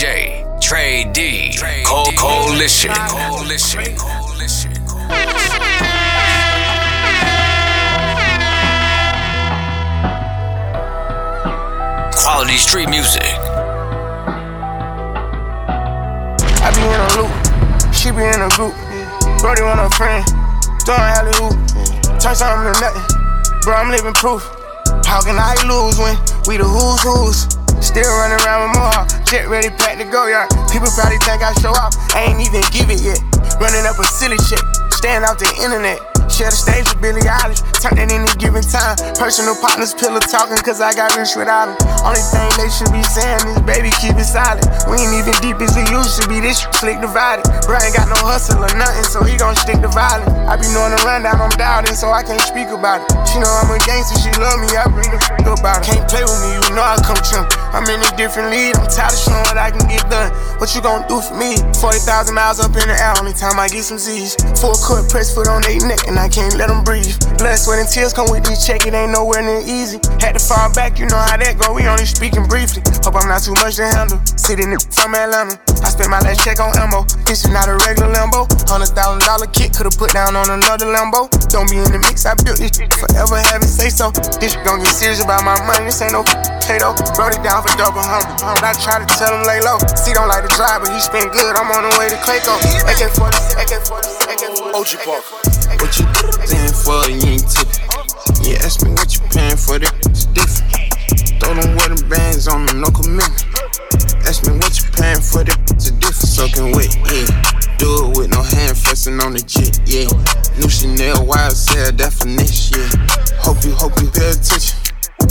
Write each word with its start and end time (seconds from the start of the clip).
DJ 0.00 0.60
Tre 0.62 1.04
D. 1.12 1.52
Co- 1.84 2.04
Coalition. 2.16 2.90
Coalition. 2.90 3.84
Coalition. 3.98 4.72
Quality 12.16 12.56
street 12.56 12.88
music. 12.88 13.20
I 16.64 16.72
be 16.72 16.80
in 16.80 16.96
a 16.96 17.08
loop, 17.20 17.28
she 17.92 18.10
be 18.10 18.24
in 18.24 18.40
a 18.40 18.48
group. 18.56 18.72
Brody 19.42 19.60
want 19.60 19.80
a 19.80 19.90
friend, 19.98 20.24
throwing 20.86 21.12
alley 21.12 21.36
hoop. 21.36 21.52
Turn 22.18 22.34
something 22.34 22.72
to 22.72 22.80
nothing, 22.80 23.04
bro, 23.60 23.74
I'm 23.74 23.90
living 23.90 24.14
proof. 24.14 24.48
How 25.04 25.20
can 25.20 25.36
I 25.36 25.56
lose 25.68 25.98
when 25.98 26.16
we 26.48 26.56
the 26.56 26.64
who's 26.64 27.02
who's? 27.02 27.59
Still 27.80 28.06
running 28.06 28.38
around 28.44 28.70
with 28.70 28.78
more, 28.78 29.00
jet 29.24 29.48
ready, 29.48 29.68
packed 29.74 29.98
to 29.98 30.06
go, 30.06 30.28
yard. 30.28 30.48
People 30.70 30.92
probably 30.94 31.18
think 31.24 31.42
I 31.42 31.52
show 31.58 31.72
off, 31.74 31.96
I 32.14 32.30
ain't 32.30 32.40
even 32.40 32.62
give 32.70 32.92
it 32.92 33.00
yet. 33.00 33.18
Running 33.58 33.84
up 33.88 33.98
a 33.98 34.04
silly 34.04 34.38
shit, 34.46 34.60
staying 34.92 35.24
off 35.24 35.40
the 35.40 35.50
internet. 35.58 35.98
Share 36.30 36.52
the 36.52 36.56
stage 36.56 36.86
with 36.86 37.02
Billie 37.02 37.26
Eilish, 37.26 37.64
turn 37.80 37.96
it 37.96 38.12
any 38.12 38.28
given 38.36 38.60
time. 38.60 38.94
Personal 39.16 39.56
partners, 39.56 39.96
pillow 39.96 40.20
talking, 40.20 40.60
cause 40.60 40.84
I 40.84 40.92
got 40.92 41.16
rich 41.16 41.32
without 41.34 41.72
them. 41.72 41.76
Only 42.04 42.20
thing 42.28 42.48
they 42.60 42.68
should 42.68 42.92
be 42.92 43.00
saying 43.00 43.40
is, 43.48 43.60
baby, 43.64 43.88
keep 43.96 44.20
it 44.20 44.28
silent. 44.28 44.68
We 44.84 45.00
ain't 45.00 45.16
even 45.16 45.32
deep 45.40 45.56
as 45.64 45.72
we 45.72 45.88
used 45.88 46.20
to 46.20 46.28
be, 46.28 46.44
this 46.44 46.60
slick 46.76 47.00
divided. 47.00 47.48
Bro 47.64 47.80
ain't 47.80 47.96
got 47.96 48.12
no 48.12 48.20
hustle 48.20 48.60
or 48.60 48.72
nothing, 48.76 49.08
so 49.08 49.24
he 49.24 49.40
gon' 49.40 49.56
stick 49.56 49.80
to 49.80 49.88
violence. 49.88 50.28
I 50.44 50.60
be 50.60 50.68
knowing 50.76 50.92
the 50.92 51.00
rundown, 51.08 51.40
I'm 51.40 51.54
doubting, 51.56 51.96
so 51.96 52.12
I 52.12 52.20
can't 52.20 52.40
speak 52.44 52.68
about 52.68 53.00
it. 53.00 53.08
She 53.24 53.40
know 53.40 53.48
I'm 53.48 53.72
a 53.72 53.80
gangster, 53.88 54.20
she 54.20 54.30
love 54.36 54.60
me, 54.60 54.68
I 54.76 54.84
bring 54.92 55.08
the 55.08 55.16
f 55.16 55.40
about 55.48 55.80
it. 55.80 55.88
Can't 55.88 56.04
play 56.04 56.22
with 56.22 56.40
me, 56.44 56.60
you 56.60 56.64
know 56.76 56.84
I 56.84 57.00
come 57.00 57.18
trim. 57.24 57.48
I'm 57.72 57.86
in 57.88 58.02
a 58.04 58.10
different 58.16 58.52
lead, 58.52 58.76
I'm 58.76 58.90
tired 58.92 59.14
of 59.14 59.20
showing 59.20 59.44
what 59.48 59.56
I 59.56 59.72
can 59.72 59.88
get 59.88 60.04
done. 60.12 60.28
What 60.60 60.74
you 60.76 60.82
gon' 60.84 61.08
do 61.08 61.22
for 61.24 61.36
me? 61.38 61.56
40,000 61.80 62.34
miles 62.34 62.60
up 62.60 62.76
in 62.76 62.84
the 62.84 62.96
air, 62.98 63.14
only 63.16 63.32
time 63.32 63.56
I 63.56 63.68
get 63.68 63.84
some 63.84 63.98
Z's. 63.98 64.36
Full 64.60 64.76
court, 64.76 65.08
press 65.08 65.32
foot 65.32 65.48
on 65.48 65.62
their 65.62 65.80
neck, 65.86 66.04
and 66.10 66.18
I 66.18 66.28
can't 66.28 66.54
let 66.58 66.68
them 66.68 66.84
breathe. 66.84 67.14
Blood, 67.38 67.56
sweat, 67.70 67.78
and 67.78 67.88
tears 67.88 68.12
come 68.12 68.26
with 68.30 68.42
this 68.44 68.66
check, 68.66 68.86
it 68.86 68.94
ain't 68.94 69.12
nowhere 69.12 69.42
near 69.42 69.62
easy. 69.62 69.98
Had 70.18 70.34
to 70.34 70.42
fall 70.42 70.72
back, 70.74 70.98
you 70.98 71.06
know 71.06 71.16
how 71.16 71.36
that 71.36 71.54
go, 71.58 71.72
we 71.72 71.86
only 71.86 72.04
speaking 72.04 72.46
briefly. 72.46 72.82
Hope 73.04 73.14
I'm 73.14 73.28
not 73.28 73.42
too 73.42 73.54
much 73.62 73.76
to 73.76 73.86
handle. 73.86 74.18
Sitting 74.36 74.72
in 74.72 74.80
from 74.90 75.14
Atlanta, 75.14 75.54
I 75.80 75.88
spent 75.88 76.10
my 76.10 76.20
last 76.20 76.44
check 76.44 76.60
on 76.60 76.72
ammo. 76.76 77.04
This 77.24 77.44
is 77.44 77.50
not 77.50 77.68
a 77.68 77.76
regular 77.88 78.12
Lambo. 78.12 78.44
Hundred 78.68 78.92
thousand 78.92 79.24
dollar 79.24 79.46
kit, 79.50 79.72
could've 79.72 79.96
put 79.96 80.12
down 80.12 80.36
on 80.36 80.50
another 80.50 80.86
Lambo. 80.86 81.30
Don't 81.48 81.68
be 81.70 81.80
in 81.80 81.88
the 81.90 81.98
mix, 81.98 82.26
I 82.26 82.34
built 82.36 82.58
this 82.58 82.74
shit 82.76 82.92
forever, 82.94 83.38
have 83.50 83.62
it 83.62 83.70
say 83.70 83.90
so. 83.90 84.10
This 84.38 84.54
shit 84.54 84.62
gon' 84.64 84.80
get 84.80 84.92
serious 84.92 85.22
about 85.24 85.42
my 85.42 85.56
money, 85.64 85.88
this 85.88 86.00
ain't 86.02 86.12
no 86.12 86.22
potato. 86.22 86.92
Wrote 87.16 87.34
it 87.34 87.42
down 87.42 87.64
for 87.64 87.72
double 87.80 88.04
hundred. 88.04 88.36
I 88.62 88.76
try 88.78 89.00
to 89.00 89.08
tell 89.08 89.32
him 89.32 89.42
lay 89.48 89.60
low. 89.64 89.80
See, 89.96 90.12
don't 90.12 90.28
like 90.28 90.46
to 90.46 90.52
drive, 90.54 90.84
but 90.84 90.92
he 90.92 91.00
spent 91.00 91.32
good. 91.32 91.56
I'm 91.56 91.70
on 91.72 91.88
the 91.88 91.92
way 91.96 92.12
to 92.12 92.18
Clayco. 92.22 92.54
AK 92.86 93.10
40, 93.16 93.60
AK 93.60 93.72
40, 93.88 94.32
AK 94.36 94.44
40. 94.56 94.74
OG 94.76 94.90
Park. 95.02 95.24
What 95.80 95.92
you 95.98 96.06
paying 96.46 96.74
for? 96.76 97.00
You 97.08 97.40
ain't 97.40 97.46
tipping. 97.48 97.90
You 98.44 98.56
ask 98.62 98.84
me 98.84 98.92
what 98.92 99.10
you 99.14 99.20
paying 99.30 99.56
for, 99.56 99.78
this. 99.78 99.92
it's 100.06 100.24
different. 100.36 101.40
Throw 101.40 101.54
them 101.54 101.76
wedding 101.76 102.08
bands 102.08 102.48
on 102.48 102.66
them, 102.66 102.80
no 102.80 102.90
commitment. 102.90 103.44
Ask 104.26 104.46
me 104.46 104.52
what 104.58 104.76
you 104.76 104.84
paying 104.84 104.89
for, 105.30 105.42
it's 105.42 105.88
a 105.88 105.92
different. 105.92 106.30
Soaking 106.30 106.72
wet, 106.72 106.90
yeah. 107.06 107.26
Do 107.78 108.10
it 108.10 108.18
with 108.18 108.30
no 108.30 108.42
hand 108.42 108.76
flexing 108.76 109.20
on 109.20 109.32
the 109.34 109.42
jet, 109.46 109.78
yeah. 109.86 110.10
New 110.58 110.68
Chanel 110.68 111.24
YSL 111.24 111.96
definition, 111.96 112.82
yeah. 112.82 113.38
Hope 113.38 113.62
you, 113.64 113.72
hope 113.72 113.94
you 114.02 114.10
pay 114.10 114.30
attention. 114.34 114.76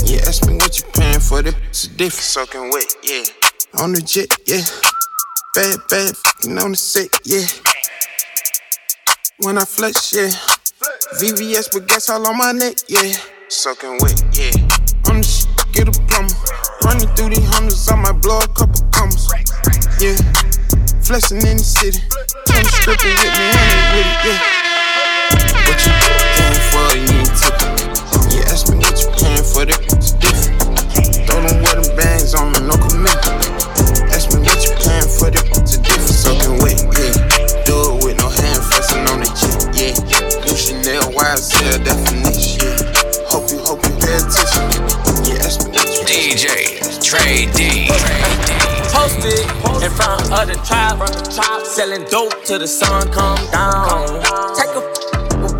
Yeah, 0.05 0.23
ask 0.25 0.47
me 0.47 0.55
what 0.55 0.77
you 0.79 0.85
paying 0.93 1.19
for, 1.19 1.45
it's 1.45 1.85
a 1.85 1.89
different. 1.89 2.23
Soaking 2.23 2.71
wet, 2.71 2.87
yeah. 3.03 3.23
On 3.83 3.91
the 3.91 4.01
jet, 4.01 4.31
yeah. 4.47 4.63
Bad, 5.53 5.77
bad, 5.89 6.15
fucking 6.15 6.57
on 6.57 6.71
the 6.71 6.77
set, 6.77 7.09
yeah. 7.25 7.45
When 9.43 9.57
I 9.57 9.65
flex, 9.65 10.13
yeah. 10.13 10.31
VVS 11.19 11.73
with 11.73 11.87
gas 11.87 12.09
all 12.09 12.25
on 12.27 12.37
my 12.37 12.51
neck, 12.51 12.77
yeah. 12.87 13.13
Soaking 13.49 13.97
wet, 14.01 14.23
yeah. 14.33 14.53
On 15.09 15.19
the 15.19 15.23
shit, 15.23 15.49
get 15.73 15.87
a 15.87 15.91
plumber. 16.07 16.33
Running 16.83 17.07
through 17.15 17.29
these 17.29 17.47
hundreds, 17.49 17.89
I 17.89 17.95
might 17.95 18.21
blow 18.21 18.39
a 18.39 18.47
couple 18.47 18.81
commas. 18.91 19.27
Yeah. 19.99 20.15
Flexing 21.03 21.43
in 21.43 21.59
the 21.59 21.63
city. 21.63 21.99
Strip 21.99 23.03
it 23.03 23.19
with 23.19 23.35
me, 23.35 23.45
ain't 23.51 23.83
with 23.91 24.07
it, 24.07 24.19
yeah. 24.23 24.39
What 25.67 25.75
you 25.83 25.91
paying 25.91 26.63
for, 26.71 26.87
you 26.95 27.19
ain't 27.19 27.35
tipping. 27.35 27.75
Yeah, 28.31 28.47
ask 28.47 28.71
me 28.71 28.79
what 28.79 28.95
you 28.95 29.11
paying 29.19 29.43
for, 29.43 29.67
it's 29.67 30.15
different. 30.15 30.55
Throw 31.27 31.43
them 31.43 31.59
wedding 31.59 31.91
bands 31.99 32.31
on 32.31 32.55
them, 32.55 32.71
no 32.71 32.79
commitment. 32.79 33.43
Ask 34.15 34.31
me 34.31 34.39
what 34.39 34.63
you 34.63 34.71
paying 34.79 35.11
for, 35.19 35.35
it's 35.35 35.75
a 35.75 35.83
different. 35.83 36.15
Soaking 36.15 36.63
wet, 36.63 36.79
yeah. 36.95 37.67
Do 37.67 37.99
it 37.99 38.07
with 38.07 38.15
no 38.23 38.31
hand 38.31 38.63
flexing 38.71 39.03
on 39.03 39.19
the 39.19 39.27
jet, 39.35 39.75
yeah. 39.75 39.99
New 40.47 40.55
Chanel 40.55 41.11
YSL 41.11 41.75
definition, 41.83 42.71
yeah. 42.71 43.27
Hope 43.27 43.51
you, 43.51 43.59
hope 43.67 43.83
you 43.83 43.91
pay 43.99 44.15
attention. 44.15 44.63
Yeah, 45.27 45.43
ask 45.43 45.59
me 45.67 45.75
what 45.75 45.91
you 45.91 46.07
DJ 46.07 46.79
Tre 47.03 47.51
D. 47.51 48.58
Posted 48.99 49.47
in 49.79 49.91
front 49.95 50.27
of 50.27 50.43
the 50.51 50.59
trap, 50.67 50.99
selling 51.63 52.03
dope 52.11 52.35
till 52.43 52.59
the 52.59 52.67
sun 52.67 53.07
come 53.13 53.39
down. 53.47 54.19
Take 54.59 54.75
a 54.75 54.83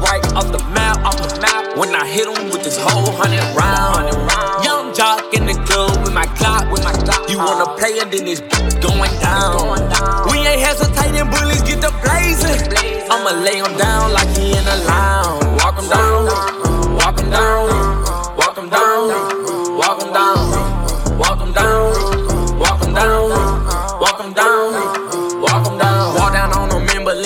right 0.04 0.20
off 0.36 0.52
the 0.52 0.60
map, 0.76 1.00
off 1.08 1.16
the 1.16 1.40
map. 1.40 1.78
When 1.78 1.96
I 1.96 2.06
hit 2.06 2.28
him 2.28 2.52
with 2.52 2.66
this 2.66 2.76
whole 2.76 3.16
hundred 3.16 3.40
round. 3.56 4.12
Young 4.66 4.94
jock 4.94 5.34
in 5.34 5.46
the 5.46 5.56
club 5.64 6.04
with 6.04 6.14
my 6.14 6.26
clock, 6.36 6.70
with 6.70 6.84
my 6.84 6.92
clock. 6.92 7.30
You 7.30 7.38
wanna 7.38 7.72
play 7.80 7.96
it, 7.96 8.12
then 8.12 8.28
it's 8.28 8.42
going 8.84 9.16
down. 9.24 9.88
We 10.28 10.44
ain't 10.44 10.60
hesitating, 10.60 11.32
bullies 11.32 11.64
get 11.64 11.80
the 11.80 11.96
blazing. 12.04 12.60
I'ma 13.08 13.40
lay 13.40 13.64
him 13.64 13.72
down 13.80 14.12
like 14.12 14.28
he 14.36 14.52
in 14.52 14.68
a 14.68 14.78
lounge. 14.84 15.64
Walk 15.64 15.80
him 15.80 15.88
down, 15.88 16.28
walk 16.92 17.18
him 17.18 17.30
down, 17.32 18.04
walk 18.36 18.58
him 18.60 18.68
down, 18.68 19.08
walk 19.08 19.29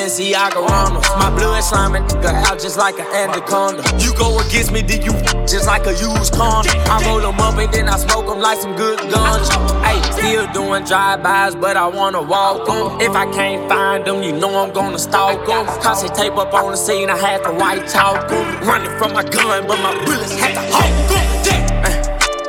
Balenciaga 0.03 0.67
runners. 0.67 1.07
My 1.15 1.29
blood 1.29 1.63
nigga 1.63 2.33
out 2.43 2.59
just 2.59 2.77
like 2.77 2.99
an 2.99 3.07
anaconda. 3.07 3.83
You 3.99 4.13
go 4.15 4.37
against 4.39 4.71
me, 4.71 4.81
then 4.81 5.01
you 5.01 5.13
just 5.47 5.65
like 5.65 5.85
a 5.87 5.91
used 5.91 6.33
condom. 6.33 6.75
I 6.91 7.01
roll 7.05 7.21
them 7.21 7.39
up 7.39 7.57
and 7.57 7.71
then 7.73 7.87
I 7.87 7.97
smoke 7.97 8.27
them 8.27 8.39
like 8.39 8.59
some 8.59 8.75
good 8.75 8.99
guns. 9.09 9.49
Hey, 9.85 10.01
still 10.11 10.51
doing 10.51 10.83
drive-bys, 10.83 11.55
but 11.55 11.77
I 11.77 11.87
wanna 11.87 12.21
walk 12.21 12.67
them. 12.67 12.99
If 12.99 13.15
I 13.15 13.31
can't 13.31 13.69
find 13.69 14.05
them, 14.05 14.21
you 14.23 14.33
know 14.33 14.63
I'm 14.63 14.73
gonna 14.73 14.99
stalk 14.99 15.45
them. 15.47 15.65
Cause 15.81 16.01
they 16.01 16.09
tape 16.09 16.37
up 16.37 16.53
on 16.53 16.71
the 16.71 16.77
scene, 16.77 17.09
I 17.09 17.17
had 17.17 17.43
to 17.43 17.53
white 17.53 17.87
talk 17.87 18.27
them. 18.27 18.67
Running 18.67 18.91
from 18.97 19.13
my 19.13 19.23
gun, 19.23 19.67
but 19.67 19.79
my 19.79 19.93
bullets 20.03 20.37
had 20.37 20.55
to 20.55 20.61
hawk 20.73 21.09
them. 21.09 21.23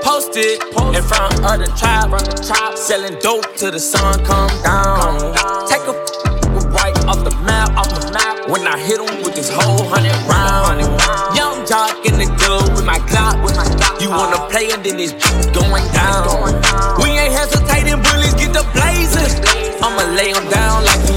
Posted 0.02 0.62
in 0.94 1.02
front 1.02 1.34
of 1.44 1.58
the 1.58 1.72
trap, 1.78 2.76
selling 2.76 3.18
dope 3.20 3.56
till 3.56 3.70
the 3.70 3.80
sun 3.80 4.22
come 4.24 4.50
down. 4.62 5.34
Take 5.66 5.86
a 5.88 6.03
hundred 9.94 10.18
round. 10.26 10.82
Young 11.38 11.66
jock 11.66 12.04
in 12.04 12.18
the 12.18 12.26
club 12.38 12.74
with 12.74 12.84
my 12.84 12.98
Glock, 13.10 13.38
with 13.44 13.56
my 13.56 13.66
Glock. 13.78 14.00
You 14.02 14.10
wanna 14.10 14.42
play 14.50 14.70
and 14.74 14.82
then 14.82 14.98
it's 14.98 15.14
going 15.54 15.86
down. 15.94 16.26
We 17.00 17.14
ain't 17.14 17.32
hesitating, 17.32 18.02
bullies 18.02 18.34
get 18.34 18.52
the 18.52 18.64
blazing. 18.74 19.30
I'ma 19.82 20.04
lay 20.18 20.30
him 20.34 20.46
down 20.50 20.84
like 20.84 21.13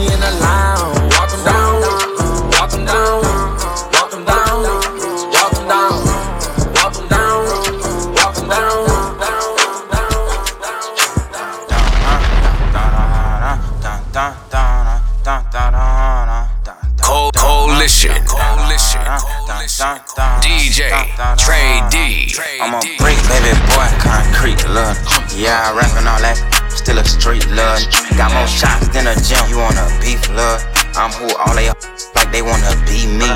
DJ 19.78 20.90
Tre 21.38 21.86
D. 21.92 22.34
I'm 22.60 22.74
a 22.74 22.80
brick, 22.98 23.14
baby 23.30 23.54
boy, 23.70 23.86
concrete, 24.02 24.58
love. 24.74 24.98
Yeah, 25.38 25.70
I 25.70 25.78
rapping 25.78 26.10
all 26.10 26.18
that, 26.18 26.34
still 26.74 26.98
a 26.98 27.06
street, 27.06 27.46
love. 27.54 27.86
Got 28.18 28.34
more 28.34 28.50
shots 28.50 28.90
than 28.90 29.06
a 29.06 29.14
gym, 29.22 29.38
you 29.46 29.62
wanna 29.62 29.86
beef, 30.02 30.18
love. 30.34 30.66
I'm 30.98 31.14
who 31.22 31.30
all 31.38 31.54
they 31.54 31.70
like 32.18 32.32
they 32.34 32.42
wanna 32.42 32.74
be 32.90 33.06
me. 33.06 33.30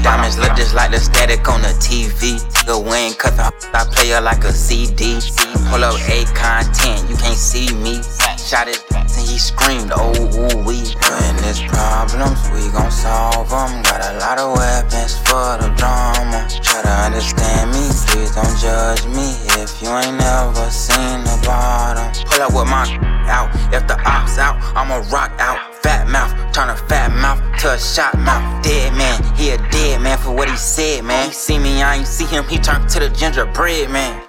Diamonds 0.00 0.38
look 0.38 0.56
just 0.56 0.74
like 0.74 0.92
the 0.92 0.98
static 0.98 1.46
on 1.46 1.60
the 1.60 1.76
TV. 1.76 2.40
Go 2.64 2.80
Wayne 2.80 3.12
cut 3.12 3.36
the 3.36 3.52
I 3.76 3.84
play 3.84 4.16
her 4.16 4.20
like 4.22 4.44
a 4.44 4.52
CD. 4.52 5.20
Pull 5.68 5.84
up 5.84 6.00
A 6.08 6.24
content, 6.32 7.04
you 7.10 7.20
can't 7.20 7.36
see 7.36 7.68
me. 7.84 8.00
Shot 8.42 8.66
his 8.66 8.82
pants 8.90 9.16
and 9.16 9.26
he 9.28 9.38
screamed, 9.38 9.92
oh 9.94 10.12
ooh 10.18 10.66
wee. 10.66 10.82
When 10.98 11.36
there's 11.36 11.62
problems, 11.62 12.42
we 12.50 12.68
gon' 12.72 12.90
solve 12.90 13.48
them. 13.48 13.82
Got 13.82 14.02
a 14.02 14.18
lot 14.18 14.38
of 14.38 14.58
weapons 14.58 15.16
for 15.18 15.56
the 15.62 15.72
drama. 15.78 16.48
Try 16.62 16.82
to 16.82 16.94
understand 17.06 17.70
me, 17.70 17.86
Please 18.12 18.34
don't 18.34 18.58
judge 18.58 19.06
me 19.06 19.30
if 19.62 19.80
you 19.80 19.88
ain't 19.88 20.18
never 20.18 20.68
seen 20.70 21.24
the 21.24 21.40
bottom. 21.46 22.04
Pull 22.26 22.42
up 22.42 22.52
with 22.52 22.68
my 22.68 22.84
out. 23.30 23.48
If 23.72 23.86
the 23.86 23.96
ops 24.04 24.38
out, 24.38 24.56
I'ma 24.76 24.96
rock 25.10 25.32
out. 25.38 25.74
Fat 25.76 26.08
mouth, 26.08 26.32
turn 26.52 26.68
a 26.68 26.76
fat 26.76 27.10
mouth 27.10 27.40
to 27.60 27.72
a 27.72 27.78
shot 27.78 28.18
mouth. 28.18 28.62
Dead 28.62 28.92
man, 28.94 29.22
he 29.34 29.50
a 29.50 29.58
dead 29.70 30.02
man 30.02 30.18
for 30.18 30.30
what 30.30 30.50
he 30.50 30.56
said, 30.56 31.04
man. 31.04 31.28
He 31.28 31.32
see 31.32 31.58
me, 31.58 31.82
I 31.82 31.96
ain't 31.96 32.06
see 32.06 32.26
him, 32.26 32.44
he 32.44 32.58
turned 32.58 32.88
to 32.90 33.00
the 33.00 33.08
gingerbread 33.08 33.88
man. 33.88 34.22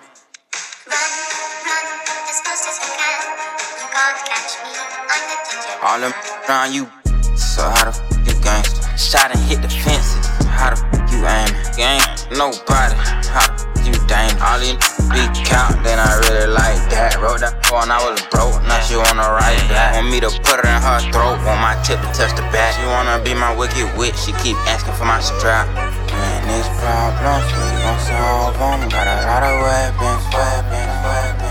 All 5.84 6.00
them 6.00 6.14
around 6.48 6.74
you, 6.74 6.88
so 7.36 7.62
how 7.62 7.84
the 7.84 7.92
f 7.92 8.00
you 8.26 8.34
gangsta? 8.40 8.88
Shot 8.96 9.36
and 9.36 9.40
hit 9.46 9.62
the 9.62 9.68
fences, 9.68 10.26
how 10.48 10.72
the 10.72 10.80
f 10.80 11.12
you 11.12 11.20
aim? 11.28 11.52
Gang, 11.76 12.00
nobody, 12.32 12.96
how 13.28 13.44
the 13.52 13.68
f 13.68 13.86
you 13.86 13.94
dangerous? 14.08 14.40
All 14.40 14.60
these 14.64 14.80
be 15.12 15.22
count, 15.44 15.84
then 15.84 16.00
I 16.00 16.18
really 16.26 16.48
like 16.48 16.80
that. 16.90 17.20
Wrote 17.20 17.44
that 17.44 17.60
when 17.68 17.92
I 17.92 18.00
was 18.00 18.24
broke, 18.32 18.56
now 18.64 18.80
she 18.82 18.96
wanna 18.96 19.28
write 19.28 19.60
that. 19.70 20.00
Want 20.00 20.10
me 20.10 20.24
to 20.24 20.32
put 20.48 20.64
her 20.64 20.70
in 20.72 20.82
her 20.82 21.00
throat, 21.12 21.38
want 21.44 21.60
my 21.60 21.76
tip 21.84 22.00
to 22.00 22.10
touch 22.16 22.32
the 22.34 22.48
back. 22.56 22.80
She 22.80 22.88
wanna 22.88 23.20
be 23.20 23.36
my 23.36 23.52
wicked 23.54 23.92
witch, 24.00 24.16
she 24.16 24.32
keep 24.40 24.56
asking 24.72 24.96
for 24.96 25.06
my 25.06 25.20
strap. 25.20 25.68
Man, 25.68 26.40
these 26.48 26.70
problems, 26.80 27.46
we 27.52 27.68
gon' 27.84 28.00
solve 28.08 28.56
them. 28.56 28.88
Got 28.88 29.12
a 29.12 29.18
lot 29.28 29.44
of 29.44 29.56
weapons, 29.62 30.24
weapons, 30.32 30.96
weapons. 31.04 31.43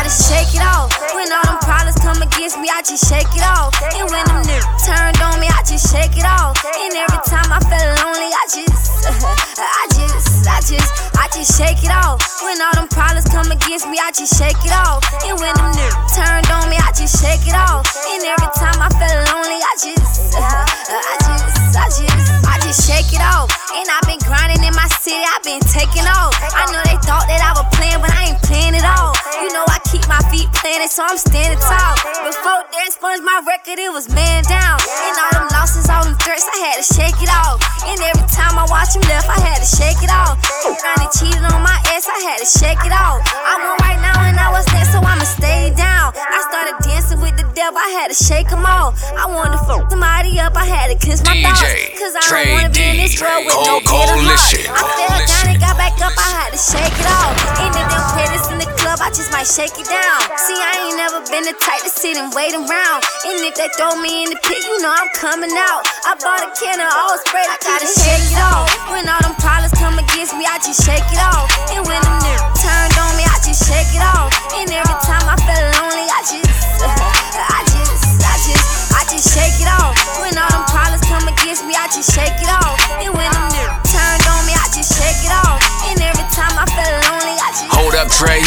I 0.00 0.08
gotta 0.08 0.16
shake 0.16 0.56
it 0.56 0.64
off. 0.64 0.88
When 1.12 1.28
all 1.28 1.44
them 1.44 1.60
problems 1.60 2.00
come 2.00 2.16
against 2.24 2.56
me, 2.56 2.72
I 2.72 2.80
just 2.80 3.04
shake 3.04 3.28
it 3.36 3.44
off. 3.44 3.76
And 3.92 4.08
when 4.08 4.24
them 4.32 4.40
niggas 4.48 4.88
turned 4.88 5.20
on 5.20 5.36
me, 5.36 5.44
I 5.52 5.60
just 5.68 5.92
shake 5.92 6.16
it 6.16 6.24
off. 6.24 6.56
And 6.64 6.88
every 6.96 7.20
time 7.28 7.52
I 7.52 7.60
feel 7.60 7.84
lonely, 8.00 8.32
I 8.32 8.44
just, 8.48 8.80
I 9.60 9.84
just, 9.92 10.48
I 10.48 10.56
just, 10.64 10.88
I 11.20 11.28
just 11.36 11.52
shake 11.52 11.84
it 11.84 11.92
off. 11.92 12.16
When 12.40 12.56
all 12.64 12.72
them 12.80 12.88
problems 12.88 13.28
come 13.28 13.52
against 13.52 13.92
me, 13.92 14.00
I 14.00 14.08
just 14.16 14.40
shake 14.40 14.56
it 14.64 14.72
off. 14.72 15.04
And 15.20 15.36
when 15.36 15.52
them 15.52 15.68
niggas 15.68 16.16
turned 16.16 16.48
on 16.48 16.72
me, 16.72 16.80
I 16.80 16.96
just 16.96 17.20
shake 17.20 17.44
it 17.44 17.52
off. 17.52 17.84
And 17.84 18.24
every 18.24 18.52
time 18.56 18.80
I 18.80 18.88
feel 18.96 19.20
lonely, 19.36 19.60
I 19.60 19.74
just, 19.84 20.32
I 20.40 21.12
just, 21.28 21.76
I 21.76 21.86
just, 21.92 22.24
I 22.48 22.56
just 22.64 22.88
shake 22.88 23.12
it 23.12 23.20
off. 23.20 23.52
And 23.76 23.84
I've 23.84 24.08
been 24.08 24.24
grinding 24.24 24.64
in 24.64 24.72
my 24.72 24.88
city, 25.04 25.20
I've 25.20 25.44
been 25.44 25.60
taking 25.68 26.08
off. 26.08 26.32
I 26.56 26.64
know 26.72 26.80
they 26.88 26.96
thought 27.04 27.28
that 27.28 27.44
I 27.44 27.52
was 27.52 27.68
playing, 27.76 28.00
but 28.00 28.08
I 28.16 28.32
ain't 28.32 28.40
playing 28.48 28.80
at 28.80 28.88
all. 28.96 29.12
You 29.44 29.52
know 29.52 29.64
I 29.68 29.80
keep 29.90 30.06
my 30.06 30.22
feet 30.30 30.46
planted, 30.54 30.86
so 30.86 31.02
I'm 31.02 31.18
standing 31.18 31.58
tall. 31.58 31.94
Before 32.22 32.62
they 32.70 32.86
expunged 32.86 33.26
my 33.26 33.42
record, 33.42 33.82
it 33.82 33.90
was 33.90 34.06
man 34.06 34.46
down. 34.46 34.78
And 34.78 35.14
all 35.18 35.32
them 35.42 35.48
losses, 35.50 35.90
all 35.90 36.06
them 36.06 36.14
threats, 36.22 36.46
I 36.46 36.58
had 36.70 36.76
to 36.78 36.86
shake 36.86 37.18
it 37.18 37.30
off. 37.30 37.58
And 37.90 37.98
every 37.98 38.28
time 38.30 38.54
I 38.54 38.70
watch 38.70 38.94
him 38.94 39.02
left, 39.10 39.26
I 39.26 39.42
had 39.42 39.58
to 39.58 39.66
shake 39.66 39.98
it 39.98 40.10
off. 40.14 40.38
Trying 40.62 41.02
to 41.02 41.10
cheated 41.18 41.42
on 41.42 41.58
my 41.66 41.74
ass, 41.90 42.06
I 42.06 42.22
had 42.22 42.38
to 42.38 42.46
shake 42.46 42.78
it 42.86 42.94
off. 42.94 43.18
I 43.34 43.58
won 43.58 43.76
right 43.82 43.98
now 43.98 44.14
and 44.30 44.38
I 44.38 44.54
was 44.54 44.64
there, 44.70 44.86
so 44.94 45.02
I'ma 45.02 45.26
stay 45.26 45.74
down. 45.74 46.14
I 46.14 46.38
started 46.46 46.78
dancing 46.86 47.18
with 47.18 47.34
the 47.34 47.46
devil, 47.58 47.82
I 47.82 47.90
had 47.98 48.14
to 48.14 48.16
shake 48.16 48.46
him 48.46 48.62
off. 48.62 48.94
I 49.18 49.26
wanted 49.26 49.58
to 49.58 49.62
fuck 49.66 49.90
somebody 49.90 50.38
up, 50.38 50.54
I 50.54 50.70
had 50.70 50.94
to 50.94 50.96
kiss 51.02 51.18
my 51.26 51.34
thoughts. 51.42 51.66
Cause 51.98 52.14
I 52.14 52.22
don't 52.22 52.54
wanna 52.54 52.70
be 52.70 52.94
in 52.94 52.96
this 53.02 53.18
world 53.18 53.42
with 53.42 53.58
no 53.58 53.82
Coalition. 53.82 54.70
I 54.70 54.86
fell 54.86 55.18
down 55.26 55.44
and 55.50 55.58
got 55.58 55.74
back 55.74 55.98
up, 55.98 56.14
I 56.14 56.30
had 56.46 56.50
to 56.54 56.60
shake 56.62 56.94
it 56.94 57.08
off. 57.10 57.34
And 57.58 57.74
if 57.74 57.86
them 57.90 58.04
credits 58.14 58.46
in 58.54 58.58
the 58.62 58.79
club, 58.90 59.06
I 59.06 59.14
just 59.14 59.30
might 59.30 59.46
shake 59.46 59.78
it 59.78 59.86
down. 59.86 60.18
See, 60.34 60.58
I 60.58 60.90
ain't 60.90 60.98
never 60.98 61.22
been 61.30 61.46
the 61.46 61.54
type 61.62 61.82
to 61.86 61.92
sit 61.92 62.18
and 62.18 62.34
wait 62.34 62.58
around. 62.58 62.98
And 63.22 63.38
if 63.46 63.54
they 63.54 63.70
throw 63.78 63.94
me 63.94 64.26
in 64.26 64.34
the 64.34 64.38
pit, 64.42 64.58
you 64.66 64.82
know 64.82 64.90
I'm 64.90 65.06
coming 65.14 65.54
out. 65.54 65.86
I 66.02 66.18
bought 66.18 66.42
a 66.42 66.50
can 66.58 66.82
of 66.82 66.90
all 66.90 67.14
spray, 67.22 67.46
I 67.46 67.54
gotta 67.62 67.86
shake 67.86 68.26
it 68.34 68.42
off. 68.42 68.66
When 68.90 69.06
all 69.06 69.22
them 69.22 69.38
problems 69.38 69.70
come 69.78 69.94
against 69.94 70.34
me, 70.34 70.42
I 70.42 70.58
just 70.58 70.82
shake 70.82 71.06
it 71.06 71.22
off. 71.22 71.46
And 71.70 71.86
when 71.86 72.02
them 72.02 72.18
niggas 72.18 72.42
turned 72.58 72.96
on 72.98 73.12
me, 73.14 73.22
I 73.22 73.38
just 73.46 73.62
shake 73.62 73.94
it 73.94 74.02
off. 74.02 74.34
And 74.58 74.66
every 74.66 74.98
time 75.06 75.22
I 75.22 75.38
feel 75.38 75.66
lonely, 75.78 76.06
I 76.10 76.20
just, 76.26 76.50
I 76.82 77.60
just, 77.70 78.02
I 78.26 78.36
just, 78.42 78.66
I 78.90 79.02
just 79.06 79.26
shake 79.30 79.58
it 79.62 79.70
off. 79.70 79.94
When 80.18 80.34
all 80.34 80.50
them 80.50 80.66
problems 80.66 81.04
come 81.06 81.30
against 81.30 81.62
me, 81.62 81.78
I 81.78 81.86
just 81.94 82.10
shake 82.10 82.38
it 82.42 82.50
off. 82.50 82.74
And 82.98 83.14
when 83.14 83.30
them 83.30 83.46
turned 83.86 84.24
on 84.34 84.42
me, 84.50 84.54
I 84.58 84.66
just 84.74 84.90
shake 84.98 85.22
it 85.22 85.34
off. 85.46 85.62
And 85.86 86.02
every 86.02 86.26
time 86.34 86.58
I 86.58 86.66
feel 86.74 86.94
lonely, 87.06 87.38
I 87.38 87.48
just. 87.54 87.70
Hold 87.70 87.94
up, 87.94 88.10
Tre. 88.10 88.42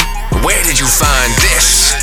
Did 0.74 0.80
you 0.80 0.88
find 0.88 1.30
this? 1.38 1.94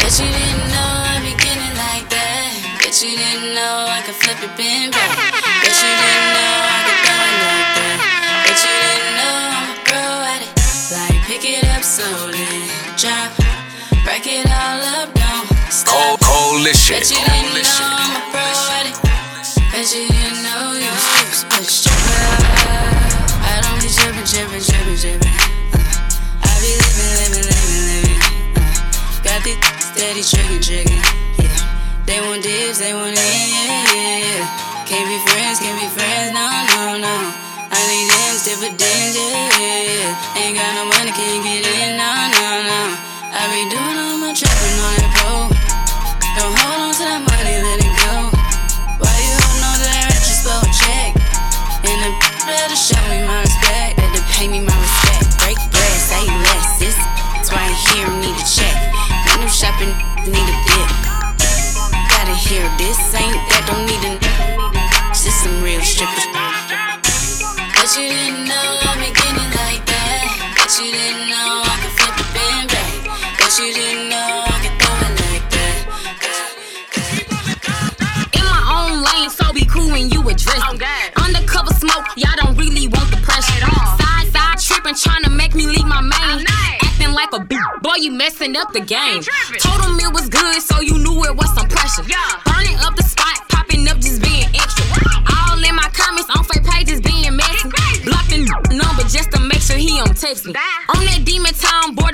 Bet 0.00 0.16
you 0.16 0.24
didn't 0.24 0.64
know 0.72 0.92
I'd 1.12 1.20
be 1.20 1.36
getting 1.36 1.76
like 1.76 2.08
that. 2.08 2.80
Bet 2.80 2.96
you 3.04 3.20
didn't 3.20 3.52
know 3.52 3.84
I 3.84 4.00
could 4.00 4.16
flip 4.16 4.40
it, 4.40 4.48
bend 4.56 4.96
back. 4.96 5.12
Bet 5.60 5.76
you 5.76 5.92
didn't 6.00 6.28
know 6.32 6.56
I 6.72 6.80
could 6.88 7.00
throw 7.04 7.20
it 7.20 7.36
like 7.52 7.68
that. 7.76 8.00
Bet 8.48 8.60
you 8.64 8.76
didn't 8.80 9.12
know 9.20 9.36
I'm 9.44 9.68
a 9.68 9.84
pro 9.84 10.08
at 10.24 10.40
it. 10.40 10.52
Like 10.88 11.20
pick 11.28 11.44
it 11.44 11.68
up 11.68 11.84
slowly, 11.84 12.64
drop, 12.96 13.28
break 14.08 14.24
it 14.24 14.48
all 14.48 14.80
up, 14.96 15.12
don't 15.12 15.52
stop. 15.68 16.16
coalition. 16.24 16.96
Bet 16.96 17.12
you 17.12 17.20
didn't 17.20 17.60
know 17.60 17.76
I'm 17.76 18.16
a 18.16 18.22
pro 18.32 18.48
at 18.72 18.88
it. 18.88 18.96
Bet 19.68 19.92
you 19.92 20.11
steady 30.22 30.60
tricking, 30.62 30.86
tricking. 30.86 31.02
Yeah. 31.42 32.06
They 32.06 32.20
want 32.22 32.42
dibs, 32.42 32.78
they 32.78 32.94
want 32.94 33.10
in, 33.10 33.18
yeah, 33.18 33.82
yeah, 33.90 34.18
yeah. 34.22 34.86
Can't 34.86 35.06
be 35.10 35.18
friends, 35.26 35.58
can't 35.58 35.74
be 35.74 35.88
friends, 35.90 36.30
no, 36.30 36.46
no, 36.46 37.02
no. 37.02 37.14
I 37.72 37.78
need 37.90 38.06
them 38.06 38.34
dividends, 38.46 39.14
yeah, 39.18 39.50
yeah, 39.58 40.14
yeah. 40.14 40.38
Ain't 40.38 40.54
got 40.54 40.70
no 40.78 40.86
money, 40.86 41.10
can't 41.10 41.42
get 41.42 41.66
in, 41.66 41.98
no, 41.98 42.06
no, 42.06 42.48
no. 42.70 42.82
I 43.34 43.50
be 43.50 43.66
doing 43.66 43.98
all 43.98 44.18
my 44.22 44.30
trapping 44.30 44.78
on 44.78 44.94
that 45.02 45.12
pole. 45.18 45.48
Don't 46.38 46.54
hold 46.54 46.80
on 46.86 46.92
to 46.94 47.02
that 47.02 47.22
money, 47.26 47.56
let 47.58 47.82
it 47.82 47.94
go. 48.06 48.14
Why 49.02 49.10
you 49.10 49.32
holding 49.42 49.64
on 49.66 49.76
to 49.80 49.86
that 49.90 50.06
rich 50.06 50.30
spell 50.38 50.62
check? 50.70 51.18
And 51.82 51.98
the 51.98 52.10
better 52.46 52.78
show 52.78 53.00
me 53.10 53.26
my 53.26 53.42
respect, 53.42 53.98
better 53.98 54.24
pay 54.30 54.46
me 54.46 54.62
my 54.62 54.76
respect. 54.76 55.34
Break 55.42 55.58
bread, 55.72 55.98
say 55.98 56.24
less, 56.30 56.78
this 56.78 56.96
that's 57.34 57.50
why 57.50 57.66
I 57.66 57.74
hear 57.90 58.06
need 58.22 58.38
a 58.38 58.46
check. 58.46 58.76
When 59.34 59.42
I'm 59.42 59.50
shopping, 59.50 60.11
need 60.26 60.48
a 60.48 60.56
dip. 60.66 60.90
Gotta 62.10 62.34
hear 62.34 62.62
this, 62.78 62.98
ain't 63.14 63.40
that, 63.50 63.64
don't 63.66 63.86
need 63.86 64.04
a 64.08 64.22
just 65.22 65.44
some 65.44 65.62
real 65.62 65.80
strippers. 65.82 66.26
But 66.34 67.88
you 67.94 68.10
didn't 68.10 68.48
know 68.48 68.78
I'm 68.82 68.98
beginning 68.98 69.50
like 69.54 69.86
that. 69.86 70.26
But 70.58 70.70
you 70.82 70.90
didn't 70.90 71.30
know 71.30 71.62
I 71.62 71.78
could 71.78 71.94
flip 71.94 72.14
the 72.18 72.26
band 72.34 72.66
back. 72.74 72.90
But 73.38 73.54
you 73.54 73.70
didn't 73.70 74.08
know 74.10 74.42
I 74.50 74.58
could 74.58 74.74
throw 74.82 74.98
it 75.06 75.14
like 75.22 75.46
that. 75.54 75.78
In 78.34 78.44
my 78.50 78.62
own 78.66 79.02
lane, 79.06 79.30
so 79.30 79.52
be 79.52 79.64
cool 79.64 79.90
when 79.90 80.10
you 80.10 80.20
address 80.26 80.58
it. 80.74 80.82
Undercover 81.22 81.74
smoke, 81.74 82.06
y'all 82.16 82.34
don't 82.36 82.56
really 82.58 82.88
want 82.88 83.10
the 83.10 83.18
pressure. 83.22 83.62
Side 84.02 84.26
side 84.34 84.58
tripping, 84.58 84.96
trying 84.96 85.22
to 85.24 85.30
make 85.30 85.54
me 85.54 85.66
leave 85.66 85.86
my 85.86 86.00
main. 86.00 86.51
Like 87.12 87.32
a 87.34 87.44
bitch, 87.44 87.82
boy, 87.82 87.96
you 88.00 88.10
messing 88.10 88.56
up 88.56 88.72
the 88.72 88.80
game. 88.80 89.20
Told 89.60 89.84
him 89.84 90.00
it 90.00 90.12
was 90.12 90.28
good, 90.30 90.62
so 90.62 90.80
you 90.80 90.96
knew 90.96 91.24
it 91.24 91.36
was 91.36 91.52
some 91.54 91.68
pressure. 91.68 92.02
Yeah. 92.08 92.40
Burning 92.48 92.76
up 92.80 92.96
the 92.96 93.02
spot, 93.02 93.36
popping 93.50 93.86
up, 93.86 93.98
just 94.00 94.22
being 94.22 94.48
extra. 94.56 94.86
All 95.28 95.60
in 95.60 95.76
my 95.76 95.92
comments 95.92 96.30
on 96.32 96.42
fake 96.44 96.64
pages, 96.64 97.02
being 97.02 97.36
messy. 97.36 97.68
Blocking 98.04 98.48
number 98.72 99.04
just 99.12 99.30
to 99.32 99.40
make 99.40 99.60
sure 99.60 99.76
he 99.76 100.00
don't 100.00 100.16
text 100.16 100.46
me. 100.46 100.54
On 100.88 101.04
that 101.04 101.20
demon 101.24 101.52
time, 101.52 101.94
boy, 101.94 102.11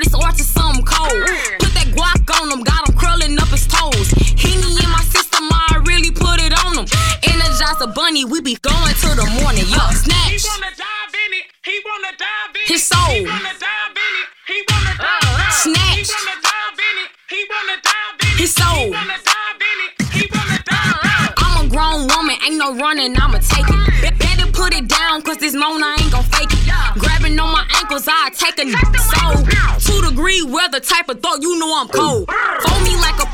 take 28.39 28.59
a 28.61 28.99
soul. 28.99 29.45
Two 29.79 30.09
degree 30.09 30.43
weather 30.43 30.81
type 30.81 31.09
of 31.09 31.21
thought, 31.21 31.43
you 31.43 31.59
know 31.59 31.81
I'm 31.81 31.89
cold. 31.89 32.29
Fold 32.31 32.83
me 32.85 32.97
like 32.97 33.19
a 33.23 33.28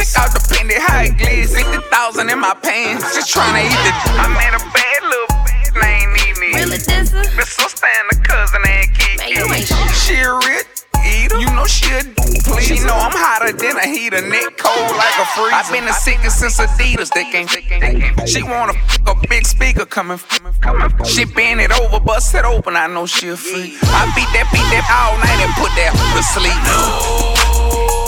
Check 0.00 0.16
out 0.16 0.32
the 0.32 0.40
pendant, 0.48 0.80
how 0.80 1.04
it 1.04 1.12
glitz. 1.20 1.52
50,000 1.52 2.30
in 2.30 2.40
my 2.40 2.54
pants. 2.56 3.04
Just 3.12 3.36
tryna 3.36 3.68
eat 3.68 3.80
the. 3.84 3.92
I 4.16 4.32
made 4.32 4.56
a 4.56 4.62
bad 4.72 5.00
little 5.04 5.28
bitch, 5.44 5.76
ain't 5.76 6.08
need 6.16 6.36
me. 6.40 6.56
Really, 6.56 6.80
Dizza? 6.80 7.20
But 7.36 7.44
sister 7.44 7.84
and 7.84 8.08
the 8.08 8.16
cousin 8.24 8.64
ain't 8.64 8.96
Kiki. 8.96 9.20
Man, 9.20 9.28
you 9.28 9.44
ain't 9.52 9.68
shit. 9.68 9.92
She 10.00 10.16
a 10.24 10.32
rich 10.32 10.88
eater. 11.04 11.36
You 11.36 11.52
know 11.52 11.68
she 11.68 11.92
a 11.92 12.00
please. 12.48 12.64
She 12.64 12.80
know 12.80 12.96
I'm 12.96 13.12
hotter 13.12 13.52
than 13.52 13.76
a 13.76 13.84
heater. 13.84 14.24
Neck 14.24 14.56
cold 14.56 14.88
like 14.96 15.16
a 15.20 15.26
freezer. 15.36 15.52
i 15.52 15.68
been 15.68 15.84
the 15.84 15.92
sickest 15.92 16.40
since 16.40 16.56
Adidas. 16.56 17.12
They 17.12 17.28
can't. 17.28 17.52
They 17.52 17.60
can't. 17.60 18.24
She 18.24 18.42
wanna 18.42 18.72
f- 18.72 19.04
a 19.04 19.14
big 19.28 19.44
speaker 19.44 19.84
coming. 19.84 20.16
coming. 20.64 20.88
She 21.04 21.28
bend 21.28 21.60
it 21.60 21.76
over, 21.76 22.00
bust 22.00 22.34
it 22.34 22.48
open. 22.48 22.72
I 22.72 22.86
know 22.86 23.04
she 23.04 23.28
a 23.28 23.36
freak. 23.36 23.76
I 23.84 24.08
beat 24.16 24.32
that, 24.32 24.48
beat 24.48 24.64
that 24.72 24.88
all 24.88 25.20
night 25.20 25.44
and 25.44 25.52
put 25.60 25.76
that 25.76 25.92
to 25.92 26.22
sleep. 26.24 26.56
No, 26.64 27.99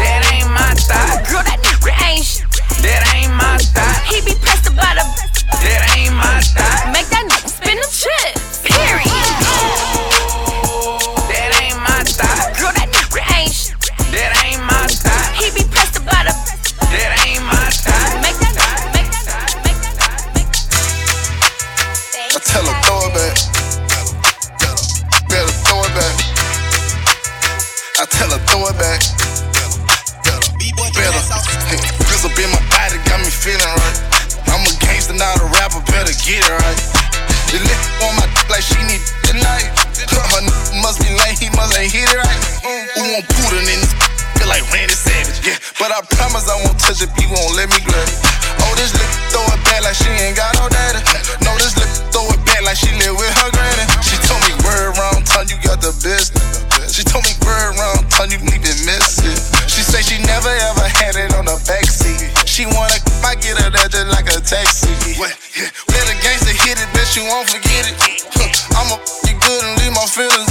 that 0.00 0.22
ain't 0.32 0.50
my 0.50 0.74
style. 0.74 1.20
Girl, 1.30 1.42
that 1.44 1.58
nigga 1.62 1.92
ain't 2.04 2.24
shit. 2.24 2.46
That 2.82 3.02
ain't 3.14 3.32
my 3.34 3.56
style. 3.58 4.00
He 4.08 4.20
be 4.24 4.34
pressed 4.40 4.66
about 4.68 4.96
a. 4.96 5.04
That 5.62 5.82
ain't 5.96 6.14
my 6.14 6.40
style. 6.40 6.92
Make 6.92 7.08
that 7.08 7.24
nigga 7.24 7.48
spin 7.48 7.76
them 7.76 7.90
chips. 7.90 8.62
Period. 8.64 9.06
Oh. 9.06 10.15
Get 36.26 36.42
it 36.42 36.50
right. 36.50 36.80
The 37.54 37.62
lick 37.62 37.82
on 38.02 38.18
my 38.18 38.26
dick 38.34 38.50
like 38.50 38.66
she 38.66 38.82
need 38.82 38.98
tonight. 39.22 39.70
Her 40.10 40.42
n- 40.42 40.50
must 40.82 40.98
be 40.98 41.06
lame, 41.14 41.38
he 41.38 41.46
must 41.54 41.78
ain't 41.78 41.94
hit 41.94 42.10
it 42.10 42.18
right. 42.18 42.42
Who 42.98 43.14
want 43.14 43.24
Buddha 43.30 43.62
in 43.62 43.78
this? 43.78 43.94
Feel 44.42 44.50
like 44.50 44.66
Randy 44.74 44.98
Savage, 44.98 45.38
yeah. 45.46 45.54
But 45.78 45.94
I 45.94 46.02
promise 46.18 46.50
I 46.50 46.58
won't 46.66 46.82
touch 46.82 46.98
it, 46.98 47.14
people 47.14 47.38
won't 47.38 47.54
let 47.54 47.70
me 47.70 47.78
grab 47.86 48.02
it. 48.02 48.18
Oh, 48.66 48.74
this 48.74 48.90
lip 48.98 49.06
throw 49.30 49.46
it 49.54 49.62
back 49.70 49.86
like 49.86 49.94
she 49.94 50.10
ain't 50.18 50.34
got 50.34 50.50
no 50.58 50.66
daddy. 50.66 50.98
No, 51.46 51.54
this 51.62 51.78
lip 51.78 51.86
throw 52.10 52.26
it 52.34 52.42
back 52.42 52.66
like 52.66 52.74
she 52.74 52.90
live 52.98 53.14
with 53.14 53.30
her 53.30 53.50
granny. 53.54 53.86
She 54.02 54.18
told 54.26 54.42
me 54.50 54.52
word 54.66 54.98
around 54.98 55.30
town, 55.30 55.46
you 55.46 55.54
got 55.62 55.78
the 55.78 55.94
best. 56.02 56.34
She 56.90 57.06
told 57.06 57.22
me 57.22 57.38
word 57.46 57.78
around 57.78 58.02
town, 58.10 58.34
you 58.34 58.42
need 58.42 58.66
to 58.66 58.74
miss 58.82 59.22
it. 59.22 59.38
She 59.70 59.86
say 59.86 60.02
she 60.02 60.18
never 60.26 60.50
ever 60.50 60.86
had 60.90 61.14
it 61.14 61.38
on 61.38 61.46
the 61.46 61.54
backseat. 61.70 62.34
She 62.50 62.66
wanna, 62.66 62.98
I 63.22 63.38
get 63.38 63.62
her 63.62 63.70
that 63.70 63.94
just 63.94 64.10
like 64.10 64.26
a 64.26 64.42
taxi. 64.42 64.90
What? 65.22 65.30
Yeah. 65.54 65.95
You 67.16 67.24
won't 67.24 67.48
forget 67.48 67.88
it. 67.88 67.96
I'ma 68.76 69.00
you 69.24 69.32
good 69.40 69.62
and 69.64 69.80
leave 69.80 69.92
my 69.96 70.04
feelings 70.04 70.45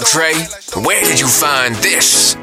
up, 0.00 0.06
Tre. 0.06 0.32
Where 0.82 1.02
did 1.04 1.20
you 1.20 1.26
find 1.26 1.74
this? 1.76 2.34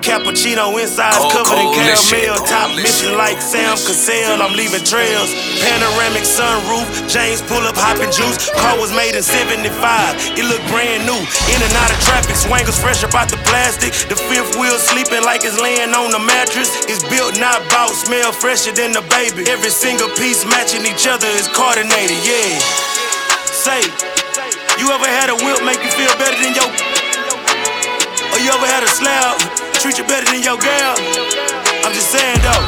Cappuccino 0.00 0.74
inside 0.80 1.14
Cold 1.14 1.32
covered 1.32 1.60
in 1.60 1.70
caramel. 1.76 2.40
Top 2.48 2.74
mission 2.74 3.14
like 3.16 3.40
Sam 3.40 3.76
Cassell. 3.76 4.42
I'm 4.42 4.56
leaving 4.56 4.82
trails. 4.82 5.30
Panoramic 5.62 6.24
sunroof. 6.24 6.88
James 7.06 7.40
pull 7.42 7.62
up 7.62 7.76
hopping 7.76 8.10
juice. 8.10 8.50
Car 8.58 8.74
was 8.80 8.90
made 8.96 9.14
in 9.14 9.22
75. 9.22 9.70
It 10.34 10.44
looked 10.48 10.66
brand 10.72 11.06
new. 11.06 11.20
In 11.52 11.60
and 11.60 11.74
out 11.78 11.92
of 11.92 12.00
traffic. 12.02 12.34
Swangers 12.34 12.80
fresh 12.80 13.04
about 13.04 13.30
the 13.30 13.38
plastic. 13.46 13.92
The 14.08 14.16
fifth 14.16 14.56
wheel 14.58 14.76
sleeping 14.80 15.22
like 15.22 15.44
it's 15.44 15.60
laying 15.60 15.94
on 15.94 16.10
the 16.10 16.18
mattress. 16.18 16.72
It's 16.90 17.04
built, 17.06 17.38
not 17.38 17.62
bought. 17.70 17.94
Smell 17.94 18.32
fresher 18.32 18.72
than 18.72 18.92
the 18.92 19.04
baby. 19.12 19.46
Every 19.46 19.70
single 19.70 20.08
piece 20.16 20.44
matching 20.44 20.82
each 20.82 21.06
other 21.06 21.28
is 21.38 21.46
coordinated. 21.48 22.18
Yeah. 22.26 22.89
Say, 23.60 23.84
you 24.80 24.88
ever 24.88 25.04
had 25.04 25.28
a 25.28 25.36
whip 25.36 25.60
make 25.68 25.84
you 25.84 25.92
feel 25.92 26.08
better 26.16 26.32
than 26.40 26.56
your 26.56 26.64
or 28.32 28.38
you 28.40 28.48
ever 28.56 28.64
had 28.64 28.80
a 28.80 28.88
slab 28.88 29.36
treat 29.76 30.00
you 30.00 30.04
better 30.08 30.24
than 30.32 30.40
your 30.40 30.56
girl? 30.56 30.96
I'm 31.84 31.92
just 31.92 32.08
saying 32.08 32.40
though. 32.40 32.64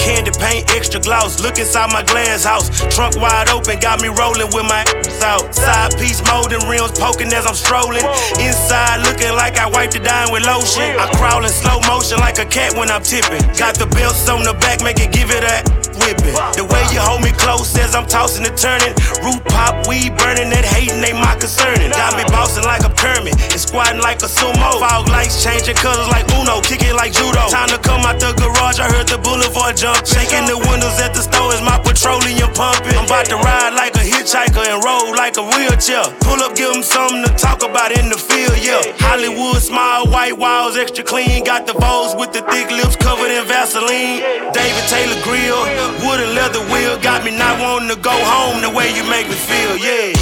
Candy 0.00 0.32
paint, 0.40 0.72
extra 0.72 1.00
gloss. 1.00 1.40
Look 1.44 1.58
inside 1.58 1.92
my 1.92 2.02
glass 2.02 2.44
house. 2.44 2.72
Trunk 2.96 3.20
wide 3.20 3.50
open, 3.50 3.78
got 3.78 4.00
me 4.00 4.08
rolling 4.08 4.48
with 4.56 4.64
my 4.64 4.88
ass 4.88 5.22
out. 5.22 5.54
Side 5.54 5.92
piece 6.00 6.24
molding, 6.24 6.64
rims 6.64 6.96
poking 6.96 7.28
as 7.36 7.44
I'm 7.44 7.54
strolling. 7.54 8.08
Inside 8.40 9.04
looking 9.04 9.36
like 9.36 9.58
I 9.60 9.68
wiped 9.68 9.96
it 9.96 10.04
down 10.04 10.32
with 10.32 10.46
lotion. 10.46 10.96
I 10.96 11.12
crawl 11.20 11.44
in 11.44 11.52
slow 11.52 11.80
motion 11.84 12.20
like 12.20 12.38
a 12.38 12.46
cat 12.48 12.72
when 12.72 12.88
I'm 12.88 13.02
tipping. 13.02 13.44
Got 13.60 13.76
the 13.76 13.84
belts 13.92 14.28
on 14.30 14.44
the 14.44 14.54
back, 14.64 14.80
make 14.80 14.96
it 14.96 15.12
give 15.12 15.28
it 15.28 15.44
a 15.44 15.83
The 16.04 16.68
way 16.68 16.84
you 16.92 17.00
hold 17.00 17.24
me 17.24 17.32
close 17.32 17.72
as 17.80 17.94
I'm 17.96 18.04
tossing 18.04 18.44
and 18.44 18.52
turning. 18.52 18.92
Root 19.24 19.40
pop, 19.48 19.88
weed 19.88 20.12
burning, 20.20 20.52
that 20.52 20.64
hating 20.68 21.00
ain't 21.00 21.16
my 21.16 21.32
concerning. 21.40 21.88
Got 21.96 22.20
me 22.20 22.24
bossing 22.28 22.64
like 22.64 22.84
a 22.84 22.92
Kermit 22.92 23.32
and 23.40 23.60
squatting 23.60 24.04
like 24.04 24.20
a 24.20 24.28
sumo. 24.28 24.76
Fog 24.84 25.08
lights 25.08 25.40
changing 25.40 25.76
colors 25.80 26.08
like 26.12 26.28
Uno, 26.36 26.60
kick 26.60 26.84
it 26.84 26.92
like 26.92 27.16
judo. 27.16 27.48
Time 27.48 27.72
to 27.72 27.80
come 27.80 28.04
out 28.04 28.20
the 28.20 28.36
garage, 28.36 28.76
I 28.80 28.88
heard 28.92 29.08
the 29.08 29.16
boulevard 29.16 29.80
jump. 29.80 30.04
Shaking 30.04 30.44
the 30.44 30.60
windows 30.60 31.00
at 31.00 31.16
the 31.16 31.24
store 31.24 31.48
is 31.56 31.64
my 31.64 31.80
petroleum 31.80 32.52
pumping. 32.52 33.00
I'm 33.00 33.08
about 33.08 33.24
to 33.32 33.40
ride 33.40 33.72
like 33.72 33.96
a 33.96 34.04
hitchhiker 34.04 34.60
and 34.60 34.84
roll 34.84 35.16
like 35.16 35.40
a 35.40 35.44
wheelchair. 35.44 36.04
Pull 36.20 36.44
up, 36.44 36.52
give 36.52 36.68
them 36.68 36.84
something 36.84 37.24
to 37.24 37.32
talk 37.40 37.64
about 37.64 37.96
in 37.96 38.12
the 38.12 38.20
field, 38.20 38.60
yeah. 38.60 38.92
Hollywood 39.00 39.56
smile, 39.64 40.04
white 40.12 40.36
walls, 40.36 40.76
extra 40.76 41.04
clean. 41.04 41.44
Got 41.48 41.64
the 41.66 41.72
bows 41.72 42.12
with 42.12 42.36
the 42.36 42.44
thick 42.52 42.68
lips 42.68 42.96
covered 42.96 43.32
in 43.32 43.48
Vaseline. 43.48 44.20
David 44.52 44.84
Taylor 44.92 45.16
grill, 45.24 45.64
wood 46.02 46.20
and 46.20 46.34
leather 46.34 46.62
wheel. 46.72 46.98
Got 47.00 47.24
me 47.24 47.36
not 47.36 47.60
wanting 47.60 47.88
to 47.88 47.96
go 48.00 48.14
home 48.14 48.60
the 48.62 48.70
way 48.70 48.94
you 48.94 49.04
make 49.04 49.28
me 49.28 49.34
feel, 49.34 49.76
yeah. 49.76 50.12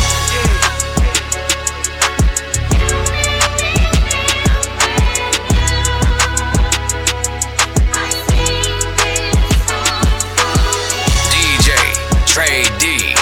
DJ 11.32 11.68
Tre 12.26 12.64
D. 12.78 13.14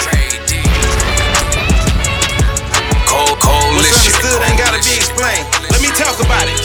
Cold 3.07 3.37
Coalition. 3.39 3.83
Misunderstood 3.83 4.41
ain't 4.47 4.57
gotta 4.57 4.79
be 4.83 4.95
explained. 4.95 5.45
Let 5.71 5.81
me 5.81 5.89
talk 5.95 6.17
about 6.19 6.47
it. 6.47 6.61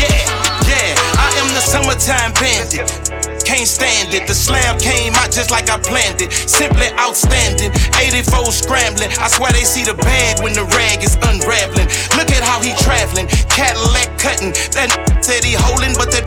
Yeah, 0.00 0.20
yeah, 0.68 0.94
I 1.20 1.28
am 1.40 1.48
the 1.54 1.60
summertime 1.60 2.32
bandit. 2.40 3.25
Can't 3.46 3.70
stand 3.70 4.10
it. 4.10 4.26
The 4.26 4.34
slab 4.34 4.82
came 4.82 5.14
out 5.14 5.30
just 5.30 5.54
like 5.54 5.70
I 5.70 5.78
planned 5.78 6.18
it. 6.18 6.34
Simply 6.34 6.90
outstanding. 6.98 7.70
84 7.94 8.50
scrambling. 8.50 9.14
I 9.22 9.30
swear 9.30 9.54
they 9.54 9.62
see 9.62 9.86
the 9.86 9.94
bag 9.94 10.42
when 10.42 10.50
the 10.50 10.66
rag 10.74 11.06
is 11.06 11.14
unraveling. 11.22 11.86
Look 12.18 12.34
at 12.34 12.42
how 12.42 12.58
he 12.58 12.74
traveling. 12.82 13.30
Cadillac 13.46 14.18
cutting. 14.18 14.50
That 14.74 14.90
said 15.22 15.46
he 15.46 15.54
holding, 15.54 15.94
but 15.94 16.10
that 16.10 16.26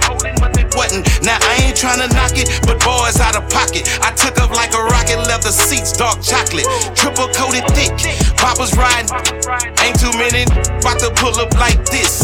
wasn't. 0.80 1.12
Now 1.20 1.36
I 1.44 1.68
ain't 1.68 1.76
trying 1.76 2.00
to 2.00 2.08
knock 2.16 2.40
it, 2.40 2.48
but 2.64 2.80
boys 2.80 3.20
out 3.20 3.36
of 3.36 3.44
pocket. 3.52 3.84
I 4.00 4.16
took 4.16 4.40
up 4.40 4.56
like 4.56 4.72
a 4.72 4.80
rocket, 4.80 5.20
leather 5.28 5.52
seats, 5.52 5.92
dark 5.92 6.24
chocolate, 6.24 6.72
triple 6.96 7.28
coated 7.36 7.68
thick. 7.76 7.92
Papa's 8.40 8.72
riding, 8.80 9.12
ain't 9.84 10.00
too 10.00 10.16
many 10.16 10.48
about 10.80 11.04
to 11.04 11.12
pull 11.20 11.36
up 11.36 11.52
like 11.60 11.84
this. 11.92 12.24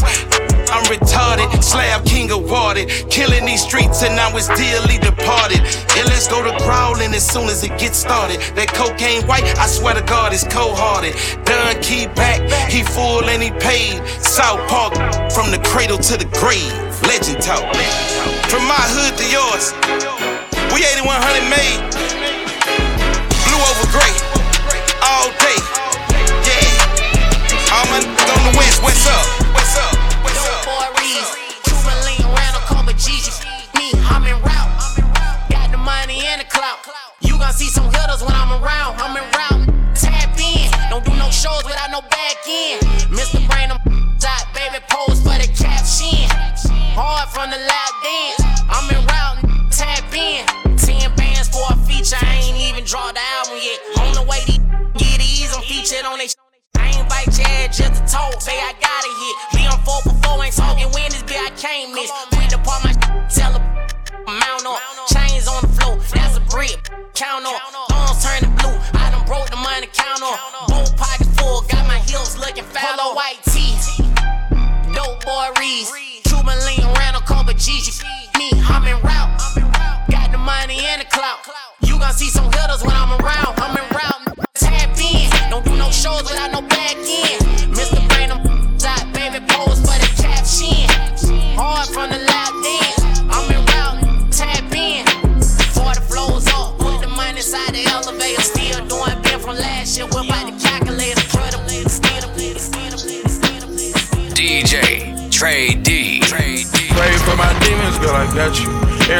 I'm 0.69 0.83
retarded, 0.85 1.63
slab 1.63 2.05
king 2.05 2.31
awarded. 2.31 2.89
Killing 3.09 3.45
these 3.45 3.63
streets 3.63 4.03
and 4.03 4.15
now 4.15 4.35
it's 4.35 4.47
dearly 4.49 4.97
departed. 4.97 5.59
And 5.97 6.05
let's 6.09 6.27
go 6.27 6.43
to 6.43 6.55
growling 6.63 7.13
as 7.13 7.25
soon 7.27 7.47
as 7.49 7.63
it 7.63 7.77
gets 7.77 7.97
started. 7.97 8.41
That 8.55 8.73
cocaine 8.73 9.25
white, 9.27 9.45
I 9.57 9.67
swear 9.67 9.93
to 9.95 10.01
God, 10.01 10.33
is 10.33 10.43
cold 10.43 10.77
hearted. 10.77 11.15
Done 11.45 11.81
key 11.81 12.07
back, 12.07 12.41
he 12.69 12.83
full 12.83 13.25
and 13.25 13.41
he 13.41 13.51
paid. 13.59 14.05
South 14.21 14.61
Park, 14.67 14.93
from 15.31 15.51
the 15.51 15.61
cradle 15.65 15.97
to 15.97 16.17
the 16.17 16.25
grave. 16.39 16.71
Legend 17.03 17.41
talk. 17.41 17.63
From 18.49 18.65
my 18.65 18.81
hood 18.95 19.13
to 19.19 19.25
yours, 19.29 19.73
we 20.73 20.81
8100 20.83 21.45
made. 21.51 21.79
Blue 23.45 23.61
over 23.61 23.87
gray, 23.93 24.15
all 25.03 25.29
day. 25.39 25.59
Yeah. 26.43 27.75
All 27.75 27.85
my 27.91 27.99
on 28.01 28.51
the 28.51 28.57
west. 28.57 28.81
What's 28.81 29.05
up? 29.07 29.44
I'm 34.09 34.23
en 34.23 34.37
route. 34.41 34.71
Got 35.49 35.71
the 35.71 35.77
money 35.77 36.25
and 36.25 36.41
the 36.41 36.47
clout. 36.47 36.79
You 37.21 37.37
gon' 37.37 37.53
see 37.53 37.67
some 37.67 37.85
hitters 37.91 38.21
when 38.23 38.33
I'm 38.33 38.51
around. 38.61 39.01
I'm 39.01 39.15
en 39.17 39.27
route. 39.33 39.69
Tap 39.95 40.37
in. 40.39 40.69
Don't 40.89 41.03
do 41.05 41.13
no 41.15 41.29
shows 41.29 41.63
without 41.65 41.91
no 41.91 42.01
back 42.01 42.37
end. 42.47 42.81
Mr. 43.11 43.41
Brain, 43.49 43.71
I'm 43.71 43.81
out. 44.25 44.45
Baby, 44.53 44.83
pose 44.89 45.21
for 45.21 45.37
the 45.37 45.49
caption. 45.53 46.29
Hard 46.95 47.29
from 47.29 47.49
the 47.51 47.59
loud 47.59 47.93
dance. 48.01 48.41
I'm 48.69 48.87
en 48.89 49.03
route. 49.05 49.71
Tap 49.71 50.13
in. 50.13 50.45
Ten 50.77 51.13
bands 51.15 51.49
for 51.49 51.65
a 51.69 51.75
feature. 51.85 52.17
I 52.21 52.41
ain't 52.41 52.57
even 52.57 52.83
draw 52.85 53.11
the 53.11 53.21
album 53.39 53.59
yet. 53.61 53.79
On 53.99 54.13
the 54.13 54.23
way, 54.23 54.41
these 54.47 54.59
get 54.97 55.19
these. 55.19 55.53
I'm 55.55 55.61
featured 55.63 56.05
on 56.05 56.17
they. 56.17 56.27
I 56.77 56.89
ain't 56.89 57.09
bite 57.09 57.37
your 57.37 57.67
just 57.71 57.95
to 57.95 58.01
talk, 58.11 58.41
say 58.41 58.57
I 58.59 58.73
got 58.79 59.01
it 59.03 59.15
hit. 59.21 59.35
Me 59.59 59.67
on 59.67 59.79
4 59.83 60.01
for 60.01 60.37
4 60.37 60.45
ain't 60.45 60.55
talking 60.55 60.85
when 60.91 61.09
this 61.11 61.23
bitch 61.23 61.39
I 61.39 61.49
can't 61.55 61.93
miss. 61.93 62.11
Quick 62.31 62.49
to 62.49 62.57
part 62.59 62.83
my 62.83 62.93
tell 63.29 63.53
her 63.53 63.84
mount 64.33 64.65
up. 64.65 64.81
Chains 65.07 65.47
on 65.47 65.61
the 65.61 65.67
floor, 65.67 65.97
that's 66.13 66.37
a 66.37 66.41
brick. 66.49 66.77
Count 67.13 67.45
on, 67.45 67.55
up, 67.55 67.61
thumbs 67.89 68.23
turning 68.23 68.55
blue. 68.57 68.75
I 68.99 69.11
done 69.11 69.25
broke 69.25 69.49
the 69.49 69.57
money 69.57 69.87
count 69.93 70.21
up. 70.23 70.67
Both 70.67 70.97
pockets 70.97 71.29
full, 71.39 71.61
got 71.69 71.87
my 71.87 71.99
heels 71.99 72.37
looking. 72.37 72.65
Polo 72.73 73.15
white 73.15 73.39
tees, 73.45 73.97
dope 74.93 75.23
boy 75.25 75.47
Reese. 75.59 75.91
Two 76.23 76.41
million 76.43 76.87
round 76.93 77.15
a 77.15 77.21
couple 77.21 77.53
G's. 77.53 78.03
Me, 78.37 78.51
I'm 78.67 78.85
en 78.85 79.01
route. 79.01 79.24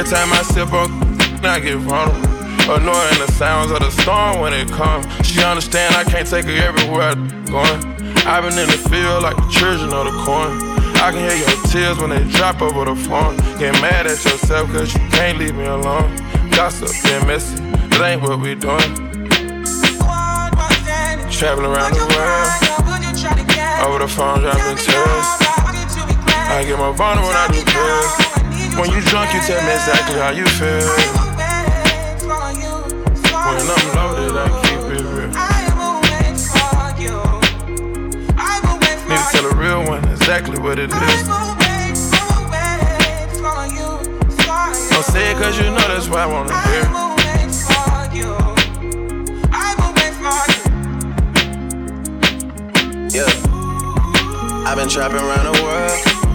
Time 0.05 0.31
I 0.33 0.43
sip 0.43 0.71
on, 0.71 0.91
I 1.43 1.59
get 1.59 1.77
vulnerable. 1.77 2.29
Annoying 2.69 3.17
the 3.17 3.31
sounds 3.33 3.71
of 3.71 3.79
the 3.79 3.89
storm 3.89 4.39
when 4.39 4.53
it 4.53 4.69
comes. 4.69 5.07
She 5.25 5.41
understand 5.43 5.95
I 5.95 6.03
can't 6.03 6.29
take 6.29 6.45
her 6.45 6.51
everywhere 6.51 7.09
I'm 7.09 7.27
going. 7.45 7.81
I've 8.21 8.43
been 8.45 8.53
in 8.53 8.69
the 8.69 8.77
field 8.85 9.23
like 9.23 9.35
the 9.35 9.49
children 9.49 9.91
of 9.93 10.05
the 10.05 10.13
corn. 10.21 10.61
I 11.01 11.09
can 11.09 11.25
hear 11.25 11.33
your 11.33 11.57
tears 11.73 11.97
when 11.97 12.11
they 12.11 12.23
drop 12.37 12.61
over 12.61 12.85
the 12.85 12.95
phone. 12.95 13.37
Get 13.57 13.73
mad 13.81 14.05
at 14.05 14.23
yourself 14.23 14.71
cause 14.71 14.93
you 14.93 14.99
can't 15.09 15.39
leave 15.39 15.55
me 15.55 15.65
alone. 15.65 16.15
Gossip 16.51 16.93
and 17.09 17.25
messy, 17.25 17.57
that 17.97 18.05
ain't 18.05 18.21
what 18.21 18.39
we 18.39 18.53
doing. 18.53 18.93
Traveling 21.33 21.73
around 21.73 21.97
the 21.97 22.05
world, 22.13 22.49
over 23.89 23.99
the 24.05 24.07
phone 24.07 24.41
dropping 24.41 24.77
tears. 24.77 25.25
I 26.53 26.63
get 26.63 26.77
more 26.77 26.93
vulnerable 26.93 27.27
when 27.27 27.37
I 27.37 27.47
do 27.49 27.65
pills. 27.65 28.35
When 28.77 28.91
you 28.91 29.01
drunk, 29.01 29.33
you 29.33 29.39
tell 29.41 29.61
me 29.65 29.71
exactly 29.71 30.19
how 30.19 30.31
you 30.31 30.45
feel. 30.45 30.85
When 33.45 33.69
I'm 33.71 33.87
loaded, 33.95 34.35
I 34.35 34.47
keep 34.63 34.81
it 34.91 35.03
real. 35.15 35.31
Need 39.07 39.17
to 39.17 39.25
tell 39.31 39.45
a 39.45 39.55
real 39.55 39.81
one 39.87 40.03
exactly 40.09 40.59
what 40.59 40.77
it 40.77 40.91
is. 40.91 41.27
Don't 44.89 45.05
say 45.05 45.31
it 45.31 45.37
cause 45.37 45.57
you 45.57 45.65
know 45.65 45.87
that's 45.87 46.09
what 46.09 46.19
I 46.19 46.25
wanna 46.25 46.53
hear. 46.67 46.83
Yeah. 53.15 53.31
I've 54.67 54.75
been 54.75 54.89
trapping 54.89 55.17
around 55.17 55.45
the 55.45 55.61
world. 55.63 56.25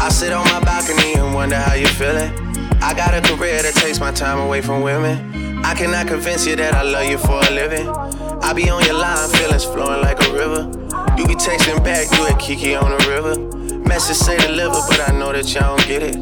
I 0.00 0.08
sit 0.10 0.32
on 0.32 0.44
my 0.44 0.67
balcony 0.78 1.14
and 1.14 1.34
wonder 1.34 1.56
how 1.56 1.74
you 1.74 1.86
feeling. 1.86 2.30
I 2.80 2.94
got 2.94 3.12
a 3.12 3.20
career 3.20 3.62
that 3.62 3.74
takes 3.74 3.98
my 3.98 4.12
time 4.12 4.38
away 4.38 4.60
from 4.60 4.82
women. 4.82 5.64
I 5.64 5.74
cannot 5.74 6.06
convince 6.06 6.46
you 6.46 6.54
that 6.54 6.72
I 6.72 6.82
love 6.82 7.06
you 7.10 7.18
for 7.18 7.40
a 7.42 7.50
living. 7.50 7.88
I 7.88 8.52
be 8.52 8.70
on 8.70 8.84
your 8.84 8.94
line, 8.94 9.28
feelings 9.30 9.64
flowing 9.64 10.02
like 10.02 10.22
a 10.24 10.32
river. 10.32 10.70
You 11.18 11.26
be 11.26 11.34
texting 11.34 11.82
back, 11.82 12.06
you 12.16 12.26
at 12.26 12.38
Kiki 12.38 12.76
on 12.76 12.90
the 12.90 13.08
river. 13.08 13.34
Message 13.88 14.16
say 14.16 14.38
deliver, 14.38 14.80
but 14.88 15.08
I 15.08 15.18
know 15.18 15.32
that 15.32 15.52
y'all 15.52 15.76
don't 15.76 15.88
get 15.88 16.02
it. 16.02 16.16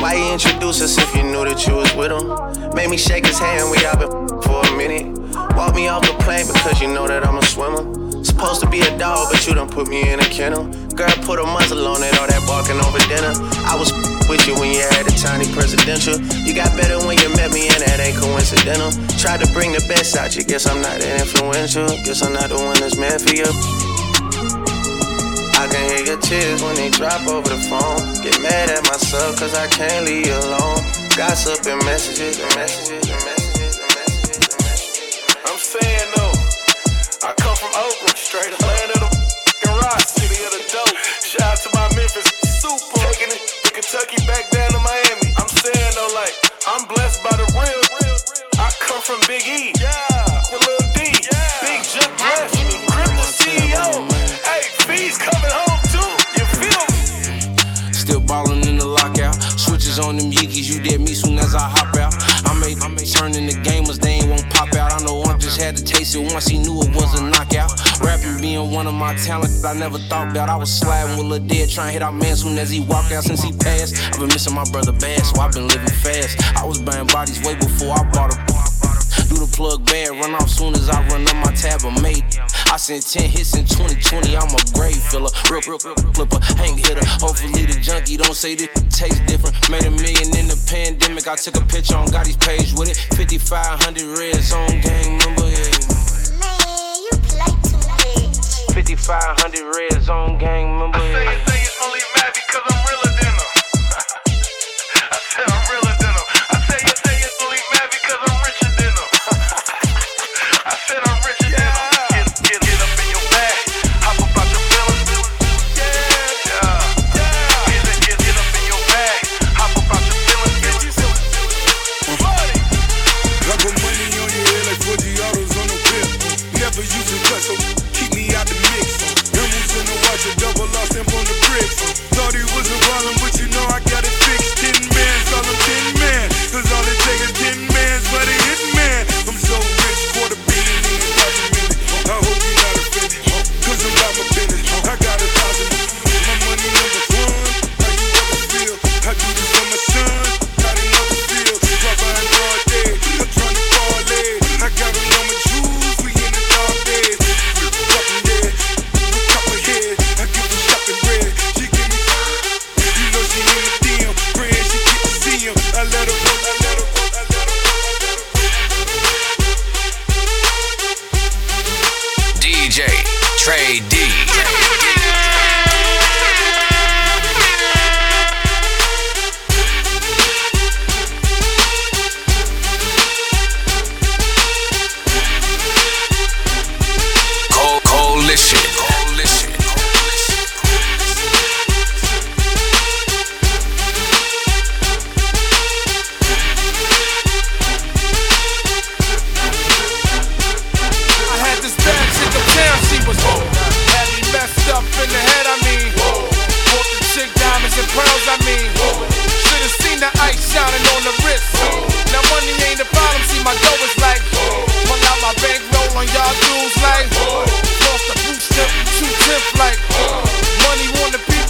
Why 0.00 0.14
you 0.14 0.32
introduce 0.32 0.80
us 0.82 0.96
if 0.98 1.12
you 1.16 1.24
knew 1.24 1.44
that 1.44 1.66
you 1.66 1.74
was 1.74 1.92
with 1.96 2.12
him? 2.12 2.74
Made 2.76 2.90
me 2.90 2.96
shake 2.96 3.26
his 3.26 3.40
hand, 3.40 3.70
we 3.72 3.84
all 3.86 3.96
been 3.96 4.42
for 4.42 4.62
a 4.62 4.76
minute. 4.76 5.18
Walk 5.56 5.74
me 5.74 5.88
off 5.88 6.02
the 6.02 6.14
plane 6.22 6.46
because 6.46 6.80
you 6.80 6.86
know 6.86 7.08
that 7.08 7.26
I'm 7.26 7.38
a 7.38 7.44
swimmer. 7.44 7.82
Supposed 8.22 8.60
to 8.60 8.70
be 8.70 8.80
a 8.80 8.98
dog, 8.98 9.28
but 9.32 9.44
you 9.46 9.54
done 9.54 9.68
put 9.68 9.88
me 9.88 10.08
in 10.08 10.20
a 10.20 10.28
kennel. 10.28 10.70
Girl, 10.96 11.12
put 11.28 11.38
a 11.38 11.44
muzzle 11.44 11.84
on 11.92 12.00
it, 12.00 12.16
all 12.16 12.24
that 12.24 12.40
barking 12.48 12.80
over 12.80 12.96
dinner. 13.04 13.36
I 13.68 13.76
was 13.76 13.92
with 14.32 14.48
you 14.48 14.56
when 14.56 14.72
you 14.72 14.80
had 14.80 15.04
a 15.04 15.12
tiny 15.20 15.44
presidential. 15.52 16.16
You 16.40 16.56
got 16.56 16.72
better 16.72 16.96
when 17.04 17.20
you 17.20 17.28
met 17.36 17.52
me, 17.52 17.68
and 17.68 17.84
that 17.84 18.00
ain't 18.00 18.16
coincidental. 18.16 18.88
Tried 19.20 19.44
to 19.44 19.48
bring 19.52 19.76
the 19.76 19.84
best 19.92 20.16
out 20.16 20.32
you, 20.32 20.40
guess 20.40 20.64
I'm 20.64 20.80
not 20.80 20.96
that 20.96 21.20
influential. 21.20 21.84
Guess 22.00 22.24
I'm 22.24 22.32
not 22.32 22.48
the 22.48 22.56
one 22.56 22.80
that's 22.80 22.96
meant 22.96 23.20
for 23.20 23.36
you. 23.36 23.44
I 25.60 25.68
can 25.68 25.84
hear 25.92 26.16
your 26.16 26.20
tears 26.24 26.64
when 26.64 26.80
they 26.80 26.88
drop 26.88 27.28
over 27.28 27.44
the 27.44 27.60
phone. 27.68 28.00
Get 28.24 28.40
mad 28.40 28.72
at 28.72 28.80
myself, 28.88 29.36
cause 29.36 29.52
I 29.52 29.68
can't 29.68 30.08
leave 30.08 30.24
you 30.24 30.38
alone. 30.48 30.80
Gossip 31.12 31.60
and 31.68 31.76
messages 31.84 32.40
and 32.40 32.48
messages 32.56 33.04
and 33.04 33.20
messages 33.20 33.76
and 33.84 33.92
messages 34.00 34.48
and 34.48 34.60
messages. 34.64 35.44
I'm 35.44 35.60
saying 35.60 36.15
Kentucky 43.88 44.26
back 44.26 44.50
down 44.50 44.70
to 44.70 44.80
Miami. 44.80 45.30
I'm 45.38 45.46
saying 45.46 45.92
though, 45.94 46.10
like 46.14 46.34
I'm 46.66 46.88
blessed 46.88 47.22
by 47.22 47.30
the 47.38 47.46
real. 47.54 47.82
I 48.58 48.70
come 48.80 49.00
from 49.00 49.20
Big 49.28 49.46
E, 49.46 49.70
yeah, 49.78 50.42
with 50.50 50.66
Lil 50.66 50.82
D, 50.90 51.14
yeah. 51.22 51.62
Big 51.62 51.86
Jip 51.86 52.10
bless 52.18 52.50
me, 52.66 52.82
Crip 52.90 53.14
the 53.14 53.30
CEO. 53.38 54.10
Hey, 54.42 54.66
B's 54.90 55.18
coming 55.18 55.54
home 55.54 55.78
too. 55.94 56.10
You 56.34 56.44
feel 56.58 56.82
me? 56.90 57.92
Still 57.92 58.20
ballin' 58.20 58.66
in 58.66 58.78
the 58.78 58.86
lockout. 58.86 59.34
Switches 59.54 60.00
on 60.00 60.16
them 60.16 60.32
Yeekys, 60.32 60.66
you 60.66 60.82
dead 60.82 61.00
me 61.00 61.14
soon 61.14 61.38
as 61.38 61.54
I 61.54 61.68
hop 61.70 61.94
out. 61.94 62.14
I 62.42 62.58
made, 62.58 62.82
I 62.82 62.88
made 62.88 63.06
turning 63.06 63.46
the 63.46 63.54
gamers, 63.62 63.95
just 65.56 65.64
had 65.64 65.76
to 65.76 65.84
taste 65.84 66.14
it 66.14 66.32
once 66.32 66.46
he 66.46 66.58
knew 66.58 66.80
it 66.82 66.94
was 66.94 67.18
a 67.18 67.22
knockout. 67.22 67.72
Rapping 68.00 68.40
being 68.40 68.70
one 68.70 68.86
of 68.86 68.94
my 68.94 69.14
talents 69.16 69.64
I 69.64 69.74
never 69.74 69.98
thought 69.98 70.30
about. 70.30 70.48
I 70.48 70.56
was 70.56 70.72
sliding 70.72 71.16
with 71.16 71.42
a 71.42 71.46
Dead, 71.46 71.70
trying 71.70 71.88
to 71.88 71.92
hit 71.92 72.02
our 72.02 72.12
man 72.12 72.36
soon 72.36 72.58
as 72.58 72.70
he 72.70 72.80
walked 72.80 73.12
out 73.12 73.24
since 73.24 73.42
he 73.42 73.52
passed. 73.52 73.96
I've 74.12 74.20
been 74.20 74.28
missing 74.28 74.54
my 74.54 74.64
brother 74.70 74.92
bad, 74.92 75.24
so 75.24 75.40
I've 75.40 75.52
been 75.52 75.68
living 75.68 75.88
fast. 76.02 76.40
I 76.56 76.64
was 76.64 76.80
buying 76.80 77.06
bodies 77.06 77.40
way 77.42 77.54
before 77.54 77.92
I 77.92 78.02
bought 78.10 78.34
a 78.34 78.65
do 79.28 79.36
the 79.42 79.50
plug 79.50 79.84
bad, 79.86 80.10
run 80.10 80.34
off 80.34 80.48
soon 80.48 80.74
as 80.74 80.88
I 80.88 81.02
run 81.08 81.26
up 81.26 81.36
my 81.42 81.52
tab 81.52 81.84
of 81.84 82.00
mate. 82.02 82.24
I 82.70 82.76
sent 82.76 83.06
10 83.06 83.30
hits 83.30 83.56
in 83.56 83.66
2020, 83.66 84.36
I'm 84.36 84.50
a 84.54 84.62
grave 84.74 84.98
filler. 85.10 85.30
Real, 85.50 85.62
real, 85.66 85.80
real 85.82 85.98
flipper, 86.14 86.40
hang 86.58 86.78
hitter. 86.78 87.04
Hopefully 87.18 87.66
the 87.66 87.78
junkie 87.80 88.16
don't 88.16 88.34
say 88.34 88.54
this 88.54 88.70
tastes 88.90 89.20
different. 89.26 89.54
Made 89.70 89.84
a 89.84 89.90
million 89.90 90.30
in 90.36 90.46
the 90.46 90.58
pandemic, 90.70 91.26
I 91.26 91.36
took 91.36 91.56
a 91.56 91.64
picture 91.66 91.96
on 91.96 92.08
Gotti's 92.08 92.36
page 92.38 92.72
with 92.74 92.90
it. 92.90 92.98
5500 93.16 94.18
red 94.18 94.40
zone 94.42 94.80
gang 94.80 95.18
member, 95.18 95.48
yeah. 95.50 95.74
5500 98.74 99.74
red 99.74 100.02
zone 100.02 100.38
gang 100.38 100.78
member, 100.78 100.98
yeah. 100.98 101.82
only 101.82 102.00
mad 102.14 102.30
because 102.34 102.62
I'm 102.62 102.85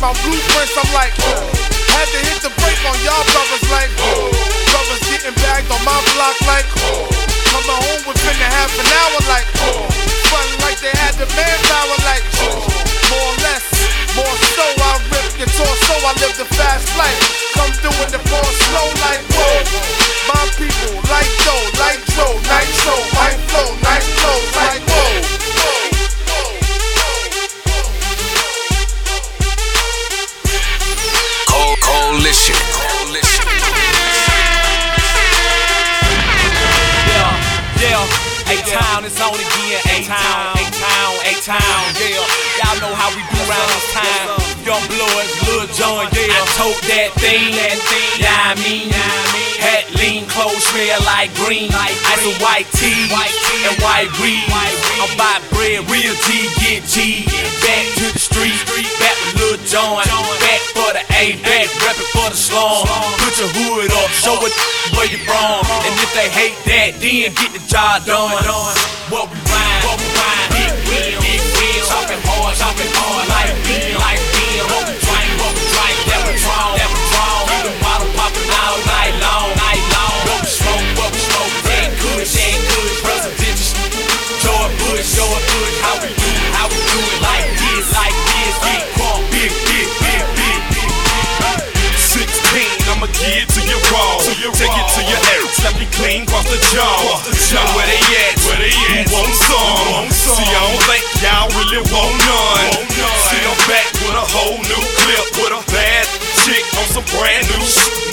my 0.06 0.14
blueprints, 0.22 0.70
I'm 0.78 0.86
like. 0.94 1.10
Had 1.90 2.06
to 2.14 2.20
hit 2.30 2.38
the 2.38 2.52
brake 2.62 2.78
on 2.86 2.94
y'all 3.02 3.26
brothers 3.34 3.66
like. 3.74 3.90
Brothers 4.70 5.02
getting 5.10 5.34
bagged 5.42 5.66
on 5.66 5.82
my 5.82 5.98
block 6.14 6.38
like. 6.46 6.68
Coming 7.50 7.74
home 7.74 8.02
within 8.06 8.38
a 8.38 8.48
half 8.54 8.70
an 8.78 8.86
hour 8.86 9.18
like. 9.26 9.50
Fun 10.30 10.46
like 10.62 10.78
they 10.78 10.94
had 11.02 11.18
the 11.18 11.26
manpower 11.34 11.98
like. 12.06 12.22
More 13.10 13.18
or 13.18 13.36
less, 13.42 13.66
more 14.14 14.36
so 14.54 14.66
I 14.78 15.02
rip 15.10 15.26
your 15.42 15.50
torso, 15.50 15.94
I 15.98 16.14
live 16.22 16.38
the 16.38 16.46
fast 16.54 16.86
life. 16.94 17.18
Come 17.58 17.74
through 17.82 17.98
in 18.06 18.10
the 18.14 18.22
four 18.30 18.46
slow 18.62 18.86
like 19.02 19.26
whoa. 19.34 19.58
My 20.30 20.44
people 20.54 21.02
like 21.10 21.32
dough, 21.42 21.66
like 21.82 22.02
dro, 22.14 22.30
nitro, 22.46 22.94
white 23.18 23.42
flow, 23.50 23.74
nice 23.82 24.06
flow, 24.22 24.38
like 24.54 24.82
whoa. 24.86 25.35
Co- 32.16 32.22
Coalition. 32.22 32.56
Yeah, 37.12 37.28
yeah. 37.76 38.48
A 38.48 38.56
town 38.64 39.04
is 39.04 39.20
only 39.20 39.44
being 39.52 39.76
a 39.76 40.00
town, 40.00 40.56
a 40.56 40.64
town, 40.80 41.12
a 41.28 41.32
town. 41.44 41.82
Yeah, 42.00 42.16
y'all 42.56 42.80
know 42.80 42.94
how 42.96 43.12
we 43.12 43.20
do 43.20 43.36
around 43.44 43.68
this 43.68 43.92
time. 43.92 44.32
Young 44.64 44.80
bloods, 44.88 45.28
Lil 45.44 45.68
Jon, 45.76 46.08
yeah. 46.16 46.32
I 46.32 46.40
tote 46.56 46.80
that 46.88 47.12
thing, 47.20 47.52
that 47.52 47.76
thing. 47.84 48.24
Yeah, 48.24 48.48
I 48.48 48.56
mean, 48.64 48.88
hat 49.60 49.92
lean, 50.00 50.24
clothes 50.32 50.64
smell 50.72 51.02
like 51.04 51.34
green, 51.44 51.68
ice 51.68 52.24
and 52.24 52.40
white 52.40 52.70
tea, 52.72 53.12
and 53.12 53.76
white 53.84 54.08
weed. 54.24 54.46
I'm 55.04 55.12
buy 55.20 55.42
bread, 55.52 55.84
real 55.92 56.16
G, 56.24 56.48
get 56.64 56.80
G. 56.88 57.26
Back 57.60 57.84
to 58.00 58.08
the 58.14 58.18
street, 58.44 58.90
back 59.00 59.16
with 59.24 59.40
Lil 59.40 59.56
Jon, 59.64 60.04
back 60.04 60.60
for 60.76 60.92
the 60.92 61.02
A, 61.16 61.40
back 61.40 61.68
reppin' 61.80 62.08
for 62.12 62.28
the 62.28 62.36
slum. 62.36 62.84
Put 63.24 63.38
your 63.40 63.48
hood 63.48 63.92
up, 63.92 64.10
show 64.12 64.36
it 64.44 64.52
where 64.92 65.08
you 65.08 65.18
from. 65.24 65.64
And 65.64 65.94
if 65.96 66.12
they 66.12 66.28
hate 66.28 66.58
that, 66.68 67.00
then 67.00 67.32
get 67.32 67.52
the 67.52 67.62
job 67.64 68.04
done. 68.04 68.44
What 69.08 69.30
we 69.32 69.38
rhyme, 69.48 69.80
what 69.88 69.96
we 69.96 70.08
rhyme, 70.12 70.48
big 70.52 70.72
wheel, 70.84 71.20
big 71.24 71.40
wheel. 71.56 71.84
Chopping 71.88 72.22
hard, 72.28 72.54
chopping 72.56 72.92
hard, 72.92 73.24
like 73.32 73.56
beer, 73.64 73.96
like 73.96 74.25
your 95.66 95.74
ass, 95.74 95.74
slap 95.74 95.80
you 95.80 95.88
clean 95.98 96.22
across 96.22 96.46
the 96.46 96.58
jaw. 96.70 97.22
Know 97.54 97.66
where 97.74 97.86
they 97.86 97.98
at? 97.98 98.34
Where 98.46 98.58
they 98.58 98.70
at? 98.70 99.08
Who 99.08 99.14
want 99.14 99.34
some? 99.34 100.06
See, 100.10 100.46
I 100.46 100.60
don't 100.62 100.82
think 100.86 101.04
y'all 101.22 101.48
really 101.58 101.82
want 101.90 102.14
none. 102.22 102.86
See, 103.26 103.42
I'm 103.42 103.58
back 103.66 103.90
with 104.02 104.14
a 104.14 104.26
whole 104.30 104.58
new 104.58 104.84
clip 105.02 105.26
with 105.42 105.52
a 105.58 105.62
bad 105.72 106.06
chick 106.46 106.64
on 106.78 106.86
some 106.90 107.06
brand 107.16 107.46
new 107.50 107.62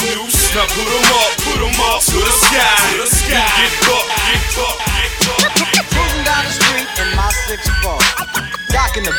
new 0.10 0.26
Now 0.54 0.70
put 0.70 0.86
'em 0.86 1.06
up, 1.18 1.32
put 1.46 1.60
'em 1.62 1.82
up 1.82 2.02
to 2.06 2.18
the 2.18 2.34
sky. 2.46 2.78
To 2.94 2.98
the 3.02 3.10
sky. 3.10 3.42
Get 3.58 3.90
up, 3.90 4.06
get 4.10 4.58
up, 4.62 4.78
get 4.86 5.30
up. 5.30 5.84
Cruising 5.94 6.26
down 6.26 6.46
the 6.46 6.54
street 6.54 6.90
in 7.02 7.10
my 7.18 7.30
six 7.48 7.62
four. 7.82 8.00
Docking 8.70 9.04
the 9.06 9.14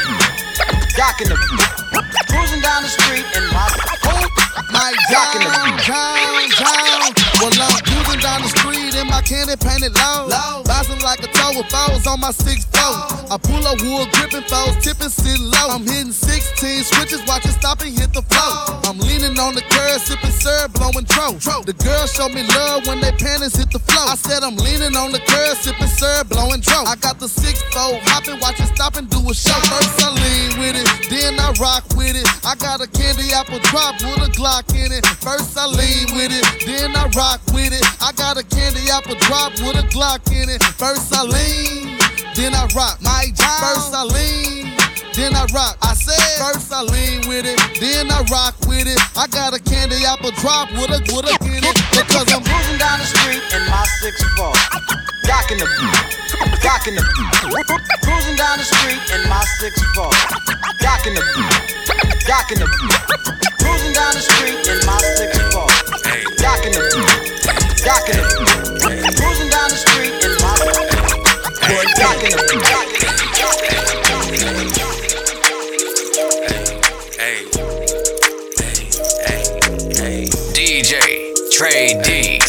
docking 0.96 1.28
the 1.28 1.36
Cruising 2.30 2.62
down 2.62 2.82
the 2.82 2.88
street 2.88 3.26
in 3.34 3.44
my 3.54 3.66
oh 4.06 4.26
My 4.70 4.92
Docking 5.10 5.42
the 5.42 5.50
down, 5.50 7.14
down. 7.14 7.23
Well, 7.44 7.52
I'm 7.60 7.76
cruising 7.84 8.20
down 8.24 8.40
the 8.40 8.48
street 8.48 8.96
in 8.96 9.06
my 9.06 9.20
candy 9.20 9.52
painted 9.60 9.92
low. 9.92 10.64
Bouncing 10.64 10.96
like 11.04 11.20
a 11.20 11.28
toe 11.28 11.52
with 11.52 11.68
foes 11.68 12.06
on 12.06 12.20
my 12.20 12.32
six 12.32 12.64
four. 12.72 12.96
I 13.28 13.36
pull 13.36 13.60
up 13.68 13.84
wood, 13.84 14.08
gripping 14.16 14.48
foes, 14.48 14.80
tipping, 14.80 15.12
sitting 15.12 15.52
low. 15.52 15.76
I'm 15.76 15.84
hitting 15.84 16.12
16 16.12 16.84
switches, 16.84 17.20
watching 17.28 17.52
stop 17.52 17.84
and 17.84 17.92
hit 17.92 18.16
the 18.16 18.24
flow. 18.32 18.80
I'm 18.88 18.96
leaning 18.96 19.36
on 19.36 19.52
the 19.52 19.60
curb, 19.60 20.00
sipping 20.00 20.32
syrup, 20.32 20.72
blowing 20.72 21.04
dro. 21.04 21.36
The 21.68 21.76
girls 21.84 22.16
show 22.16 22.32
me 22.32 22.48
love 22.48 22.86
when 22.88 23.04
they 23.04 23.12
panties 23.12 23.56
hit 23.56 23.68
the 23.68 23.80
flow. 23.80 24.08
I 24.08 24.16
said 24.16 24.40
I'm 24.40 24.56
leaning 24.56 24.96
on 24.96 25.12
the 25.12 25.20
curb, 25.20 25.56
sipping 25.60 25.92
syrup, 25.92 26.32
blowing 26.32 26.64
dro. 26.64 26.80
I 26.88 26.96
got 26.96 27.20
the 27.20 27.28
six 27.28 27.60
fold, 27.76 28.00
hopping, 28.08 28.40
watching 28.40 28.72
stop 28.72 28.96
and 28.96 29.04
do 29.08 29.20
a 29.20 29.34
show. 29.36 29.56
First 29.68 30.00
I 30.00 30.08
lean 30.16 30.64
with 30.64 30.80
it, 30.80 30.88
then 31.12 31.36
I 31.40 31.52
rock 31.60 31.84
with 31.92 32.16
it. 32.16 32.24
I 32.40 32.56
got 32.56 32.80
a 32.80 32.88
candy 32.88 33.32
apple 33.36 33.60
drop 33.68 34.00
with 34.00 34.28
a 34.28 34.32
Glock 34.32 34.72
in 34.72 34.92
it. 34.92 35.04
First 35.20 35.56
I 35.56 35.66
lean 35.66 36.08
with 36.16 36.32
it, 36.32 36.44
then 36.66 36.96
I 36.96 37.08
rock 37.16 37.33
with 37.50 37.72
it. 37.72 37.84
I 38.02 38.12
got 38.12 38.36
a 38.36 38.44
candy 38.44 38.86
apple 38.90 39.16
drop 39.26 39.52
with 39.58 39.74
a 39.74 39.86
Glock 39.90 40.26
in 40.30 40.48
it. 40.48 40.62
First 40.62 41.14
I 41.14 41.22
lean, 41.24 41.98
then 42.34 42.54
I 42.54 42.68
rock. 42.74 43.00
My 43.02 43.26
job. 43.34 43.58
First 43.64 43.94
I 43.94 44.04
lean, 44.04 44.70
then 45.14 45.34
I 45.34 45.46
rock. 45.50 45.78
I 45.82 45.94
said 45.94 46.20
first 46.38 46.70
I 46.72 46.82
lean 46.82 47.26
with 47.26 47.46
it, 47.46 47.58
then 47.80 48.10
I 48.10 48.22
rock 48.30 48.54
with 48.66 48.86
it. 48.86 49.00
I 49.16 49.26
got 49.28 49.54
a 49.54 49.60
candy 49.60 50.04
apple 50.06 50.30
drop 50.38 50.70
with 50.72 50.94
a 50.94 51.00
with 51.10 51.26
a 51.26 51.34
in 51.48 51.64
it 51.64 51.76
because 51.90 52.28
I'm 52.30 52.44
cruising 52.44 52.78
down 52.78 52.98
the 53.00 53.06
street 53.06 53.42
in 53.50 53.62
my 53.66 53.82
six 54.02 54.22
four. 54.36 54.54
Docking 55.24 55.58
the 55.58 55.66
docking 56.62 56.94
the 56.94 57.02
Cruising 58.04 58.36
down 58.36 58.58
the 58.58 58.64
street 58.64 59.02
in 59.10 59.22
my 59.28 59.42
six 59.58 59.74
four. 59.94 60.12
Docking 60.78 61.14
the 61.14 61.22
docking 62.26 62.58
the 62.60 62.66
Cruising 63.58 63.92
down 63.94 64.12
the 64.14 64.20
street 64.20 64.60
in 64.70 64.78
my 64.86 64.98
six 65.16 65.32
four. 65.32 65.34
Docking 65.34 65.38
the 65.38 65.43
docking 67.84 68.16
the 68.16 68.24
Cruising 69.14 69.50
down 69.50 69.68
the 69.68 69.76
street 69.76 70.24
docking. 72.00 72.32
DJ 80.54 80.96
Tre 81.52 82.00
D. 82.02 82.40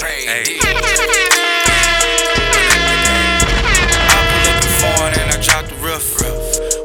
foreign 4.79 5.13
and 5.19 5.31
I 5.31 5.41
drop 5.41 5.65
the 5.67 5.75
rough. 5.83 6.15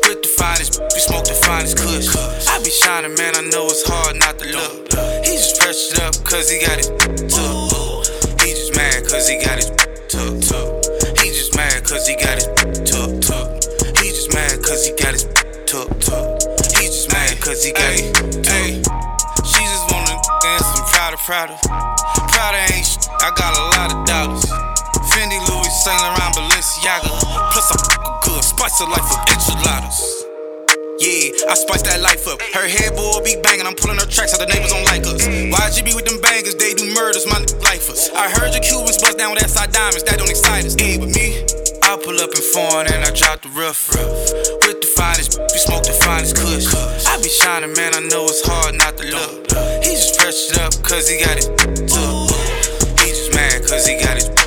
With 0.09 0.23
the 0.23 0.29
finest, 0.29 0.81
we 0.81 0.99
smoke 0.99 1.25
the 1.25 1.35
finest 1.47 1.77
kush. 1.79 2.09
I 2.49 2.59
be 2.65 2.71
shining, 2.71 3.15
man, 3.15 3.37
I 3.37 3.43
know 3.43 3.67
it's 3.67 3.87
hard 3.87 4.17
not 4.17 4.39
to 4.41 4.47
look. 4.51 4.89
He 5.25 5.37
just 5.37 5.61
pressed 5.61 6.01
up 6.01 6.15
cause 6.25 6.51
he 6.51 6.59
got 6.67 6.79
it 6.79 7.29
took. 7.31 7.70
He 9.11 9.17
just 9.17 9.27
mad 9.27 9.27
cause 9.27 9.27
he 9.27 9.35
got 9.43 9.57
his 9.59 9.67
took, 10.07 10.41
tuck. 10.41 11.19
He 11.19 11.31
just 11.35 11.57
mad 11.57 11.83
cause 11.85 12.07
he 12.07 12.15
got 12.15 12.39
his 12.39 12.47
took, 12.87 13.21
tuck. 13.21 13.51
He 13.99 14.11
just 14.15 14.33
mad 14.33 14.63
cause 14.63 14.87
he 14.87 14.93
got 14.95 15.13
his 15.13 15.25
took, 15.67 15.91
tuck. 15.99 16.39
He 16.79 16.87
just 16.87 17.11
mad 17.11 17.41
cause 17.41 17.65
he 17.65 17.73
got 17.73 17.91
it 17.91 18.15
took. 18.15 18.47
She 19.45 19.63
just 19.67 19.91
wanna 19.91 20.15
dance 20.43 20.63
some 20.63 20.87
Prada, 20.87 21.17
Prada. 21.27 21.59
Prada 22.31 22.73
ain't 22.73 22.87
sh- 22.87 23.09
I 23.19 23.33
got 23.35 23.59
a 23.59 23.63
lot 23.75 23.93
of 23.93 24.07
dollars. 24.07 24.45
Fendi, 25.11 25.43
Louis, 25.49 25.75
Saint 25.83 26.01
Laurent, 26.01 26.35
Balenciaga. 26.37 27.11
Plus 27.51 27.67
I'm 27.67 28.21
good, 28.23 28.45
spice 28.45 28.81
of 28.81 28.89
life 28.91 29.11
of 29.11 29.19
enchiladas. 29.27 30.30
Yeah, 31.01 31.33
I 31.49 31.57
spice 31.57 31.81
that 31.89 32.05
life 32.05 32.29
up. 32.29 32.45
Her 32.53 32.69
head 32.69 32.93
boy 32.93 33.25
be 33.25 33.33
banging, 33.41 33.65
I'm 33.65 33.73
pulling 33.73 33.97
her 33.97 34.05
tracks 34.05 34.37
out 34.37 34.45
the 34.45 34.53
neighbors 34.53 34.69
don't 34.69 34.85
like 34.85 35.01
us. 35.09 35.25
Why 35.25 35.73
you 35.73 35.81
be 35.81 35.97
with 35.97 36.05
them 36.05 36.21
bangers, 36.21 36.61
they 36.61 36.77
do 36.77 36.93
murders, 36.93 37.25
my 37.25 37.41
nigga 37.41 37.57
lifers. 37.65 38.13
I 38.13 38.29
heard 38.29 38.53
your 38.53 38.61
Cubans 38.61 39.01
bust 39.01 39.17
down 39.17 39.33
with 39.33 39.41
SI 39.41 39.65
diamonds, 39.73 40.05
that 40.05 40.21
don't 40.21 40.29
excite 40.29 40.69
us. 40.69 40.77
Yeah, 40.77 41.01
but 41.01 41.09
me, 41.17 41.41
I 41.89 41.97
pull 41.97 42.21
up 42.21 42.37
in 42.37 42.45
foreign 42.53 42.93
and 42.93 43.01
I 43.01 43.17
drop 43.17 43.41
the 43.41 43.49
rough 43.57 43.81
rough. 43.97 44.13
With 44.69 44.85
the 44.85 44.93
finest, 44.93 45.41
we 45.41 45.57
smoke 45.57 45.89
the 45.89 45.97
finest 46.05 46.37
kush. 46.37 46.69
I 47.09 47.17
be 47.25 47.33
shining, 47.33 47.73
man, 47.81 47.97
I 47.97 48.05
know 48.05 48.29
it's 48.29 48.45
hard 48.45 48.77
not 48.77 49.01
to 49.01 49.09
look. 49.09 49.49
He 49.81 49.97
just 49.97 50.21
pressed 50.21 50.53
it 50.53 50.61
up 50.61 50.77
cause 50.85 51.09
he 51.09 51.17
got 51.17 51.41
it 51.41 51.49
took. 51.89 52.29
He 53.01 53.09
just 53.09 53.33
mad 53.33 53.65
cause 53.65 53.89
he 53.89 53.97
got 53.97 54.21
it 54.21 54.40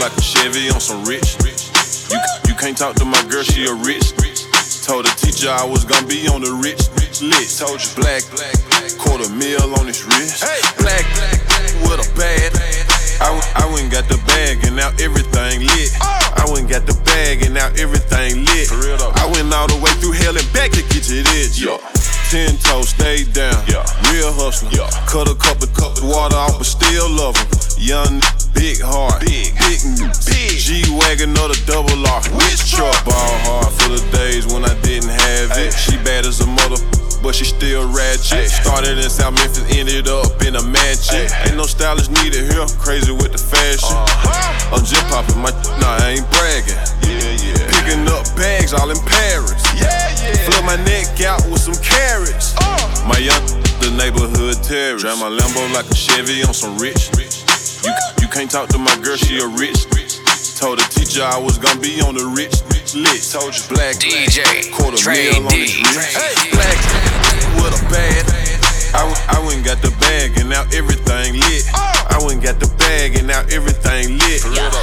like 0.00 0.16
a 0.16 0.20
Chevy 0.22 0.70
on 0.70 0.80
some 0.80 1.04
rich. 1.04 1.36
You 2.10 2.18
you 2.46 2.54
can't 2.54 2.76
talk 2.76 2.94
to 2.96 3.04
my 3.04 3.22
girl, 3.28 3.42
she 3.42 3.66
a 3.66 3.74
rich. 3.74 4.14
Told 4.86 5.04
the 5.04 5.12
teacher 5.18 5.50
I 5.50 5.64
was 5.64 5.84
gonna 5.84 6.06
be 6.06 6.26
on 6.28 6.40
the 6.40 6.54
rich, 6.64 6.88
list. 7.20 7.60
Told 7.60 7.82
you 7.82 7.90
black, 7.98 8.22
black, 8.32 8.56
quarter 8.96 9.28
mil 9.28 9.74
on 9.78 9.86
his 9.86 10.04
wrist. 10.06 10.40
Black, 10.78 11.04
black, 11.18 11.38
with 11.84 12.00
a 12.00 12.08
bad. 12.16 12.54
I 13.20 13.66
went 13.66 13.90
and 13.90 13.92
got 13.92 14.06
the 14.08 14.16
bag 14.30 14.64
and 14.64 14.76
now 14.76 14.94
everything 15.02 15.66
lit. 15.66 15.90
I 16.00 16.46
went 16.46 16.64
and 16.64 16.70
got 16.70 16.86
the 16.86 16.94
bag 17.04 17.42
and 17.42 17.54
now 17.54 17.68
everything 17.74 18.46
lit. 18.46 18.70
I 18.70 19.26
went 19.26 19.52
all 19.52 19.66
the 19.66 19.76
way 19.82 19.90
through 19.98 20.12
hell 20.12 20.36
and 20.38 20.46
back 20.54 20.70
to 20.72 20.82
get 20.86 21.02
to 21.10 21.22
this. 21.34 21.58
Yeah. 21.58 21.76
Ten 22.30 22.56
toes, 22.62 22.90
stay 22.90 23.24
down. 23.24 23.58
Yeah. 23.66 23.82
Real 24.12 24.32
hustler. 24.32 24.70
Yeah. 24.70 24.88
Cut 25.10 25.26
a 25.28 25.34
cup 25.34 25.60
of 25.62 25.74
cup 25.74 25.98
of 25.98 26.06
water 26.06 26.36
off, 26.36 26.56
but 26.56 26.66
still 26.66 27.10
love 27.10 27.36
him. 27.36 27.48
Young, 27.78 28.20
big 28.58 28.82
heart. 28.82 29.22
Big, 29.22 29.54
big, 29.54 29.80
big. 30.26 30.58
G 30.58 30.82
wagon 30.90 31.30
or 31.38 31.48
the 31.48 31.58
double 31.64 31.94
R. 32.02 32.20
Which 32.34 32.66
truck? 32.66 32.92
Ball 33.06 33.38
hard 33.46 33.72
for 33.78 33.94
the 33.94 34.02
days 34.10 34.44
when 34.50 34.66
I 34.66 34.74
didn't 34.82 35.14
have 35.14 35.54
it. 35.56 35.72
She 35.72 35.96
bad 36.02 36.26
as 36.26 36.42
a 36.42 36.46
mother. 36.46 36.76
But 37.22 37.34
she 37.34 37.46
still 37.46 37.86
ratchet. 37.90 38.50
Started 38.50 38.98
in 38.98 39.10
South 39.10 39.34
Memphis, 39.34 39.66
ended 39.74 40.06
up 40.06 40.42
in 40.42 40.54
a 40.54 40.62
mansion. 40.62 41.26
Ain't 41.46 41.56
no 41.56 41.66
stylist 41.66 42.10
needed 42.22 42.50
here. 42.50 42.66
Crazy 42.78 43.10
with 43.10 43.32
the 43.32 43.42
fashion. 43.42 43.94
Uh-huh. 43.94 44.74
I'm 44.74 44.84
just 44.84 45.02
popping 45.10 45.38
my. 45.38 45.50
Nah, 45.82 45.98
I 45.98 46.18
ain't 46.18 46.28
bragging. 46.34 46.78
Yeah, 47.06 47.34
yeah. 47.42 47.70
Picking 47.74 48.06
up 48.06 48.22
bags 48.38 48.74
all 48.74 48.90
in 48.90 49.00
Paris. 49.02 49.58
Yeah, 49.74 49.90
yeah. 50.22 50.46
Flip 50.46 50.62
my 50.62 50.78
neck 50.86 51.18
out 51.26 51.42
with 51.50 51.62
some 51.62 51.78
carrots. 51.82 52.54
Uh. 52.58 52.86
My 53.06 53.18
young, 53.18 53.42
the 53.82 53.90
neighborhood 53.98 54.62
terrorist. 54.62 55.02
Drive 55.02 55.18
my 55.18 55.30
Lambo 55.30 55.66
like 55.74 55.90
a 55.90 55.96
Chevy 55.98 56.44
on 56.44 56.54
some 56.54 56.78
rich. 56.78 57.10
You, 57.82 57.94
you 58.28 58.34
can't 58.34 58.50
talk 58.50 58.68
to 58.68 58.78
my 58.78 58.94
girl, 59.00 59.16
she 59.16 59.38
a 59.38 59.46
rich. 59.46 59.84
Told 60.58 60.78
the 60.78 60.86
teacher 60.90 61.22
I 61.22 61.38
was 61.38 61.56
gonna 61.56 61.80
be 61.80 62.00
on 62.00 62.14
the 62.14 62.26
rich, 62.26 62.52
rich 62.68 62.94
list. 62.94 63.32
Told 63.32 63.56
you 63.56 63.62
black, 63.74 63.96
DJ, 63.96 64.70
quarter 64.72 64.96
Tre 64.96 65.30
mil 65.32 65.46
on 65.46 65.50
D. 65.50 65.60
his 65.60 65.96
wrist. 65.96 66.50
Black 66.52 66.76
with 67.62 67.80
a 67.80 67.90
bad. 67.90 68.47
I, 68.94 69.04
w- 69.04 69.24
I 69.28 69.36
went 69.44 69.60
and 69.60 69.64
got 69.66 69.78
the 69.84 69.92
bag 70.00 70.38
and 70.40 70.48
now 70.48 70.64
everything 70.72 71.36
lit. 71.36 71.64
I 72.08 72.16
went 72.24 72.40
and 72.40 72.42
got 72.42 72.56
the 72.58 72.70
bag 72.80 73.16
and 73.16 73.28
now 73.28 73.44
everything 73.52 74.16
lit. 74.18 74.40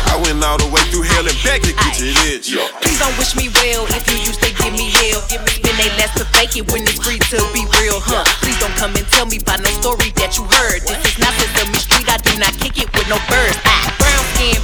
I 0.07 0.15
went 0.21 0.43
all 0.45 0.57
the 0.61 0.69
way 0.69 0.81
through 0.93 1.09
hell 1.09 1.25
and 1.25 1.37
back 1.41 1.61
to 1.65 1.73
get 1.73 1.93
this. 1.97 2.45
Yeah. 2.49 2.65
Please 2.85 2.99
don't 3.01 3.15
wish 3.17 3.33
me 3.35 3.49
well 3.49 3.85
if 3.97 4.05
you 4.05 4.17
used 4.21 4.41
to 4.45 4.51
give 4.53 4.73
me 4.77 4.93
hell. 4.93 5.21
Spend 5.25 5.77
they 5.77 5.89
less 5.97 6.13
to 6.15 6.25
fake 6.37 6.55
it 6.55 6.69
when 6.71 6.85
it's 6.85 7.01
free 7.01 7.19
to 7.33 7.41
be 7.51 7.65
real, 7.81 7.97
huh? 7.99 8.23
Please 8.45 8.57
don't 8.61 8.73
come 8.77 8.93
and 8.95 9.05
tell 9.09 9.25
me 9.25 9.41
about 9.41 9.59
no 9.65 9.69
story 9.81 10.13
that 10.21 10.37
you 10.37 10.45
heard. 10.61 10.85
This 10.85 11.01
is 11.03 11.17
not 11.17 11.33
Sesame 11.41 11.79
Street, 11.81 12.07
I 12.07 12.17
do 12.21 12.33
not 12.37 12.53
kick 12.61 12.77
it 12.77 12.89
with 12.93 13.09
no 13.09 13.17
birds. 13.27 13.57
Ah, 13.65 13.89
brown 13.97 14.23
skin 14.37 14.57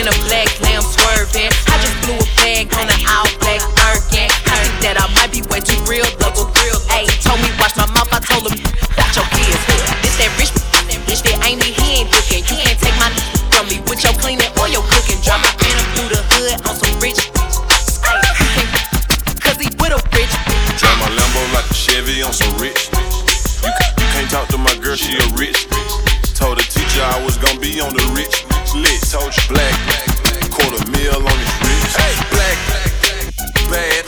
in 0.00 0.04
a 0.06 0.14
black 0.30 0.48
lamb 0.62 0.86
swerving. 0.86 1.50
I 1.68 1.74
just 1.82 1.96
blew 2.06 2.16
a 2.16 2.26
bag 2.40 2.70
on 2.78 2.86
an 2.88 3.00
all 3.10 3.28
black 3.42 3.60
Birkin. 3.76 4.30
I 4.48 4.54
think 4.64 4.76
that 4.86 4.96
I 5.02 5.06
might 5.18 5.34
be 5.34 5.42
way 5.52 5.60
too 5.60 5.78
real, 5.84 6.06
double 6.22 6.48
real. 6.62 6.78
Ayy, 6.94 7.10
told 7.20 7.42
me 7.42 7.50
watch 7.60 7.76
my 7.76 7.84
mouth, 7.92 8.08
I 8.14 8.22
told 8.24 8.48
him 8.48 8.63
that 11.24 11.36
ain't 11.44 11.60
me, 11.60 11.72
he 11.72 12.04
ain't 12.04 12.10
looking. 12.12 12.44
You 12.46 12.56
can't 12.62 12.78
take 12.80 12.96
my 13.00 13.08
from 13.52 13.66
me 13.70 13.80
with 13.88 14.02
your 14.04 14.14
cleaning 14.20 14.50
or 14.60 14.68
your 14.68 14.84
cooking. 14.92 15.20
Drop 15.24 15.40
it 15.44 15.54
in 15.64 15.74
him 15.74 15.88
through 15.96 16.10
the 16.14 16.22
hood 16.36 16.56
on 16.68 16.74
some 16.76 16.94
rich. 17.00 17.20
Ayy, 18.04 18.28
you 18.40 18.48
can't, 18.54 18.70
cause 19.40 19.58
he 19.60 19.68
with 19.80 19.92
a 19.94 20.00
rich. 20.16 20.32
Drive 20.80 20.98
my 21.00 21.08
Lambo 21.16 21.40
like 21.54 21.68
a 21.70 21.76
Chevy 21.76 22.22
on 22.22 22.32
some 22.32 22.52
rich. 22.60 22.90
You, 23.64 23.70
ca- 23.72 23.92
you 24.00 24.06
can't 24.12 24.28
talk 24.30 24.46
to 24.52 24.58
my 24.58 24.74
girl, 24.82 24.96
she 24.96 25.16
a 25.16 25.26
rich. 25.38 25.66
Told 26.36 26.58
the 26.58 26.66
teacher 26.66 27.00
I 27.02 27.22
was 27.24 27.36
gonna 27.38 27.60
be 27.60 27.80
on 27.80 27.94
the 27.94 28.04
rich 28.12 28.44
list. 28.74 29.12
Told 29.14 29.30
you 29.32 29.44
black, 29.48 29.74
quarter 30.52 30.82
mil 30.90 31.14
on 31.24 31.38
his 31.38 31.52
wrist. 31.62 31.96
Black, 32.34 32.56
bad. 33.70 34.02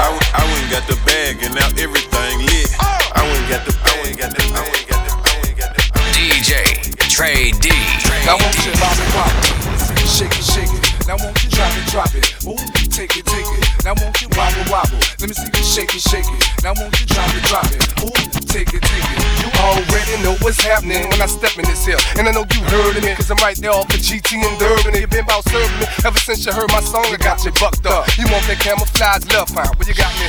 I, 0.00 0.08
w- 0.08 0.28
I 0.32 0.42
went 0.48 0.62
and 0.64 0.70
got 0.72 0.84
the 0.88 0.96
bag 1.04 1.44
and 1.44 1.54
now 1.54 1.68
everything 1.76 2.19
D. 7.20 7.68
Now 8.24 8.38
won't 8.40 8.56
you 8.64 8.72
it, 8.72 8.80
pop 9.12 9.28
it, 9.28 10.08
shake 10.08 10.32
it, 10.32 10.42
shake 10.42 10.72
it. 10.72 11.06
Now 11.06 11.18
won't 11.20 11.36
you 11.44 11.50
drop 11.50 11.70
it, 11.76 11.86
drop 11.90 12.14
it. 12.14 12.32
Ooh, 12.46 12.56
take 12.88 13.14
it, 13.14 13.26
take 13.26 13.44
it. 13.44 13.84
Now 13.84 13.92
won't 14.00 14.22
you 14.22 14.28
wobble, 14.30 14.64
wobble. 14.72 14.96
Let 15.20 15.28
me 15.28 15.34
see 15.34 15.50
you 15.54 15.62
shake 15.62 15.94
it, 15.94 16.00
shake 16.00 16.24
it. 16.24 16.62
Now 16.64 16.72
won't 16.78 16.98
you 16.98 17.04
drop 17.04 17.28
it, 17.34 17.42
drop 17.42 17.66
it. 17.66 18.02
Ooh, 18.04 18.40
take 18.46 18.72
it, 18.72 18.80
take 18.80 19.18
it. 19.18 19.19
You 20.50 20.58
what's 20.58 20.66
happening 20.66 21.06
when 21.06 21.22
I 21.22 21.30
step 21.30 21.54
in 21.62 21.64
this 21.70 21.86
here. 21.86 22.02
And 22.18 22.26
I 22.26 22.34
know 22.34 22.42
you 22.42 22.58
heard 22.66 22.98
of 22.98 23.06
me, 23.06 23.14
cause 23.14 23.30
I'm 23.30 23.38
right 23.38 23.54
there 23.54 23.70
off 23.70 23.86
the 23.86 24.02
GT 24.02 24.34
and 24.34 24.58
Durban. 24.58 24.98
And 24.98 24.98
you 24.98 25.06
been 25.06 25.22
about 25.22 25.46
serving 25.46 25.78
me 25.78 25.86
ever 26.02 26.18
since 26.18 26.42
you 26.42 26.50
heard 26.50 26.66
my 26.74 26.82
song. 26.82 27.06
I 27.06 27.22
got 27.22 27.38
you 27.46 27.54
bucked 27.54 27.86
up. 27.86 28.10
You 28.18 28.26
want 28.26 28.42
that 28.50 28.58
camouflage 28.58 29.30
love 29.30 29.46
found, 29.46 29.78
but 29.78 29.86
you 29.86 29.94
got 29.94 30.10
me. 30.18 30.26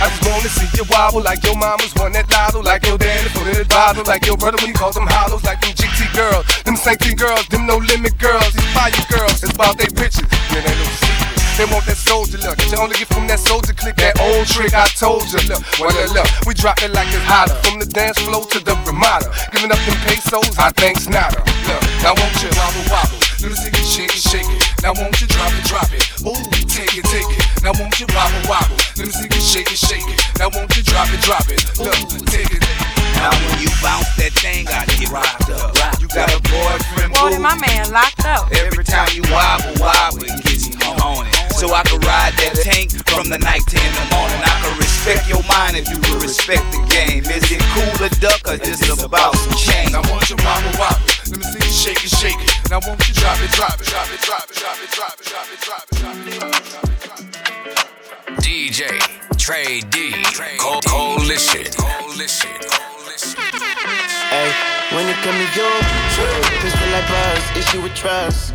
I 0.00 0.08
just 0.08 0.24
wanna 0.24 0.48
see 0.48 0.72
you 0.72 0.88
wobble 0.88 1.20
like 1.20 1.44
your 1.44 1.52
mama's 1.52 1.92
won 2.00 2.16
that 2.16 2.32
lotto, 2.32 2.64
like 2.64 2.88
your 2.88 2.96
daddy 2.96 3.28
put 3.28 3.44
in 3.44 3.68
bottle, 3.68 4.08
like 4.08 4.24
your 4.24 4.40
brother 4.40 4.56
when 4.64 4.72
he 4.72 4.72
calls 4.72 4.96
them 4.96 5.04
hollows, 5.04 5.44
like 5.44 5.60
them 5.60 5.76
GT 5.76 6.16
girls, 6.16 6.48
them 6.64 6.76
sanctity 6.80 7.12
girls, 7.12 7.44
them 7.52 7.68
no 7.68 7.76
limit 7.76 8.16
girls, 8.16 8.48
these 8.56 8.72
fire 8.72 8.88
girls. 9.12 9.44
It's 9.44 9.52
about 9.52 9.76
they 9.76 9.92
bitches, 9.92 10.24
yeah, 10.48 10.64
they. 10.64 11.07
They 11.58 11.66
want 11.74 11.90
that 11.90 11.98
soldier 11.98 12.38
look. 12.38 12.54
You 12.70 12.78
only 12.78 12.94
get 12.94 13.10
from 13.10 13.26
that 13.26 13.42
soldier 13.42 13.74
click 13.74 13.98
that 13.98 14.14
old 14.22 14.46
trick 14.46 14.78
I 14.78 14.86
told 14.94 15.26
you. 15.26 15.42
Look, 15.50 15.58
well, 15.82 15.90
look, 15.90 16.14
look, 16.14 16.30
we 16.46 16.54
drop 16.54 16.78
it 16.86 16.94
like 16.94 17.10
it's 17.10 17.26
hotter. 17.26 17.58
From 17.66 17.82
the 17.82 17.88
dance 17.90 18.14
floor 18.22 18.46
to 18.54 18.62
the 18.62 18.78
Ramada. 18.86 19.26
Giving 19.50 19.74
up 19.74 19.82
them 19.82 19.98
pesos, 20.06 20.54
I 20.54 20.70
think's 20.78 21.10
nada. 21.10 21.42
Look, 21.66 21.82
now 22.06 22.14
won't 22.14 22.38
you 22.38 22.54
wobble 22.54 22.86
wobble? 22.86 23.18
Let 23.42 23.50
me 23.50 23.58
see 23.58 23.74
you 23.74 23.82
shake 23.82 24.14
it, 24.14 24.22
shake 24.22 24.46
it. 24.46 24.62
Now 24.86 24.94
won't 24.94 25.18
you 25.18 25.26
drop 25.26 25.50
it, 25.50 25.66
drop 25.66 25.90
it? 25.90 26.06
Ooh, 26.22 26.38
take 26.70 26.94
it, 26.94 27.02
take 27.10 27.26
it. 27.26 27.42
Now 27.66 27.74
won't 27.74 27.98
you 27.98 28.06
wobble 28.14 28.44
wobble? 28.46 28.78
Let 28.94 29.10
me 29.10 29.12
see 29.18 29.26
you 29.26 29.42
shake 29.42 29.70
it, 29.74 29.82
shake 29.82 30.06
it. 30.06 30.18
Now 30.38 30.54
won't 30.54 30.70
you 30.78 30.86
drop 30.86 31.10
it, 31.10 31.18
drop 31.26 31.42
it? 31.50 31.58
Look, 31.82 32.22
take 32.30 32.54
it. 32.54 32.62
Now 33.18 33.34
when 33.34 33.58
you 33.58 33.70
bounce 33.82 34.06
that 34.14 34.30
thing, 34.38 34.62
I 34.70 34.86
get 34.94 35.10
rocked 35.10 35.50
up. 35.50 35.74
You 35.98 36.06
got 36.06 36.30
a 36.30 36.38
boyfriend, 36.38 37.18
Wanted 37.18 37.42
boo. 37.42 37.50
my 37.50 37.58
man 37.58 37.90
locked 37.90 38.22
up. 38.30 38.46
Every 38.54 38.86
time 38.86 39.10
you 39.10 39.26
wobble, 39.26 39.74
wobble, 39.82 40.22
it 40.22 40.38
gets 40.46 40.70
me 40.70 40.78
on 41.02 41.26
it. 41.26 41.47
So 41.58 41.74
I 41.74 41.82
can 41.82 41.98
ride 42.06 42.38
that 42.38 42.54
tank 42.62 42.94
from 43.10 43.26
the 43.34 43.38
night 43.42 43.66
to 43.66 43.74
in 43.74 43.92
the 43.98 44.06
morning. 44.14 44.38
I 44.46 44.54
can 44.62 44.78
respect 44.78 45.26
your 45.26 45.42
mind 45.50 45.74
if 45.74 45.90
you 45.90 45.98
can 45.98 46.22
respect 46.22 46.62
the 46.70 46.78
game. 46.86 47.26
Is 47.26 47.50
it 47.50 47.58
cool 47.74 47.90
to 47.98 48.06
duck 48.22 48.46
or 48.46 48.62
just 48.62 48.86
about 49.02 49.34
some 49.34 49.58
change? 49.58 49.90
Now 49.90 50.06
won't 50.06 50.22
you 50.30 50.38
wobble 50.38 50.70
wobble? 50.78 51.02
Let 51.34 51.34
me 51.34 51.66
see 51.66 51.66
you 51.66 51.98
shake 51.98 52.06
it, 52.06 52.14
shake 52.14 52.38
it. 52.38 52.70
Now 52.70 52.78
won't 52.86 53.02
you 53.10 53.14
drop 53.18 53.42
it, 53.42 53.50
drop 53.58 53.74
it, 53.74 53.90
drop 53.90 54.06
it, 54.06 54.22
drop 54.22 54.46
it, 54.46 54.54
drop 54.54 54.78
it, 54.78 54.86
drop 54.94 55.18
it, 55.18 55.18
drop 55.18 55.18
it, 55.18 55.26
drop 55.26 55.50
it, 55.50 55.58
drop 55.58 55.82
it, 55.82 55.98
drop 55.98 56.46
it, 56.46 56.62
drop 56.62 56.86
it, 56.86 56.98
drop 57.02 57.26
it. 57.26 58.38
DJ, 58.38 58.94
Tre 59.34 59.82
D. 59.90 60.14
Co- 60.62 60.78
Coalition. 60.86 61.66
Coalition. 61.74 62.54
Hey, 64.30 64.54
when 64.94 65.10
it 65.10 65.18
come 65.26 65.34
to 65.34 65.48
you, 65.58 65.70
pistol 66.62 66.86
like 66.94 67.08
buzz, 67.10 67.42
issue 67.58 67.82
with 67.82 67.98
trust. 67.98 68.54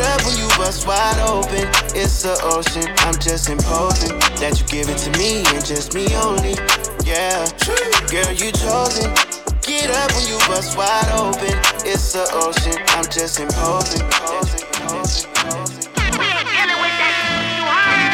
Get 0.00 0.18
up 0.18 0.24
when 0.24 0.38
you 0.38 0.48
bust 0.56 0.86
wide 0.86 1.20
open. 1.28 1.68
It's 1.92 2.22
the 2.22 2.32
ocean. 2.56 2.88
I'm 3.04 3.20
just 3.20 3.50
imposing 3.50 4.16
that 4.40 4.56
you 4.56 4.64
give 4.64 4.88
it 4.88 4.96
to 5.04 5.12
me 5.20 5.44
and 5.52 5.60
just 5.60 5.92
me 5.92 6.08
only. 6.16 6.56
Yeah, 7.04 7.44
girl, 8.08 8.32
you 8.32 8.48
chosen. 8.48 9.12
Get 9.60 9.92
up 9.92 10.08
when 10.16 10.24
you 10.24 10.40
bust 10.48 10.72
wide 10.72 11.04
open. 11.12 11.52
It's 11.84 12.16
the 12.16 12.24
ocean. 12.32 12.80
I'm 12.96 13.04
just 13.12 13.44
imposing. 13.44 14.00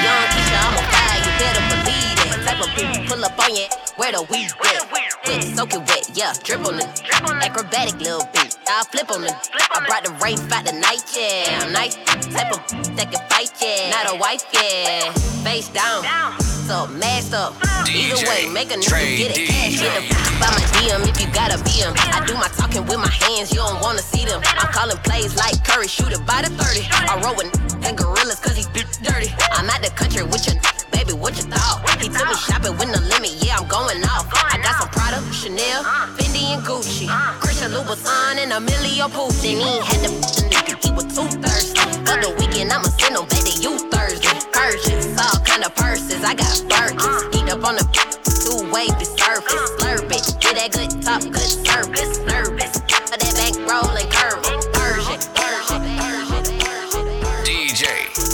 Young 0.02 0.26
Keisha, 0.34 0.58
I'm 0.58 0.74
on 0.74 0.86
fire, 0.90 1.22
you 1.22 1.32
better 1.38 1.62
believe 1.70 2.18
it. 2.18 2.34
Type 2.42 2.66
of 2.66 2.70
people 2.74 2.98
pull 3.06 3.22
up 3.24 3.38
on 3.38 3.54
you. 3.54 3.70
where 3.94 4.10
the 4.10 4.26
weed 4.26 4.50
at? 4.50 5.15
Wet, 5.26 5.42
soak 5.56 5.74
it 5.74 5.82
wet, 5.88 6.10
yeah, 6.14 6.32
drip 6.44 6.64
on 6.66 6.78
it. 6.78 7.02
Acrobatic 7.42 7.98
little 8.00 8.22
beat, 8.32 8.56
I 8.68 8.84
flip 8.90 9.10
on 9.10 9.24
it. 9.24 9.32
I 9.32 9.84
brought 9.86 10.04
the 10.04 10.12
rape 10.22 10.38
out 10.52 10.64
the 10.64 10.72
night, 10.72 11.02
yeah. 11.16 11.66
Nice 11.72 11.96
type 12.30 12.52
of 12.54 12.62
that 12.96 13.10
can 13.10 13.22
fight, 13.28 13.50
yeah. 13.60 13.90
Not 13.90 14.14
a 14.14 14.16
wife, 14.18 14.44
yeah. 14.52 15.12
Face 15.42 15.68
down, 15.68 16.04
so 16.40 16.86
masked 16.98 17.34
up. 17.34 17.54
Either 17.90 18.22
way, 18.28 18.46
make 18.52 18.70
a 18.70 18.78
nigga 18.78 19.16
get 19.16 19.38
it 19.38 19.48
cash. 19.48 19.80
Hit 19.80 19.90
the 19.98 20.02
by 20.38 20.46
my 20.46 20.62
DM 20.78 21.02
if 21.08 21.20
you 21.20 21.26
gotta 21.34 21.58
be 21.64 21.70
him. 21.82 21.92
I 22.14 22.24
do 22.26 22.34
my 22.34 22.48
talking 22.54 22.86
with 22.86 22.98
my 22.98 23.10
hands, 23.10 23.50
you 23.50 23.58
don't 23.58 23.80
wanna 23.80 24.02
see 24.02 24.24
them. 24.24 24.40
I'm 24.44 24.70
calling 24.72 24.96
plays 24.98 25.34
like 25.36 25.62
Curry, 25.64 25.88
shoot 25.88 26.12
it 26.12 26.24
by 26.26 26.42
the 26.42 26.50
30. 26.54 26.86
I 26.90 27.20
roll 27.22 27.34
with 27.34 27.50
and 27.84 27.98
gorillas 27.98 28.38
cause 28.38 28.56
he's 28.56 28.66
dirty. 29.02 29.34
I'm 29.52 29.68
out 29.70 29.82
the 29.82 29.90
country 29.90 30.22
with 30.22 30.46
your 30.46 30.56
baby, 30.96 31.12
what 31.12 31.36
you 31.36 31.44
thought? 31.44 31.84
He 32.00 32.08
took 32.08 32.26
me 32.26 32.34
shopping 32.34 32.72
with 32.80 32.88
no 32.88 33.00
limit, 33.12 33.36
yeah, 33.44 33.60
I'm 33.60 33.68
going 33.68 34.00
off. 34.08 34.24
I 34.32 34.56
got 34.64 34.80
some 34.80 34.88
Prada, 34.88 35.20
Chanel, 35.32 35.84
Fendi, 36.16 36.56
and 36.56 36.62
Gucci. 36.64 37.06
Christian 37.40 37.72
Louboutin 37.72 38.40
and 38.40 38.52
Emilio 38.52 39.08
Pucci. 39.08 39.60
He 39.60 39.78
had 39.84 40.00
the 40.00 40.10
nigga, 40.48 40.74
he 40.82 40.90
was 40.92 41.04
too 41.12 41.28
thirsty. 41.44 41.84
For 42.08 42.16
the 42.24 42.32
weekend, 42.38 42.72
I'ma 42.72 42.88
send 42.96 43.16
him 43.16 43.26
back 43.28 43.44
to 43.44 43.52
you 43.60 43.76
Thursday. 43.92 44.40
Purchase, 44.52 45.12
all 45.20 45.38
kind 45.44 45.64
of 45.64 45.74
purses, 45.74 46.24
I 46.24 46.34
got 46.34 46.56
Birkins. 46.72 47.34
Eat 47.36 47.48
up 47.52 47.64
on 47.64 47.76
the 47.76 47.84
two 48.24 48.64
wavy 48.72 49.04
surface, 49.04 49.68
slurp 49.76 50.08
it. 50.08 50.24
Get 50.40 50.56
that 50.56 50.72
good 50.72 50.90
top, 51.02 51.20
good 51.22 51.52
service, 51.68 52.18
nervous. 52.24 52.80
For 53.04 53.18
that 53.20 53.34
bank 53.36 53.56
rolling 53.68 54.08
curve, 54.08 54.40
Persian, 54.72 55.20
Persian, 55.36 55.82
Persian, 56.00 57.14
DJ 57.44 57.84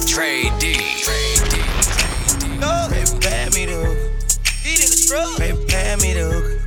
Tre 0.06 0.44
D. 0.44 0.51
Baby, 0.51 0.51
me 6.02 6.12
the. 6.14 6.58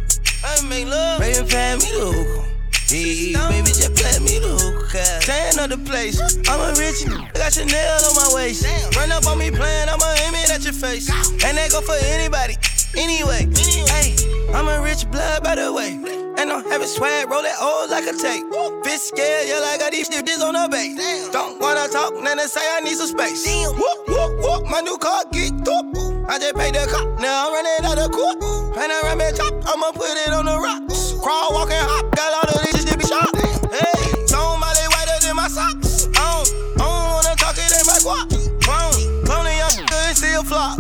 I 0.44 0.62
make 0.68 0.88
love. 0.88 1.20
Baby, 1.20 1.44
pay 1.48 1.76
me 1.76 1.92
the 1.92 2.08
hook. 2.16 2.46
Hey, 2.88 3.34
baby, 3.34 3.68
just 3.76 3.94
play 3.94 4.18
me 4.24 4.40
the 4.40 4.56
hook. 4.56 4.88
Tan 5.28 5.60
of 5.60 5.70
the 5.70 5.78
place. 5.84 6.22
I'm 6.48 6.62
a 6.64 6.72
rich 6.80 7.04
nigga. 7.04 7.34
Got 7.34 7.52
Chanel 7.54 8.00
on 8.08 8.16
my 8.16 8.32
waist. 8.34 8.64
Run 8.96 9.12
up 9.12 9.28
on 9.28 9.38
me 9.38 9.52
playing, 9.52 9.90
I'ma 9.90 10.08
aim 10.24 10.34
it 10.36 10.52
at 10.52 10.64
your 10.64 10.74
face. 10.74 11.10
And 11.44 11.58
that 11.58 11.72
go 11.72 11.82
for 11.82 12.00
anybody. 12.16 12.56
Anyway, 12.96 13.52
hey, 13.92 14.16
I'm 14.56 14.68
a 14.68 14.82
rich 14.82 15.10
blood 15.12 15.44
by 15.44 15.56
the 15.56 15.74
way. 15.74 16.00
And 16.38 16.52
I'm 16.52 16.64
having 16.70 16.88
swag, 16.88 17.30
roll 17.30 17.44
it 17.44 17.56
old 17.62 17.90
like 17.90 18.06
a 18.08 18.16
tape. 18.16 18.46
Bitch 18.88 19.12
scared, 19.12 19.48
yeah, 19.48 19.60
like 19.60 19.82
I 19.82 19.90
got 19.90 19.92
these 19.92 20.08
bitches 20.08 20.42
on 20.44 20.54
the 20.54 20.68
base. 20.72 20.96
Don't 21.32 21.60
wanna 21.60 21.88
talk, 21.90 22.14
then 22.24 22.38
they 22.38 22.48
say 22.48 22.62
I 22.64 22.80
need 22.82 22.96
some 22.96 23.08
space. 23.08 23.44
Whoop, 23.68 24.08
whoop, 24.08 24.32
whoop, 24.40 24.70
my 24.70 24.80
new 24.80 24.98
car 24.98 25.24
get 25.32 25.52
up. 25.68 26.05
I 26.28 26.40
just 26.40 26.56
paid 26.56 26.74
the 26.74 26.88
cop, 26.90 27.20
now 27.20 27.48
I'm 27.48 27.54
running 27.54 27.86
out 27.86 28.00
of 28.00 28.12
court. 28.12 28.42
And 28.78 28.92
I 28.92 29.02
run 29.04 29.20
Panoramic 29.20 29.36
top, 29.36 29.54
I'ma 29.68 29.92
put 29.92 30.10
it 30.10 30.34
on 30.34 30.46
the 30.46 30.58
rocks. 30.58 31.14
Crawl, 31.22 31.54
walk, 31.54 31.72
and 31.72 31.86
hop, 31.86 32.16
got 32.16 32.34
all 32.34 32.46
the 32.52 32.60
bitches 32.66 32.90
to 32.90 32.98
be 32.98 33.06
shot. 33.06 33.30
Hey, 33.70 34.16
they 34.26 34.88
whiter 34.90 35.18
than 35.22 35.36
my 35.36 35.48
socks. 35.48 36.08
I 36.18 36.44
don't, 36.44 36.82
I 36.82 36.86
don't 36.86 37.10
wanna 37.14 37.36
talk, 37.38 37.56
it 37.58 37.72
ain't 37.72 37.86
my 37.86 38.00
guap. 38.02 38.28
Clone, 38.66 39.24
cloning 39.24 39.58
your 39.58 39.86
good, 39.86 40.18
still 40.18 40.44
flop. 40.44 40.80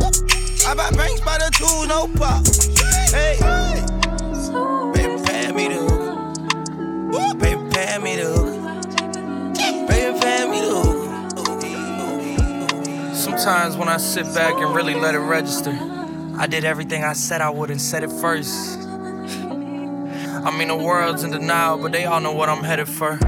I 0.67 0.73
buy 0.73 0.89
banks 0.97 1.21
by 1.21 1.38
the 1.38 1.49
two, 1.53 1.88
no 1.88 2.08
pop. 2.17 2.54
Sometimes 13.45 13.77
when 13.77 13.89
I 13.89 13.97
sit 13.97 14.25
back 14.34 14.55
and 14.55 14.73
really 14.73 14.95
let 14.95 15.13
it 15.13 15.19
register, 15.19 15.69
I 16.36 16.47
did 16.47 16.65
everything 16.65 17.03
I 17.03 17.13
said 17.13 17.41
I 17.41 17.51
would 17.51 17.69
and 17.69 17.79
said 17.79 18.01
it 18.01 18.12
first. 18.12 18.79
I 18.79 20.49
mean, 20.58 20.69
the 20.69 20.75
world's 20.75 21.23
in 21.23 21.29
denial, 21.29 21.77
but 21.77 21.91
they 21.91 22.05
all 22.05 22.19
know 22.19 22.31
what 22.31 22.49
I'm 22.49 22.63
headed 22.63 22.89
for. 22.89 23.19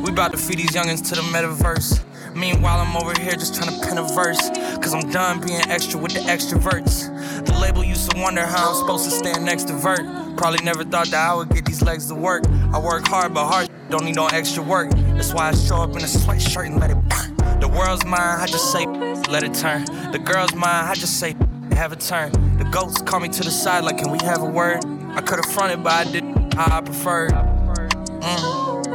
We 0.00 0.12
about 0.12 0.30
to 0.30 0.38
feed 0.38 0.58
these 0.58 0.70
youngins 0.70 1.08
to 1.08 1.16
the 1.16 1.22
metaverse. 1.22 2.04
Meanwhile, 2.36 2.78
I'm 2.78 2.96
over 2.96 3.20
here 3.20 3.32
just 3.32 3.56
trying 3.56 3.74
to 3.74 3.84
pen 3.84 3.98
a 3.98 4.04
verse. 4.14 4.50
Cause 4.78 4.94
I'm 4.94 5.10
done 5.10 5.44
being 5.44 5.62
extra 5.62 5.98
with 5.98 6.12
the 6.12 6.20
extroverts. 6.20 7.44
The 7.44 7.52
label 7.54 7.82
used 7.82 8.08
to 8.12 8.20
wonder 8.20 8.46
how 8.46 8.70
I'm 8.70 8.76
supposed 8.76 9.06
to 9.06 9.10
stand 9.10 9.44
next 9.44 9.64
to 9.64 9.72
Vert. 9.72 10.36
Probably 10.36 10.64
never 10.64 10.84
thought 10.84 11.08
that 11.08 11.30
I 11.30 11.34
would 11.34 11.48
get 11.48 11.64
these 11.64 11.82
legs 11.82 12.06
to 12.06 12.14
work. 12.14 12.44
I 12.72 12.78
work 12.78 13.08
hard, 13.08 13.34
but 13.34 13.48
hard 13.48 13.68
don't 13.90 14.04
need 14.04 14.14
no 14.14 14.28
extra 14.28 14.62
work. 14.62 14.92
That's 14.92 15.34
why 15.34 15.48
I 15.48 15.54
show 15.54 15.78
up 15.78 15.90
in 15.90 15.96
a 15.96 16.06
sweatshirt 16.06 16.66
and 16.66 16.78
let 16.78 16.92
it 16.92 17.08
burn. 17.08 17.31
World's 17.72 18.04
mine, 18.04 18.20
I 18.20 18.46
just 18.46 18.70
say, 18.70 18.84
let 19.30 19.42
it 19.42 19.54
turn. 19.54 19.84
The 20.12 20.18
girl's 20.18 20.54
mine, 20.54 20.84
I 20.84 20.94
just 20.94 21.18
say, 21.18 21.34
have 21.72 21.92
a 21.92 21.96
turn. 21.96 22.32
The 22.58 22.64
ghosts 22.64 23.00
call 23.00 23.20
me 23.20 23.28
to 23.28 23.42
the 23.42 23.50
side, 23.50 23.84
like, 23.84 23.98
can 23.98 24.10
we 24.10 24.18
have 24.24 24.42
a 24.42 24.46
word? 24.46 24.84
I 25.14 25.22
could've 25.22 25.46
fronted, 25.46 25.82
but 25.82 26.06
I 26.06 26.10
did 26.10 26.54
how 26.54 26.78
I 26.78 26.80
preferred. 26.82 27.30
Mm. 27.30 28.92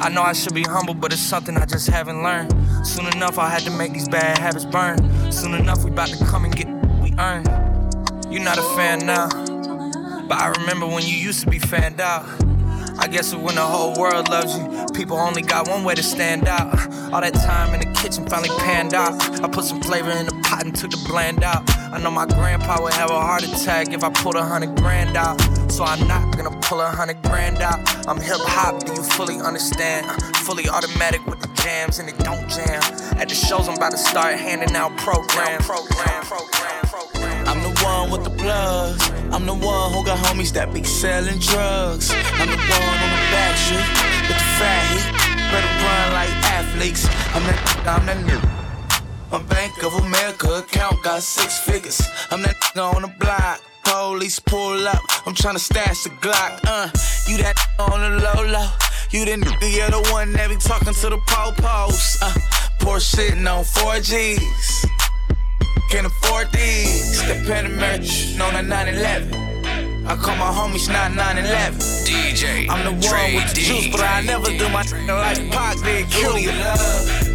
I 0.00 0.08
know 0.10 0.22
I 0.22 0.32
should 0.32 0.54
be 0.54 0.62
humble, 0.62 0.94
but 0.94 1.12
it's 1.12 1.20
something 1.20 1.56
I 1.56 1.66
just 1.66 1.88
haven't 1.88 2.22
learned. 2.22 2.54
Soon 2.86 3.06
enough, 3.08 3.36
I 3.36 3.48
had 3.48 3.62
to 3.62 3.70
make 3.70 3.92
these 3.92 4.08
bad 4.08 4.38
habits 4.38 4.64
burn. 4.64 5.32
Soon 5.32 5.54
enough, 5.54 5.82
we 5.82 5.90
about 5.90 6.08
to 6.08 6.24
come 6.24 6.44
and 6.44 6.54
get 6.54 6.68
we 7.02 7.12
earn. 7.18 7.44
You're 8.30 8.44
not 8.44 8.58
a 8.58 8.62
fan 8.76 9.04
now, 9.04 9.28
but 10.28 10.38
I 10.38 10.54
remember 10.58 10.86
when 10.86 11.02
you 11.02 11.16
used 11.16 11.40
to 11.40 11.50
be 11.50 11.58
fanned 11.58 12.00
out. 12.00 12.24
I 12.98 13.06
guess 13.06 13.34
when 13.34 13.54
the 13.54 13.62
whole 13.62 13.94
world 13.94 14.28
loves 14.28 14.56
you, 14.56 14.86
people 14.94 15.16
only 15.16 15.42
got 15.42 15.68
one 15.68 15.84
way 15.84 15.94
to 15.94 16.02
stand 16.02 16.48
out. 16.48 16.74
All 17.12 17.20
that 17.20 17.34
time 17.34 17.72
in 17.74 17.80
the 17.80 17.94
kitchen 17.94 18.26
finally 18.26 18.50
panned 18.58 18.94
out. 18.94 19.14
I 19.42 19.48
put 19.48 19.64
some 19.64 19.80
flavor 19.80 20.10
in 20.10 20.26
the 20.26 20.34
pot 20.42 20.64
and 20.64 20.74
took 20.74 20.90
the 20.90 21.04
bland 21.08 21.44
out. 21.44 21.62
I 21.92 21.98
know 21.98 22.10
my 22.10 22.26
grandpa 22.26 22.82
would 22.82 22.94
have 22.94 23.10
a 23.10 23.20
heart 23.20 23.44
attack 23.44 23.92
if 23.92 24.02
I 24.02 24.10
pulled 24.10 24.34
a 24.34 24.44
hundred 24.44 24.76
grand 24.76 25.16
out. 25.16 25.40
So 25.78 25.84
I'm 25.84 26.08
not 26.08 26.36
gonna 26.36 26.50
pull 26.62 26.80
a 26.80 26.90
hundred 26.90 27.22
grand 27.22 27.62
out. 27.62 27.78
I'm 28.08 28.20
hip 28.20 28.42
hop, 28.50 28.82
do 28.84 28.94
you 28.94 29.02
fully 29.14 29.38
understand? 29.38 30.10
Fully 30.38 30.68
automatic 30.68 31.24
with 31.24 31.38
the 31.38 31.46
jams 31.62 32.00
and 32.00 32.08
it 32.08 32.18
don't 32.18 32.50
jam. 32.50 32.82
At 33.14 33.28
the 33.28 33.36
shows, 33.36 33.68
I'm 33.68 33.76
about 33.76 33.92
to 33.92 33.96
start 33.96 34.34
handing 34.34 34.74
out 34.74 34.90
programs. 34.96 35.64
Program, 35.64 36.24
program, 36.26 36.82
program. 36.82 37.46
I'm 37.46 37.62
the 37.62 37.70
one 37.84 38.10
with 38.10 38.24
the 38.24 38.34
plugs. 38.42 39.08
I'm 39.30 39.46
the 39.46 39.54
one 39.54 39.92
who 39.92 40.04
got 40.04 40.18
homies 40.18 40.52
that 40.54 40.74
be 40.74 40.82
selling 40.82 41.38
drugs. 41.38 42.10
I'm 42.10 42.50
the 42.50 42.58
one 42.58 42.98
on 42.98 43.10
the 43.14 43.22
back 43.30 43.54
street 43.62 43.86
with 44.26 44.34
the 44.34 44.46
fat 44.58 44.82
heat. 44.90 45.06
Better 45.54 45.74
run 45.86 46.06
like 46.10 46.34
athletes. 46.58 47.06
I'm 47.06 47.46
that, 47.46 47.86
I'm 47.86 48.04
that 48.06 48.18
nigga. 48.26 48.57
My 49.30 49.42
Bank 49.42 49.82
of 49.84 49.92
America 49.92 50.50
account 50.54 51.02
got 51.02 51.22
six 51.22 51.58
figures. 51.58 52.00
I'm 52.30 52.40
that 52.42 52.56
nigga 52.56 52.94
on 52.94 53.02
the 53.02 53.08
block. 53.20 53.60
Police 53.84 54.38
pull 54.40 54.88
up. 54.88 55.02
I'm 55.26 55.34
tryna 55.34 55.58
stash 55.58 56.04
the 56.04 56.10
Glock. 56.10 56.60
Uh, 56.64 56.88
you 57.26 57.36
that 57.42 57.56
on 57.78 58.00
the 58.00 58.24
low 58.24 58.46
low. 58.46 58.70
You 59.10 59.26
the 59.26 59.44
nigga, 59.44 59.76
you're 59.76 59.90
the 59.90 60.10
one 60.12 60.32
that 60.32 60.48
be 60.48 60.56
talking 60.56 60.94
to 60.94 61.10
the 61.10 61.18
po-pos. 61.26 62.22
Uh, 62.22 62.32
poor 62.80 63.00
sitting 63.00 63.46
on 63.46 63.64
4Gs. 63.64 64.86
Can't 65.90 66.06
afford 66.06 66.50
these. 66.52 67.20
The 67.26 67.34
Panamerican 67.44 68.40
on 68.40 68.56
a 68.56 68.62
911. 68.62 70.06
I 70.06 70.16
call 70.16 70.36
my 70.36 70.50
homies 70.50 70.88
9911. 70.88 71.78
DJ 72.08 72.66
I'm 72.70 72.82
the 72.82 72.92
one 73.06 73.34
with 73.34 73.54
the 73.54 73.60
juice, 73.60 73.88
but 73.92 74.00
I 74.00 74.22
never 74.22 74.46
do 74.46 74.68
my 74.70 74.82
like 75.06 75.50
Pac 75.50 75.76
did. 75.84 76.08
Kill 76.08 76.32
love. 76.32 77.27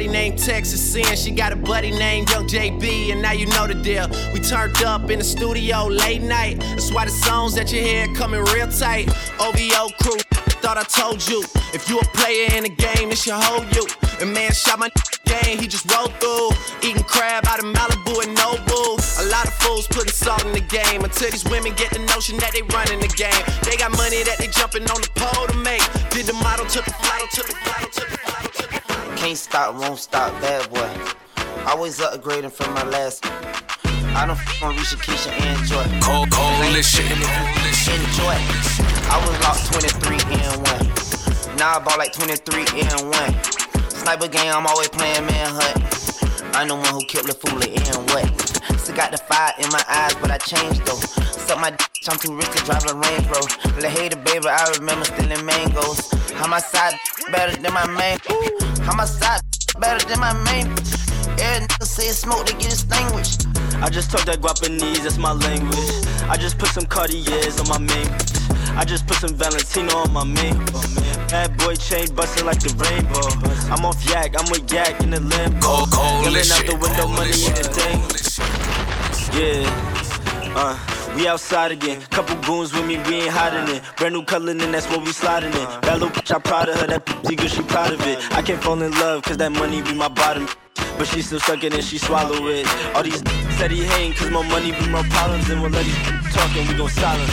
Shorty 0.00 0.12
named 0.12 0.38
Texas 0.38 0.80
Sin. 0.80 1.04
She 1.14 1.30
got 1.30 1.52
a 1.52 1.56
buddy 1.56 1.90
named 1.90 2.30
Young 2.30 2.46
JB, 2.46 3.12
and 3.12 3.20
now 3.20 3.32
you 3.32 3.44
know 3.48 3.66
the 3.66 3.74
deal. 3.74 4.08
We 4.32 4.40
turned 4.40 4.82
up 4.82 5.10
in 5.10 5.18
the 5.18 5.24
studio 5.24 5.88
late 5.88 6.22
night. 6.22 6.58
That's 6.60 6.90
why 6.90 7.04
the 7.04 7.10
songs 7.10 7.54
that 7.56 7.70
you 7.70 7.82
hear 7.82 8.06
coming 8.14 8.40
real 8.54 8.68
tight. 8.68 9.10
OVO 9.38 9.90
crew. 10.00 10.16
Thought 10.64 10.78
I 10.78 10.84
told 10.84 11.20
you, 11.28 11.44
if 11.74 11.90
you 11.90 11.98
a 11.98 12.04
player 12.16 12.48
in 12.56 12.64
the 12.64 12.70
game, 12.70 13.10
it 13.10 13.18
should 13.18 13.36
hold 13.36 13.68
you. 13.76 13.86
And 14.22 14.32
man 14.32 14.52
shot 14.52 14.78
my 14.78 14.88
game, 15.26 15.58
he 15.58 15.68
just 15.68 15.84
rolled 15.92 16.14
through. 16.16 16.48
Eating 16.80 17.04
crab 17.04 17.44
out 17.46 17.58
of 17.58 17.66
Malibu 17.66 18.24
and 18.24 18.34
Nobu. 18.34 18.96
A 19.20 19.28
lot 19.28 19.46
of 19.46 19.52
fools 19.60 19.86
putting 19.86 20.12
salt 20.12 20.46
in 20.46 20.52
the 20.52 20.64
game 20.64 21.04
until 21.04 21.30
these 21.30 21.44
women 21.44 21.74
get 21.76 21.92
the 21.92 22.00
notion 22.16 22.38
that 22.38 22.52
they 22.52 22.62
running 22.72 23.00
the 23.00 23.12
game. 23.20 23.44
They 23.68 23.76
got 23.76 23.92
money 23.92 24.22
that 24.24 24.38
they 24.38 24.48
jumping 24.48 24.88
on 24.88 25.00
the 25.04 25.10
pole 25.12 25.46
to 25.46 25.56
make. 25.60 25.84
Did 26.08 26.24
the 26.24 26.32
model, 26.40 26.64
took 26.64 26.86
the 26.86 26.96
flight, 27.04 27.28
took 27.32 27.46
the 27.46 27.56
flight. 27.68 27.89
Can't 29.20 29.36
stop, 29.36 29.74
won't 29.74 29.98
stop, 29.98 30.32
bad 30.40 30.64
boy. 30.70 30.88
Always 31.66 32.00
upgrading 32.00 32.52
from 32.52 32.72
my 32.72 32.84
last. 32.84 33.20
I 34.16 34.24
don't 34.24 34.30
f 34.40 34.62
on 34.62 34.74
Risha 34.76 34.96
Keisha 34.96 35.28
and 35.28 35.60
Joy. 35.68 35.84
Co- 36.00 36.24
coalition. 36.32 37.04
Enjoy. 37.04 38.36
I 39.12 39.20
was 39.20 39.36
locked 39.44 39.68
23 39.76 40.16
and 40.40 40.56
1. 41.52 41.56
Now 41.58 41.76
I 41.76 41.78
bought 41.84 41.98
like 41.98 42.14
23 42.14 42.64
and 42.80 43.12
1. 43.12 43.90
Sniper 43.92 44.26
game, 44.26 44.52
I'm 44.56 44.66
always 44.66 44.88
playing 44.88 45.26
manhunt. 45.26 45.76
I'm 46.56 46.68
the 46.68 46.76
one 46.76 46.88
who 46.88 47.04
killed 47.04 47.28
the 47.28 47.34
fool 47.36 47.60
and 47.60 48.00
what? 48.16 48.24
Still 48.80 48.96
got 48.96 49.12
the 49.12 49.18
fire 49.18 49.52
in 49.58 49.68
my 49.68 49.84
eyes, 49.86 50.14
but 50.14 50.30
I 50.30 50.38
changed 50.38 50.86
though. 50.86 50.96
Suck 50.96 51.60
my 51.60 51.72
d- 51.72 51.84
I'm 52.08 52.18
too 52.18 52.34
rich 52.34 52.48
to 52.56 52.64
drive 52.64 52.88
a 52.88 52.94
Range 52.96 53.26
Rover. 53.28 53.80
La 53.84 53.90
hater, 53.90 54.16
baby, 54.16 54.48
I 54.48 54.64
remember 54.80 55.04
stealing 55.04 55.44
mangoes. 55.44 56.08
How 56.40 56.48
my 56.48 56.58
side 56.58 56.94
better 57.30 57.54
than 57.60 57.74
my 57.74 57.86
main? 57.86 58.16
How 58.84 58.94
my 58.96 59.04
side 59.04 59.40
better 59.78 60.04
than 60.08 60.20
my 60.20 60.32
main? 60.44 60.66
Every 61.38 61.66
nigga 61.66 61.84
say 61.84 62.08
smoke, 62.10 62.46
they 62.46 62.52
get 62.52 62.72
extinguished. 62.72 63.46
I 63.82 63.88
just 63.88 64.10
talk 64.10 64.24
that 64.26 64.40
Guapanese, 64.40 65.02
that's 65.02 65.18
my 65.18 65.32
language. 65.32 65.90
I 66.28 66.36
just 66.36 66.58
put 66.58 66.68
some 66.68 66.86
Cartiers 66.86 67.58
on 67.60 67.68
my 67.68 67.78
main. 67.78 68.08
I 68.76 68.84
just 68.84 69.06
put 69.06 69.16
some 69.16 69.34
Valentino 69.34 69.96
on 69.96 70.12
my 70.12 70.24
main. 70.24 70.56
Bad 71.28 71.56
boy 71.58 71.76
chain 71.76 72.12
bustin' 72.14 72.46
like 72.46 72.60
the 72.60 72.72
rainbow. 72.76 73.28
I'm 73.72 73.84
off 73.84 74.02
yak, 74.08 74.34
I'm 74.38 74.50
with 74.50 74.70
yak 74.72 75.00
in 75.02 75.10
the 75.10 75.20
limbo. 75.20 75.60
Cold, 75.60 75.90
cold 75.92 76.24
Yelling 76.24 76.50
out 76.50 76.66
the 76.66 76.76
window, 76.76 77.08
money 77.08 77.40
in 77.46 77.54
the 77.54 77.66
thing. 77.70 78.00
Yeah. 79.32 79.64
Uh, 80.56 80.76
we 81.16 81.26
outside 81.28 81.72
again. 81.72 82.00
Couple 82.10 82.36
goons 82.42 82.72
with 82.72 82.86
me, 82.86 82.98
we 83.06 83.22
ain't 83.22 83.30
hiding 83.30 83.74
it. 83.74 83.82
Brand 83.96 84.14
new 84.14 84.24
color, 84.24 84.52
and 84.52 84.60
that's 84.60 84.86
what 84.88 85.00
we 85.00 85.12
sliding 85.12 85.52
in. 85.52 85.66
That 85.82 85.98
little 86.00 86.10
bitch, 86.10 86.34
I'm 86.34 86.42
proud 86.42 86.68
of 86.68 86.80
her. 86.80 86.86
That 86.86 87.06
pussy 87.06 87.36
good, 87.36 87.50
she 87.50 87.62
proud 87.62 87.92
of 87.92 88.06
it. 88.06 88.18
I 88.32 88.42
can't 88.42 88.62
fall 88.62 88.80
in 88.80 88.92
love, 88.92 89.22
cause 89.22 89.36
that 89.38 89.52
money 89.52 89.82
be 89.82 89.94
my 89.94 90.08
bottom. 90.08 90.48
But 90.96 91.06
she 91.06 91.22
still 91.22 91.40
suck 91.40 91.64
it 91.64 91.72
and 91.72 91.82
she 91.82 91.98
swallow 91.98 92.48
it. 92.48 92.66
All 92.94 93.02
these 93.02 93.22
said 93.56 93.70
he 93.70 93.84
hating, 93.84 94.14
cause 94.14 94.30
more 94.30 94.44
money 94.44 94.72
be 94.72 94.88
my 94.88 95.02
problems. 95.08 95.48
And 95.48 95.62
we'll 95.62 95.70
let 95.70 95.84
these 95.84 96.34
talking, 96.34 96.66
we 96.68 96.74
gon' 96.74 96.90
silence. 96.90 97.32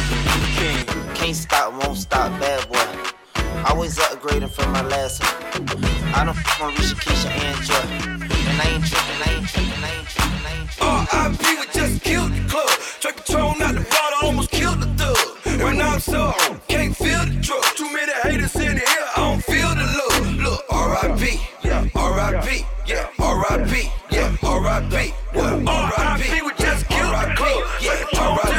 King. 0.58 0.86
Can't 1.16 1.36
stop, 1.36 1.74
won't 1.84 1.98
stop, 1.98 2.32
bad 2.40 2.68
boy. 2.70 2.88
Always 3.66 3.98
upgrading 3.98 4.52
from 4.52 4.72
my 4.72 4.82
last 4.84 5.22
one. 5.22 5.34
I 6.16 6.24
don't 6.24 6.38
f 6.38 6.62
on 6.62 6.74
Risha, 6.76 6.96
Keisha, 6.96 7.30
and 7.30 7.58
Joy. 7.66 7.76
And 8.50 8.62
I 8.62 8.68
ain't 8.70 8.86
tripping, 8.86 9.22
I 9.22 9.34
ain't 9.36 9.48
tripping, 9.48 9.84
I 9.84 9.92
ain't 9.98 10.08
tripping, 10.08 10.46
I 10.46 10.54
ain't 10.56 10.70
tripping. 10.72 11.08
RIP, 11.28 11.60
we 11.60 11.66
just 11.74 12.04
killed 12.04 12.32
the 12.32 12.50
club. 12.50 12.70
Track 13.02 13.18
Patron 13.18 13.47
I'm 15.98 16.02
so 16.02 16.32
can't 16.68 16.96
feel 16.96 17.26
the 17.26 17.42
drug. 17.42 17.64
Too 17.76 17.92
many 17.92 18.14
haters 18.22 18.56
in 18.56 18.76
the 18.78 18.86
air, 18.86 19.06
I 19.16 19.34
don't 19.34 19.42
feel 19.42 19.74
the 19.74 19.82
love. 19.98 20.30
Look, 20.46 20.62
RIP, 20.70 21.42
yeah, 21.66 21.90
RIP, 21.90 22.62
yeah, 22.86 23.10
RIP, 23.18 23.90
yeah, 24.12 24.30
RIP, 24.46 25.10
what? 25.34 25.58
RIP, 25.98 26.46
we 26.46 26.54
just 26.54 26.86
killed 26.88 27.10
the 27.10 27.34
club. 27.34 27.64
Yeah, 27.82 27.98
RIP. 28.14 28.54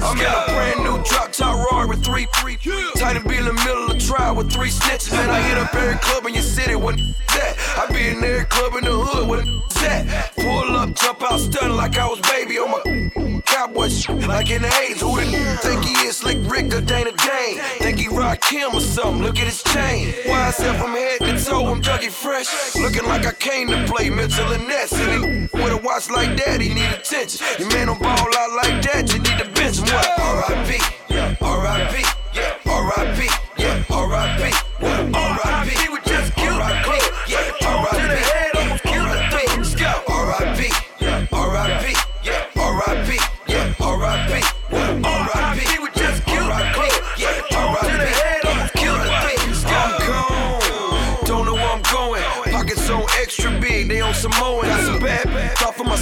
I'm 0.00 0.16
in 0.16 0.24
a 0.24 0.44
brand 0.56 0.84
new 0.84 1.04
drop 1.04 1.32
top 1.32 1.70
Rory 1.70 1.88
with 1.88 2.02
three, 2.02 2.24
and 2.24 3.28
be 3.28 3.36
in 3.36 3.44
the 3.44 3.52
middle 3.52 3.90
of 3.90 3.98
trial 3.98 4.36
with 4.36 4.50
three 4.50 4.70
snitches. 4.70 5.12
And 5.12 5.30
I 5.30 5.42
hit 5.42 5.58
up 5.58 5.74
every 5.74 5.98
club 5.98 6.24
in 6.24 6.32
your 6.32 6.42
city 6.42 6.76
with 6.76 6.96
that. 6.96 7.58
I 7.76 7.92
be 7.92 8.08
in 8.08 8.24
every 8.24 8.46
club 8.46 8.72
in 8.78 8.84
the 8.84 8.90
hood 8.90 9.28
with 9.28 9.44
that. 9.82 10.32
Pull 10.34 10.76
up, 10.76 10.94
jump 10.94 11.30
out, 11.30 11.40
stun 11.40 11.76
like 11.76 11.98
I 11.98 12.08
was 12.08 12.20
baby 12.22 12.56
on 12.56 12.70
my 12.70 13.43
cowboy 13.64 13.88
shit. 13.88 14.26
Like 14.28 14.48
the 14.48 14.58
80s, 14.58 15.00
who 15.00 15.16
the 15.16 15.36
n- 15.36 15.56
think 15.58 15.84
he 15.84 15.92
is? 16.06 16.18
Slick 16.18 16.38
Rick 16.42 16.74
or 16.74 16.80
Dana 16.80 17.12
Dane? 17.12 17.58
Think 17.78 17.98
he 17.98 18.08
rock 18.08 18.40
Kim 18.40 18.74
or 18.74 18.80
something? 18.80 19.22
Look 19.22 19.38
at 19.38 19.46
his 19.46 19.62
chain. 19.62 20.14
Why 20.26 20.50
said 20.50 20.80
from 20.80 20.92
head 20.92 21.20
to 21.20 21.44
toe, 21.44 21.66
I'm 21.66 21.82
Dougie 21.82 22.10
Fresh. 22.10 22.76
Looking 22.76 23.04
like 23.04 23.26
I 23.26 23.32
came 23.32 23.68
to 23.68 23.84
play 23.86 24.10
Mitchell 24.10 24.52
and 24.52 24.66
Ness. 24.68 24.92
And 24.92 25.24
he 25.24 25.62
with 25.62 25.72
a 25.72 25.76
watch 25.78 26.10
like 26.10 26.36
that, 26.44 26.60
he 26.60 26.74
need 26.74 26.90
attention. 26.92 27.46
Your 27.58 27.68
man 27.70 27.86
don't 27.88 28.00
ball 28.00 28.10
out 28.10 28.52
like 28.56 28.82
that, 28.82 29.12
you 29.12 29.18
need 29.20 29.38
to 29.38 29.48
bench 29.52 29.78
him. 29.78 29.86
What? 29.86 30.18
R.I.P. 30.18 30.78
R.I.P. 31.40 32.04
Yeah, 32.34 32.56
R.I.P. 32.66 33.28
Yeah, 33.58 33.84
R.I.P. 33.90 34.52
R.I.P. 35.14 35.93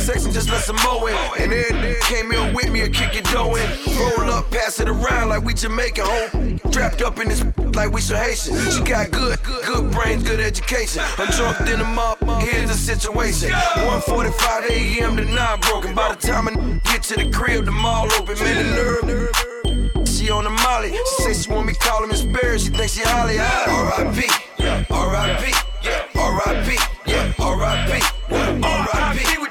my 0.03 0.15
section, 0.15 0.33
just 0.33 0.51
let 0.51 0.63
some 0.63 0.77
mow 0.77 1.07
in. 1.07 1.17
And 1.39 1.53
then 1.53 1.97
came 2.03 2.33
in 2.33 2.55
with 2.55 2.71
me 2.71 2.81
and 2.81 2.95
kick 2.95 3.15
it 3.15 3.25
dough 3.25 3.55
in. 3.55 3.69
Roll 3.99 4.31
up, 4.31 4.51
pass 4.51 4.81
it 4.81 4.89
around 4.89 5.29
like 5.29 5.45
we 5.45 5.55
Jamaican. 5.55 6.05
Home 6.05 6.59
trapped 6.71 7.03
up 7.03 7.19
in 7.19 7.29
this 7.29 7.45
like 7.75 7.93
we 7.93 8.01
some 8.01 8.17
Haitian. 8.17 8.57
She 8.71 8.83
got 8.83 9.11
good, 9.11 9.39
good 9.43 9.91
brains, 9.93 10.23
good 10.23 10.41
education. 10.41 11.03
I'm 11.19 11.31
drunk 11.31 11.61
in 11.69 11.79
the 11.79 11.85
mop, 11.85 12.19
here's 12.41 12.71
the 12.71 12.77
situation. 12.77 13.51
1:45 13.51 14.71
a.m. 14.71 15.17
to 15.17 15.25
9 15.25 15.61
broken. 15.61 15.95
By 15.95 16.15
the 16.15 16.27
time 16.27 16.49
I 16.49 16.81
get 16.91 17.03
to 17.05 17.17
the 17.17 17.31
crib, 17.31 17.65
the 17.65 17.73
mall 17.73 18.13
open. 18.15 18.39
Man, 18.39 18.57
the 18.57 19.07
nerve. 19.07 20.09
She 20.09 20.31
on 20.31 20.45
the 20.45 20.51
molly. 20.51 20.93
She 20.93 21.23
say 21.23 21.35
she 21.35 21.51
want 21.51 21.67
me 21.67 21.75
call 21.75 22.03
him 22.03 22.11
Miss 22.11 22.23
Barry. 22.23 22.59
She 22.59 22.71
think 22.71 22.91
she 22.91 23.03
Holly. 23.03 23.39
R.I.P. 23.39 24.29
R.I.P. 24.91 25.53
R.I.P. 26.19 26.79
R.I.P. 27.39 28.03
R.I.P. 28.63 29.41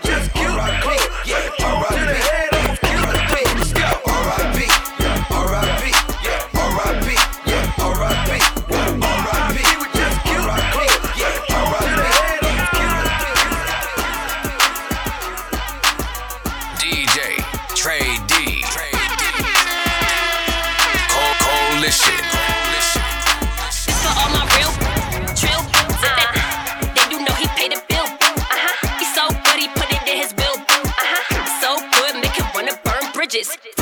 burn 33.32 33.44
bridges. 33.46 33.81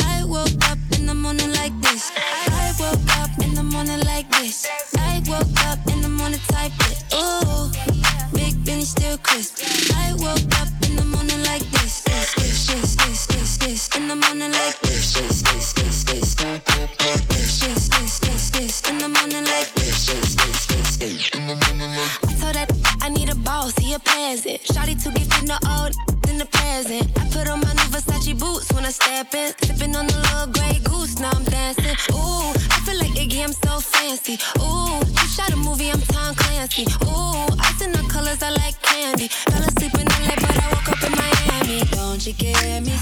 I 0.00 0.24
woke 0.24 0.70
up 0.70 0.78
in 0.98 1.06
the 1.06 1.14
morning 1.14 1.52
like 1.52 1.72
this. 1.80 2.10
I 2.16 2.72
woke 2.78 3.16
up 3.18 3.30
in 3.44 3.54
the 3.54 3.62
morning 3.62 4.00
like 4.00 4.28
this. 4.30 4.66
I 4.98 5.22
woke 5.26 5.60
up 5.66 5.78
in 5.92 6.02
the 6.02 6.08
morning 6.08 6.40
type 6.48 6.72
it. 6.90 7.04
Ooh, 7.14 7.70
big 8.34 8.64
Benny 8.64 8.82
still 8.82 9.18
crisp. 9.18 9.58
I 9.94 10.12
woke 10.18 10.60
up 10.60 10.75
when 29.06 29.54
Sipping 29.62 29.96
on 29.96 30.06
the 30.06 30.16
little 30.16 30.46
gray 30.52 30.78
goose, 30.84 31.18
now 31.18 31.30
I'm 31.30 31.44
dancing. 31.44 31.96
Ooh, 32.12 32.50
I 32.74 32.80
feel 32.84 32.98
like 32.98 33.12
Iggy, 33.12 33.42
I'm 33.42 33.52
so 33.52 33.78
fancy. 33.78 34.38
Ooh, 34.58 34.98
you 34.98 35.28
shot 35.28 35.52
a 35.52 35.56
movie, 35.56 35.90
I'm 35.90 36.00
Tom 36.00 36.34
Clancy. 36.34 36.84
Ooh, 37.04 37.46
ice 37.60 37.80
in 37.82 37.92
the 37.92 38.04
colors, 38.10 38.42
I 38.42 38.50
like 38.50 38.80
candy. 38.82 39.28
Fell 39.28 39.62
asleep 39.62 39.94
in 39.94 40.06
LA, 40.06 40.34
but 40.36 40.56
I 40.62 40.66
woke 40.72 40.88
up 40.90 41.02
in 41.02 41.12
Miami. 41.12 41.84
Don't 41.90 42.26
you 42.26 42.32
get 42.32 42.82
me 42.82 42.96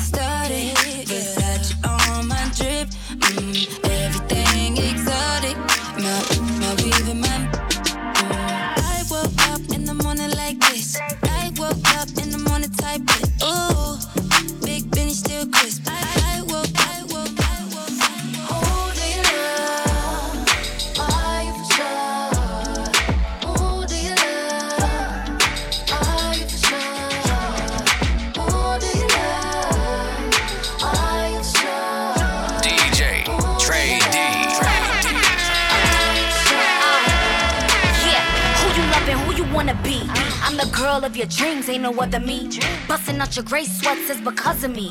of 41.14 41.18
your 41.18 41.26
dreams, 41.28 41.68
ain't 41.68 41.82
no 41.82 41.92
other 42.00 42.18
me. 42.18 42.48
Busting 42.88 43.20
out 43.20 43.36
your 43.36 43.44
gray 43.44 43.64
sweats 43.64 44.10
is 44.10 44.20
because 44.20 44.64
of 44.64 44.74
me. 44.74 44.90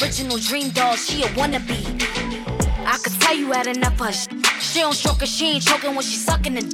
Original 0.00 0.36
dream 0.38 0.70
doll, 0.70 0.96
she 0.96 1.22
a 1.22 1.26
wannabe. 1.38 1.80
I 2.84 2.98
could 2.98 3.12
tell 3.20 3.36
you 3.36 3.52
had 3.52 3.68
enough 3.68 4.00
of 4.00 4.12
sh- 4.12 4.26
She 4.60 4.80
don't 4.80 4.94
stroke 4.94 5.24
she 5.24 5.52
ain't 5.52 5.62
choking 5.62 5.94
when 5.94 6.02
she 6.02 6.16
sucking 6.16 6.56
it. 6.56 6.66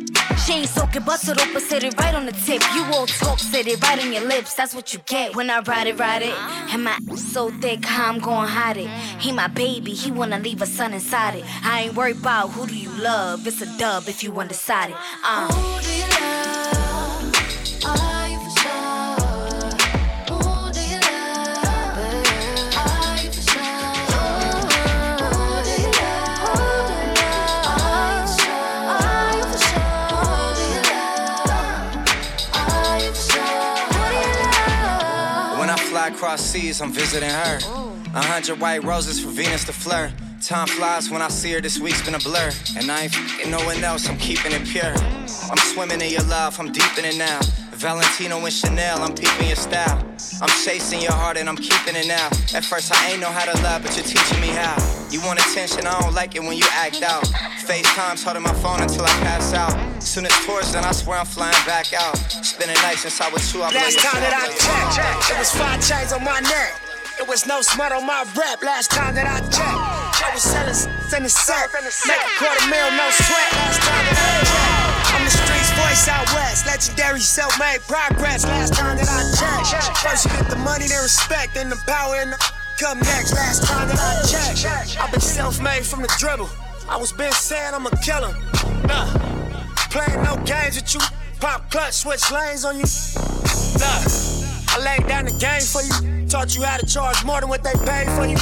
She 0.45 0.55
ain't 0.55 0.69
soaking, 0.69 1.03
bust 1.03 1.29
it 1.29 1.39
open, 1.39 1.61
sit 1.61 1.85
it 1.85 1.99
right 1.99 2.15
on 2.15 2.25
the 2.25 2.33
tip. 2.33 2.63
You 2.75 2.85
all 2.95 3.07
talk, 3.07 3.39
sit 3.39 3.67
it 3.67 3.83
right 3.83 3.99
on 4.03 4.11
your 4.13 4.25
lips, 4.25 4.55
that's 4.55 4.75
what 4.75 4.95
you 4.95 5.01
get 5.07 5.37
when 5.37 5.51
I 5.51 5.61
ride 5.61 5.87
it, 5.87 5.99
ride 5.99 6.23
it. 6.23 6.35
And 6.73 6.85
my 6.85 6.99
so 7.17 7.51
thick, 7.61 7.85
how 7.85 8.09
I'm 8.09 8.19
gonna 8.21 8.47
hide 8.49 8.79
it. 8.79 8.89
He 9.21 9.33
my 9.33 9.49
baby, 9.49 9.93
he 9.93 10.11
wanna 10.11 10.39
leave 10.39 10.63
a 10.63 10.67
son 10.67 10.95
inside 10.95 11.35
it. 11.35 11.45
I 11.63 11.83
ain't 11.83 11.95
worried 11.95 12.19
about 12.21 12.51
who 12.53 12.67
do 12.67 12.75
you 12.77 12.91
love, 13.03 13.47
it's 13.47 13.61
a 13.61 13.79
dub 13.79 14.09
if 14.09 14.23
you 14.23 14.33
undecided. 14.41 14.97
Uh. 15.23 15.98
Across 36.19 36.43
seas, 36.43 36.81
I'm 36.81 36.93
visiting 36.93 37.31
her. 37.31 37.59
A 38.13 38.21
hundred 38.21 38.61
white 38.61 38.83
roses 38.83 39.21
for 39.21 39.31
Venus 39.31 39.63
to 39.67 39.73
flirt. 39.73 40.11
Time 40.43 40.67
flies 40.67 41.11
when 41.11 41.23
I 41.23 41.29
see 41.29 41.53
her, 41.53 41.61
this 41.61 41.79
week's 41.79 42.05
been 42.05 42.17
a 42.17 42.19
blur. 42.19 42.51
And 42.77 42.91
I 42.91 43.03
ain't 43.03 43.15
fing 43.15 43.49
no 43.53 43.59
one 43.59 43.85
else, 43.85 44.09
I'm 44.09 44.19
keeping 44.19 44.51
it 44.51 44.67
pure. 44.67 44.95
I'm 44.97 45.59
swimming 45.71 46.01
in 46.01 46.11
your 46.11 46.25
love, 46.25 46.59
I'm 46.59 46.73
deep 46.73 46.99
in 46.99 47.05
it 47.05 47.17
now. 47.17 47.39
Valentino 47.71 48.45
and 48.45 48.53
Chanel, 48.53 49.01
I'm 49.01 49.15
peeping 49.15 49.47
your 49.47 49.55
style. 49.55 50.05
I'm 50.43 50.49
chasing 50.65 51.01
your 51.01 51.13
heart 51.13 51.37
and 51.37 51.49
I'm 51.49 51.57
keeping 51.57 51.95
it 51.95 52.09
now. 52.09 52.27
At 52.53 52.65
first, 52.65 52.93
I 52.93 53.13
ain't 53.13 53.21
know 53.21 53.31
how 53.31 53.45
to 53.45 53.63
love, 53.63 53.83
but 53.83 53.95
you're 53.97 54.05
teaching 54.05 54.41
me 54.41 54.49
how. 54.49 54.98
You 55.11 55.25
want 55.25 55.41
attention, 55.41 55.87
I 55.87 55.97
don't 56.01 56.13
like 56.13 56.37
it 56.37 56.45
when 56.45 56.53
you 56.53 56.69
act 56.77 57.01
out. 57.01 57.25
FaceTime's 57.65 58.23
holding 58.23 58.43
my 58.43 58.53
phone 58.61 58.85
until 58.85 59.09
I 59.09 59.15
pass 59.25 59.55
out. 59.57 59.73
Soon 60.03 60.27
as 60.27 60.37
tours 60.45 60.73
done, 60.73 60.85
I 60.85 60.93
swear 60.93 61.19
I'm 61.19 61.25
flying 61.25 61.57
back 61.65 61.97
out. 61.97 62.17
Spending 62.45 62.77
nights 62.85 63.09
since 63.09 63.19
I 63.21 63.33
was 63.33 63.41
two, 63.51 63.65
I 63.65 63.73
Last 63.73 63.97
time 64.05 64.21
that 64.21 64.37
I 64.37 64.53
checked, 64.93 65.33
it 65.33 65.39
was 65.41 65.49
five 65.49 65.81
chains 65.81 66.13
on 66.13 66.21
my 66.25 66.41
neck. 66.45 66.77
It 67.17 67.27
was 67.27 67.49
no 67.49 67.65
smut 67.65 67.91
on 67.91 68.05
my 68.05 68.21
rap. 68.37 68.61
Last 68.61 68.93
time 68.93 69.17
that 69.17 69.25
I 69.25 69.41
checked, 69.49 69.81
I 70.21 70.29
was 70.37 70.45
selling 70.45 70.77
in 71.17 71.23
the 71.25 71.33
set. 71.33 71.73
Make 71.73 72.21
a 72.21 72.33
quarter 72.37 72.69
mil, 72.69 72.93
no 72.93 73.09
sweat. 73.09 73.49
Last 73.65 73.81
time 73.81 74.05
that 74.13 74.19
I 74.21 74.37
checked, 74.45 75.09
I'm 75.17 75.25
the 75.25 75.33
streets 75.33 75.73
voice 75.73 76.05
out 76.13 76.29
west. 76.37 76.69
Legendary 76.69 77.25
self-made 77.25 77.81
progress. 77.89 78.45
Last 78.45 78.77
time 78.77 79.01
that 79.01 79.09
I 79.09 79.25
checked, 79.33 80.05
first 80.05 80.29
you 80.29 80.37
get 80.37 80.53
the 80.53 80.61
money, 80.61 80.85
then 80.85 81.01
respect, 81.01 81.57
then 81.57 81.73
the 81.73 81.81
power 81.89 82.21
and 82.21 82.31
the 82.31 82.58
come 82.79 82.99
next. 83.01 83.35
Last 83.35 83.65
time 83.65 83.89
that 83.89 83.99
I 83.99 84.55
checked, 84.55 85.01
I've 85.01 85.11
been 85.11 85.21
self-made 85.21 85.85
from 85.85 86.03
the 86.03 86.15
dribble. 86.19 86.49
I 86.89 86.97
was 86.97 87.13
been 87.13 87.33
saying 87.33 87.75
I'm 87.75 87.87
a 87.87 87.91
killer. 88.03 88.35
Nah, 88.87 89.07
playing 89.91 90.23
no 90.23 90.37
games 90.45 90.77
with 90.77 90.95
you. 90.95 91.01
Pop 91.41 91.71
clutch, 91.71 91.95
switch 91.95 92.31
lanes 92.31 92.65
on 92.65 92.77
you. 92.77 92.87
Nah, 93.79 94.03
I 94.71 94.79
laid 94.85 95.09
down 95.09 95.25
the 95.27 95.37
game 95.39 95.63
for 95.63 95.83
you. 95.83 96.27
Taught 96.29 96.55
you 96.55 96.63
how 96.63 96.77
to 96.77 96.87
charge 96.87 97.25
more 97.25 97.41
than 97.41 97.49
what 97.49 97.63
they 97.63 97.75
paid 97.85 98.09
for 98.17 98.27
you. 98.27 98.39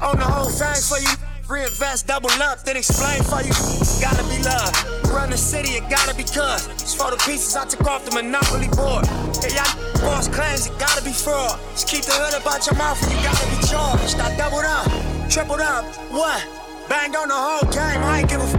On 0.00 0.16
the 0.18 0.24
whole 0.24 0.50
thing 0.50 0.82
for 0.82 0.98
you. 0.98 1.31
Reinvest, 1.52 2.06
double 2.06 2.32
up, 2.40 2.64
then 2.64 2.78
explain 2.78 3.20
for 3.28 3.44
you. 3.44 3.52
Gotta 4.00 4.24
be 4.24 4.40
love. 4.40 4.72
Run 5.12 5.28
the 5.28 5.36
city, 5.36 5.76
it 5.76 5.84
gotta 5.90 6.16
be 6.16 6.24
cuz. 6.24 6.64
It's 6.80 6.94
for 6.94 7.10
the 7.10 7.20
pieces 7.28 7.54
I 7.54 7.66
took 7.66 7.84
off 7.84 8.06
the 8.08 8.12
monopoly 8.16 8.72
board. 8.72 9.04
Hey, 9.36 9.52
y'all 9.52 9.68
boss 10.00 10.32
claims 10.32 10.72
it 10.72 10.72
gotta 10.80 11.04
be 11.04 11.12
fraud. 11.12 11.60
Just 11.76 11.88
keep 11.88 12.08
the 12.08 12.16
hood 12.16 12.40
about 12.40 12.64
your 12.64 12.74
mouth 12.80 12.96
and 13.04 13.12
you 13.12 13.20
gotta 13.20 13.44
be 13.52 13.60
charged. 13.68 14.16
I 14.16 14.32
doubled 14.40 14.64
up, 14.64 14.88
tripled 15.28 15.60
up, 15.60 15.84
what? 16.08 16.40
Banged 16.88 17.16
on 17.20 17.28
the 17.28 17.36
whole 17.36 17.68
game, 17.68 18.00
I 18.00 18.24
ain't 18.24 18.30
give 18.32 18.40
a 18.40 18.48
f. 18.48 18.56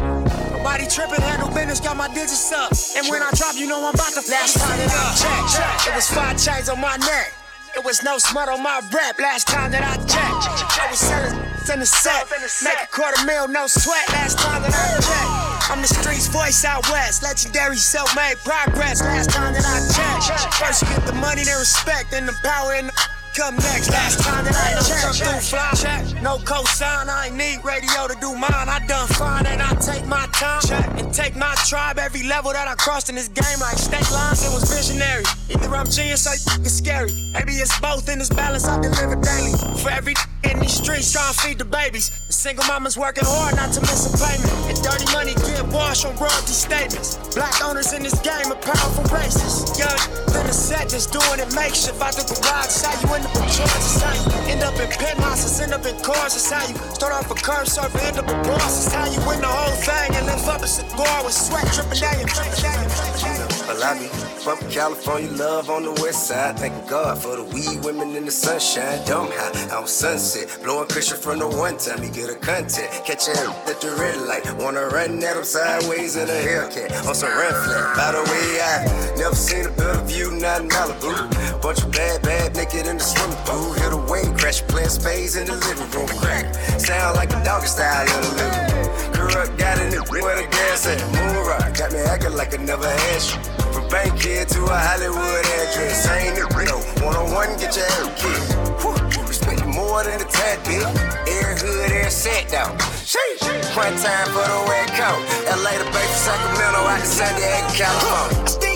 Nobody 0.54 0.86
tripping, 0.86 1.26
handle 1.26 1.50
business, 1.50 1.82
got 1.82 1.98
my 1.98 2.14
digits 2.14 2.54
up. 2.54 2.70
And 2.94 3.10
when 3.10 3.26
I 3.26 3.34
drop, 3.34 3.58
you 3.58 3.66
know 3.66 3.82
I'm 3.82 3.98
about 3.98 4.14
to 4.14 4.22
flash. 4.22 4.54
last 4.54 4.62
time 4.62 4.78
that 4.78 4.94
I 4.94 5.10
checked. 5.18 5.50
check. 5.50 5.90
It 5.90 5.96
was 5.98 6.08
five 6.14 6.38
chains 6.38 6.70
on 6.70 6.78
my 6.78 6.94
neck. 7.02 7.43
It 7.76 7.84
was 7.84 8.04
no 8.04 8.20
smut 8.20 8.50
on 8.50 8.62
my 8.62 8.82
rap 8.94 9.18
last 9.20 9.48
time 9.48 9.72
that 9.72 9.82
I 9.82 9.98
checked. 10.06 10.46
I 10.78 10.92
was 10.92 11.00
selling 11.00 11.34
in 11.74 11.80
the 11.80 11.86
set. 11.86 12.30
Make 12.64 12.78
a 12.84 12.88
quarter 12.88 13.18
mil, 13.26 13.48
no 13.48 13.66
sweat 13.66 14.08
last 14.10 14.38
time 14.38 14.62
that 14.62 14.74
I 14.74 14.94
checked. 15.02 15.72
I'm 15.72 15.82
the 15.82 15.88
streets 15.88 16.28
voice 16.28 16.64
out 16.66 16.88
west. 16.92 17.24
Legendary 17.24 17.78
self-made 17.78 18.38
progress 18.46 19.02
last 19.02 19.32
time 19.32 19.54
that 19.54 19.66
I 19.66 19.82
checked. 19.90 20.54
First 20.54 20.84
you 20.84 20.88
get 20.90 21.06
the 21.08 21.14
money, 21.14 21.44
then 21.46 21.58
respect, 21.58 22.12
then 22.12 22.28
the 22.28 22.38
power 22.44 22.74
and 22.74 22.90
the 22.90 23.13
come 23.34 23.56
next. 23.56 23.90
Last 23.90 24.20
time 24.22 24.46
that 24.46 24.56
I 24.56 24.80
checked, 24.82 25.18
through 25.18 25.42
fly 25.42 25.72
check. 25.76 26.22
No 26.22 26.38
cosign, 26.38 27.10
I 27.10 27.28
ain't 27.28 27.36
need 27.36 27.66
radio 27.66 28.08
to 28.08 28.16
do 28.22 28.36
mine. 28.36 28.70
I 28.70 28.80
done 28.88 29.08
fine 29.08 29.46
and 29.46 29.62
I 29.62 29.74
take 29.76 30.06
my 30.06 30.26
time 30.34 30.62
Check. 30.62 30.88
and 31.00 31.14
take 31.14 31.36
my 31.36 31.54
tribe. 31.68 31.98
Every 32.00 32.24
level 32.24 32.54
that 32.54 32.68
I 32.68 32.76
crossed 32.76 33.10
in 33.10 33.16
this 33.16 33.28
game, 33.28 33.60
like 33.60 33.78
state 33.78 34.10
lines, 34.12 34.46
it 34.46 34.54
was 34.54 34.70
visionary. 34.70 35.24
Either 35.50 35.76
I'm 35.76 35.90
genius 35.90 36.28
or 36.28 36.34
it's 36.34 36.74
scary. 36.74 37.12
Maybe 37.34 37.54
it's 37.54 37.78
both 37.80 38.08
in 38.10 38.20
this 38.20 38.30
balance 38.30 38.66
I 38.66 38.82
deliver 38.82 39.16
daily. 39.16 39.54
For 39.82 39.90
every 39.90 40.14
in 40.44 40.60
these 40.60 40.76
streets, 40.76 41.12
trying 41.12 41.34
to 41.34 41.40
feed 41.40 41.58
the 41.58 41.66
babies. 41.66 42.10
The 42.28 42.34
single 42.34 42.66
mama's 42.66 42.98
working 42.98 43.24
hard 43.26 43.56
not 43.56 43.74
to 43.74 43.82
miss 43.82 44.06
a 44.08 44.14
payment. 44.14 44.52
And 44.70 44.78
dirty 44.84 45.08
money 45.14 45.34
get 45.48 45.66
washed 45.74 46.06
on 46.06 46.16
royalty 46.18 46.54
statements. 46.54 47.18
Black 47.34 47.64
owners 47.64 47.94
in 47.94 48.04
this 48.04 48.20
game 48.22 48.52
are 48.52 48.62
powerful 48.62 49.04
racists. 49.10 49.74
Young, 49.80 49.98
then 50.34 50.46
the 50.48 50.54
set 50.54 50.90
just 50.90 51.12
doing 51.12 51.40
it 51.40 51.50
makeshift. 51.56 52.00
Out 52.02 52.14
the 52.14 52.24
garage, 52.28 52.84
how 52.84 52.94
you 53.00 53.08
end 53.24 53.38
up 53.38 53.44
in 53.44 53.50
charge, 53.50 53.76
it's 53.76 54.02
how 54.02 54.14
you 54.14 54.52
end 54.52 54.64
up 54.64 54.80
in 54.80 54.90
penthouses, 54.90 55.60
end 55.62 55.74
up 55.74 55.86
in 55.86 55.96
cars, 56.04 56.36
it's 56.36 56.52
how 56.52 56.68
you 56.68 56.76
start 56.94 57.14
off 57.14 57.32
a 57.32 57.36
curb 57.36 57.68
surfer, 57.68 58.00
end 58.00 58.18
up 58.18 58.28
a 58.28 58.48
boss, 58.48 58.86
it's 58.86 58.94
how 58.94 59.06
you 59.06 59.20
win 59.28 59.40
the 59.40 59.48
whole 59.48 59.76
thing 59.76 60.16
and 60.16 60.26
lift 60.26 60.48
up 60.48 60.62
a 60.62 60.68
cigar 60.68 61.24
with 61.24 61.34
sweat 61.34 61.66
dripping 61.74 62.00
down 62.00 62.20
your 62.20 63.33
I 63.82 63.98
be 63.98 64.08
from 64.44 64.60
California, 64.70 65.32
love 65.32 65.70
on 65.70 65.84
the 65.84 65.92
west 66.02 66.28
side. 66.28 66.60
Thank 66.60 66.90
God 66.90 67.18
for 67.18 67.38
the 67.38 67.44
weed 67.44 67.84
women 67.84 68.16
in 68.16 68.26
the 68.26 68.32
sunshine. 68.32 69.06
Dumb 69.06 69.30
high 69.32 69.76
on 69.76 69.88
sunset, 69.88 70.60
blowing 70.64 70.88
cushion 70.88 71.18
from 71.18 71.40
the 71.40 71.48
one 71.48 71.78
time 71.78 72.04
you 72.04 72.10
get 72.10 72.30
a 72.30 72.36
content. 72.36 72.92
Catch 73.06 73.30
a 73.30 73.50
at 73.70 73.80
the 73.82 73.96
red 74.00 74.18
light, 74.28 74.44
wanna 74.58 74.88
run 74.88 75.24
at 75.24 75.38
him 75.38 75.44
sideways 75.44 76.16
in 76.16 76.30
a 76.30 76.40
Hellcat 76.48 77.08
on 77.08 77.16
some 77.16 77.30
run 77.30 77.54
flat. 77.64 77.96
By 77.96 78.12
the 78.12 78.24
way, 78.30 78.62
I 78.62 79.18
never 79.18 79.36
seen 79.36 79.66
a 79.66 79.72
better 79.72 80.04
view, 80.04 80.32
not 80.32 80.62
in 80.62 80.70
Malibu. 80.70 81.62
Bunch 81.62 81.82
of 81.82 81.92
bad, 81.92 82.22
bad 82.22 82.56
naked 82.56 82.86
in 82.88 82.98
the 82.98 83.04
swimming 83.04 83.38
pool. 83.46 83.74
Hit 83.74 83.94
a 83.94 83.98
wing 83.98 84.38
crash, 84.38 84.62
playing 84.64 84.90
spades 84.90 85.36
in 85.36 85.48
the 85.48 85.56
living 85.56 85.90
room. 85.92 86.08
Crack, 86.20 86.54
sound 86.80 87.16
like 87.16 87.32
a 87.32 87.44
doggy 87.44 87.68
style 87.68 88.04
in 88.04 88.22
the 88.22 88.36
living 88.36 88.68
room. 88.68 88.73
Corrupt, 89.14 89.58
got 89.58 89.80
in 89.80 89.94
it 89.94 90.10
where 90.10 90.36
the 90.36 90.48
gas 90.50 90.88
at. 90.88 91.00
Moon 91.14 91.46
rock, 91.46 91.78
got 91.78 91.92
me 91.92 92.00
acting 92.00 92.34
like 92.34 92.54
I 92.54 92.64
never 92.64 92.88
had 92.88 93.22
you. 93.22 93.38
From 93.74 93.88
bank 93.90 94.20
kid 94.20 94.48
to 94.50 94.64
a 94.66 94.78
Hollywood 94.78 95.46
address. 95.60 96.08
I 96.08 96.18
ain't 96.30 96.38
it, 96.38 96.50
no. 96.70 96.78
One 97.06 97.16
on 97.16 97.32
one, 97.34 97.52
get 97.58 97.76
your 97.76 97.88
kid. 98.20 98.42
Whew, 98.82 99.28
respect 99.28 99.66
more 99.66 100.04
than 100.04 100.22
a 100.22 100.26
tad 100.26 100.64
bit. 100.64 100.86
Air 101.28 101.56
hood, 101.58 101.92
air 101.92 102.10
set 102.10 102.50
down. 102.50 102.78
Sheesh. 103.04 103.44
One 103.76 103.96
time 103.98 104.28
for 104.28 104.46
the 104.46 104.60
red 104.70 104.90
coat. 104.94 105.22
LA 105.50 105.78
to 105.82 105.86
Bay 105.92 106.06
from 106.06 106.22
Sacramento, 106.26 106.80
out 106.86 107.00
to 107.00 107.08
San 107.08 107.34
Diego, 107.40 107.68
California. 107.74 108.73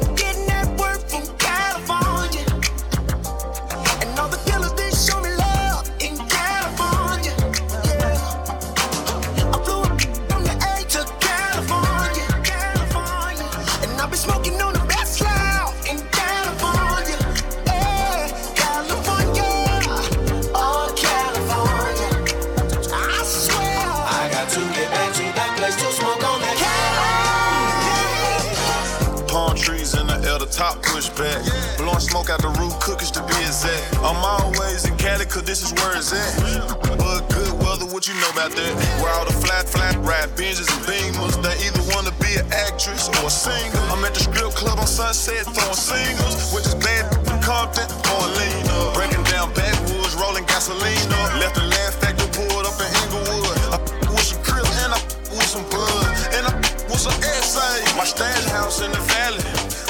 A 43.28 43.30
singer. 43.30 43.84
I'm 43.92 44.04
at 44.06 44.14
the 44.14 44.24
strip 44.24 44.52
club 44.56 44.80
on 44.80 44.88
Sunset 44.88 45.44
throwing 45.52 45.76
singles, 45.76 46.54
which 46.56 46.66
is 46.66 46.76
bad 46.76 47.12
from 47.28 47.40
Compton 47.44 47.84
or 48.16 48.24
lean 48.40 48.68
up. 48.72 48.96
Breaking 48.96 49.24
down 49.28 49.52
backwoods, 49.54 50.16
rolling 50.16 50.46
gasoline 50.46 51.12
up. 51.20 51.36
Left 51.36 51.56
the 51.56 51.68
land 51.68 51.94
factor 52.00 52.28
pulled 52.32 52.64
up 52.64 52.80
in 52.80 52.88
Inglewood. 53.04 53.58
I 53.76 53.78
with 54.08 54.24
some 54.24 54.42
krill 54.48 54.68
and 54.84 54.96
I 54.96 55.00
with 55.36 55.44
some 55.44 55.68
bud. 55.68 56.08
And 56.40 56.48
I 56.48 56.54
with 56.88 57.04
some 57.04 57.20
essays. 57.20 57.92
My 58.00 58.08
stash 58.08 58.48
house 58.48 58.80
in 58.80 58.92
the 58.92 59.04
valley. 59.12 59.44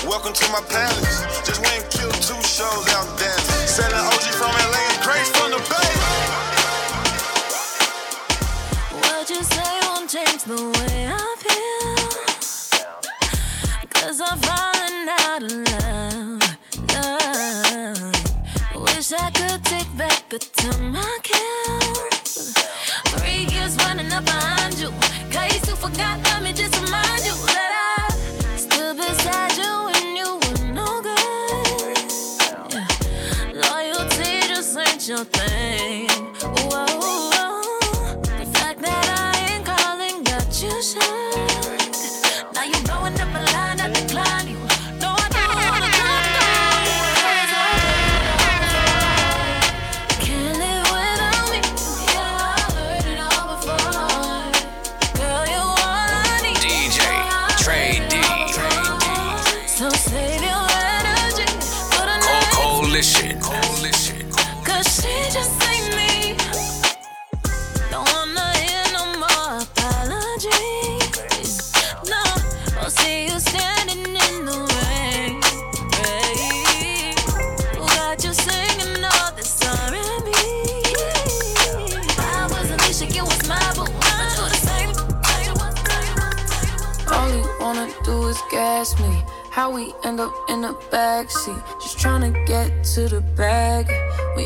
Welcome 0.09 0.33
to 0.33 0.45
my 0.49 0.61
palace. 0.73 1.06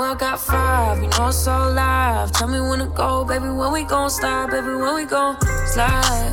I 0.00 0.14
got 0.14 0.40
five, 0.40 1.02
you 1.02 1.08
know 1.08 1.28
it's 1.28 1.38
so 1.38 1.50
live. 1.50 2.32
Tell 2.32 2.48
me 2.48 2.60
when 2.60 2.78
to 2.78 2.86
go, 2.86 3.24
baby. 3.24 3.48
When 3.48 3.72
we 3.72 3.84
gon' 3.84 4.08
slide, 4.08 4.50
baby. 4.50 4.68
When 4.68 4.94
we 4.94 5.04
gon' 5.04 5.36
slide. 5.66 6.32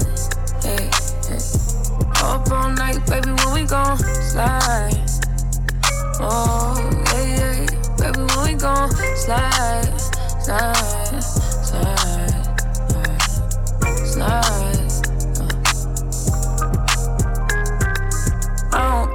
Hey, 0.63 0.89
hey. 1.27 1.39
Up 2.23 2.49
all 2.51 2.71
night, 2.71 3.05
baby. 3.07 3.31
When 3.31 3.53
we 3.53 3.63
gon' 3.65 3.97
slide. 3.97 4.93
Oh, 6.21 6.75
yeah, 7.13 7.23
yeah. 7.23 7.65
Baby, 7.97 8.21
when 8.33 8.43
we 8.47 8.53
gon' 8.59 8.91
slide, 9.15 9.99
slide, 10.39 11.21
slide, 11.21 11.23
slide, 11.63 12.47
slide. 14.05 14.68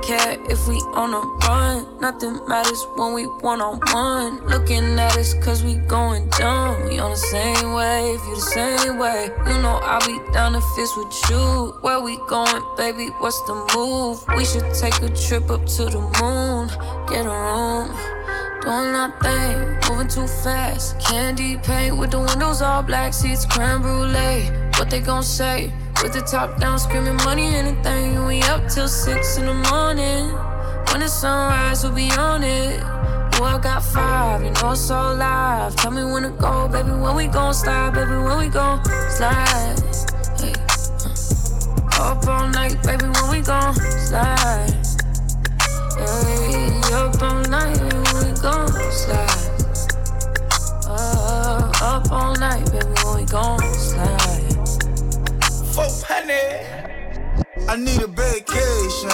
Care 0.06 0.36
if 0.50 0.68
we 0.68 0.76
on 0.92 1.14
a 1.14 1.20
run. 1.48 2.00
Nothing 2.00 2.40
matters 2.46 2.86
when 2.96 3.14
we 3.14 3.24
one 3.24 3.60
on 3.60 3.80
one. 3.92 4.46
Looking 4.46 4.98
at 4.98 5.16
us 5.16 5.34
cause 5.34 5.64
we 5.64 5.74
going 5.74 6.28
dumb. 6.30 6.88
We 6.88 6.98
on 6.98 7.10
the 7.10 7.16
same 7.16 7.72
wave, 7.72 8.20
you 8.26 8.34
the 8.34 8.40
same 8.40 8.98
way. 8.98 9.30
You 9.46 9.62
know 9.62 9.80
I'll 9.82 10.06
be 10.06 10.18
down 10.32 10.54
if 10.54 10.64
it's 10.76 10.96
with 10.96 11.30
you. 11.30 11.78
Where 11.80 12.00
we 12.00 12.16
going, 12.28 12.62
baby? 12.76 13.08
What's 13.18 13.40
the 13.42 13.54
move? 13.74 14.24
We 14.36 14.44
should 14.44 14.72
take 14.74 15.00
a 15.02 15.08
trip 15.14 15.50
up 15.50 15.64
to 15.76 15.84
the 15.86 16.00
moon. 16.20 16.68
Get 17.08 17.26
a 17.26 17.30
room. 17.30 17.88
Doing 18.62 18.94
our 18.96 19.12
thing, 19.20 19.90
moving 19.90 20.08
too 20.08 20.26
fast. 20.26 20.98
Candy 21.00 21.58
paint 21.58 21.98
with 21.98 22.12
the 22.12 22.20
windows 22.20 22.62
all 22.62 22.82
black, 22.82 23.12
seats 23.12 23.44
creme 23.44 23.82
brulee. 23.82 24.63
What 24.84 24.90
they 24.90 25.00
gon' 25.00 25.22
say? 25.22 25.72
With 26.02 26.12
the 26.12 26.20
top 26.20 26.60
down, 26.60 26.78
screaming 26.78 27.16
money, 27.24 27.46
anything. 27.46 28.26
We 28.26 28.42
up 28.42 28.68
till 28.68 28.86
six 28.86 29.38
in 29.38 29.46
the 29.46 29.54
morning. 29.72 30.28
When 30.92 31.00
the 31.00 31.08
sunrise, 31.08 31.82
we'll 31.84 31.94
be 31.94 32.10
on 32.10 32.44
it. 32.44 32.82
Oh, 32.84 33.44
I 33.44 33.58
got 33.62 33.82
five, 33.82 34.44
you 34.44 34.50
know 34.50 34.72
it's 34.72 34.90
all 34.90 35.14
live. 35.14 35.74
Tell 35.76 35.90
me 35.90 36.04
when 36.04 36.24
to 36.24 36.28
go, 36.32 36.68
baby. 36.68 36.90
When 36.90 37.16
we 37.16 37.28
gon' 37.28 37.54
slide, 37.54 37.94
baby. 37.94 38.10
When 38.10 38.36
we 38.36 38.48
gon' 38.48 38.84
slide. 39.08 39.80
Hey, 40.38 40.52
uh. 41.00 42.12
Up 42.12 42.28
all 42.28 42.46
night, 42.48 42.76
baby. 42.82 43.06
When 43.06 43.30
we 43.30 43.40
gon' 43.40 43.74
slide. 43.74 44.68
Hey, 45.96 46.80
up 46.92 47.22
all 47.22 47.40
night, 47.48 47.80
when 47.80 48.20
we 48.20 48.38
gon' 48.38 48.68
slide? 48.92 49.44
Uh, 50.86 51.72
up 51.80 52.12
all 52.12 52.34
night, 52.36 52.70
baby, 52.70 52.92
when 53.02 53.16
we 53.16 53.24
gon' 53.24 53.58
slide? 53.72 54.23
Four 55.74 55.90
hundred. 56.06 56.94
I 57.68 57.74
need 57.74 58.00
a 58.00 58.06
vacation. 58.06 59.10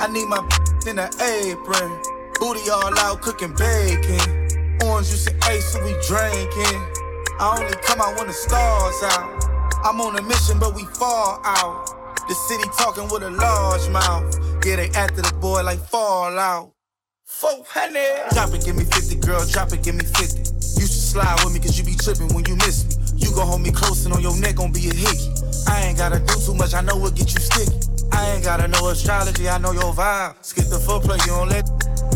I 0.00 0.08
need 0.08 0.24
my 0.24 0.40
in 0.88 0.98
an 0.98 1.10
apron. 1.20 2.00
Booty 2.40 2.70
all 2.70 2.98
out 2.98 3.20
cooking 3.20 3.52
bacon. 3.52 4.78
Orange 4.88 5.10
juice 5.10 5.26
and 5.26 5.36
ace, 5.44 5.72
so 5.72 5.84
we 5.84 5.92
drinking. 6.08 6.80
I 7.38 7.58
only 7.60 7.76
come 7.84 8.00
out 8.00 8.16
when 8.16 8.26
the 8.26 8.32
stars 8.32 9.02
out. 9.12 9.44
I'm 9.84 10.00
on 10.00 10.16
a 10.16 10.22
mission, 10.22 10.58
but 10.58 10.74
we 10.74 10.84
fall 10.96 11.42
out. 11.44 11.84
The 12.26 12.34
city 12.34 12.64
talking 12.78 13.04
with 13.12 13.22
a 13.22 13.30
large 13.30 13.86
mouth. 13.90 14.34
Yeah, 14.64 14.76
they 14.76 14.88
after 14.96 15.20
the 15.20 15.34
boy 15.42 15.62
like 15.62 15.80
Fallout. 15.90 16.72
400. 17.26 18.30
Drop 18.32 18.54
it, 18.54 18.64
give 18.64 18.76
me 18.76 18.84
50, 18.84 19.16
girl. 19.16 19.44
Drop 19.46 19.72
it, 19.74 19.82
give 19.82 19.94
me 19.94 20.04
50. 20.04 20.40
You 20.80 20.86
should 20.86 21.04
slide 21.12 21.38
with 21.44 21.52
me, 21.52 21.60
cause 21.60 21.76
you 21.76 21.84
be 21.84 21.96
tripping 21.96 22.32
when 22.32 22.46
you 22.46 22.56
miss 22.56 22.84
me. 22.86 23.04
You 23.18 23.34
gon' 23.34 23.46
hold 23.46 23.60
me 23.60 23.72
close 23.72 24.06
and 24.06 24.14
on 24.14 24.22
your 24.22 24.38
neck 24.40 24.56
gon' 24.56 24.72
be 24.72 24.88
a 24.88 24.94
hickey. 24.94 25.51
I 25.68 25.86
ain't 25.86 25.98
gotta 25.98 26.18
do 26.18 26.34
too 26.44 26.54
much, 26.54 26.74
I 26.74 26.80
know 26.80 26.96
what 26.96 27.14
get 27.14 27.32
you 27.34 27.40
sticky. 27.40 27.76
I 28.12 28.32
ain't 28.32 28.44
gotta 28.44 28.68
know 28.68 28.88
astrology, 28.88 29.48
I 29.48 29.58
know 29.58 29.72
your 29.72 29.92
vibe. 29.92 30.34
Skip 30.42 30.66
the 30.66 30.76
footplay, 30.76 31.18
you 31.26 31.32
don't 31.32 31.48
let 31.48 31.64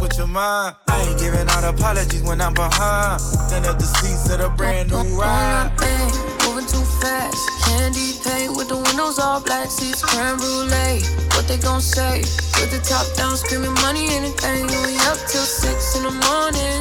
with 0.01 0.17
your 0.19 0.27
mind. 0.27 0.77
I 0.89 1.03
ain't 1.03 1.19
giving 1.19 1.49
out 1.49 1.65
apologies 1.65 2.23
when 2.23 2.41
I'm 2.41 2.55
behind. 2.55 3.21
Then 3.51 3.65
up 3.65 3.79
the 3.79 3.89
seats 3.99 4.31
of 4.31 4.39
the 4.39 4.49
brand 4.51 4.91
new 4.91 5.03
ride. 5.19 5.73
moving 6.45 6.67
too 6.67 6.85
fast. 7.01 7.41
Candy 7.65 8.13
paint 8.23 8.57
with 8.57 8.69
the 8.69 8.77
windows 8.77 9.19
all 9.19 9.41
black, 9.41 9.71
seats 9.71 10.03
creme 10.05 10.37
brulee. 10.37 11.03
What 11.35 11.49
they 11.49 11.59
gon' 11.59 11.81
say? 11.81 12.21
With 12.61 12.71
the 12.71 12.81
top 12.85 13.07
down, 13.17 13.37
screaming 13.37 13.75
money, 13.83 14.09
anything. 14.11 14.67
We 14.67 14.97
up 15.09 15.19
till 15.27 15.49
six 15.49 15.97
in 15.97 16.03
the 16.05 16.15
morning. 16.29 16.81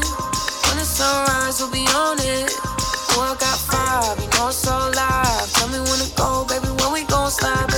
When 0.67 0.77
the 0.77 0.85
sunrise, 0.85 1.59
we'll 1.59 1.71
be 1.71 1.87
on 1.95 2.19
it. 2.19 2.74
I 3.21 3.35
got 3.39 3.57
five, 3.57 4.19
you 4.19 4.27
know 4.37 4.49
it's 4.49 4.67
all 4.67 4.91
live. 4.91 5.53
Tell 5.53 5.69
me 5.69 5.79
when 5.79 5.99
to 6.03 6.09
go, 6.17 6.45
baby, 6.47 6.67
when 6.67 6.91
we 6.91 7.03
gon' 7.05 7.31
slide, 7.31 7.74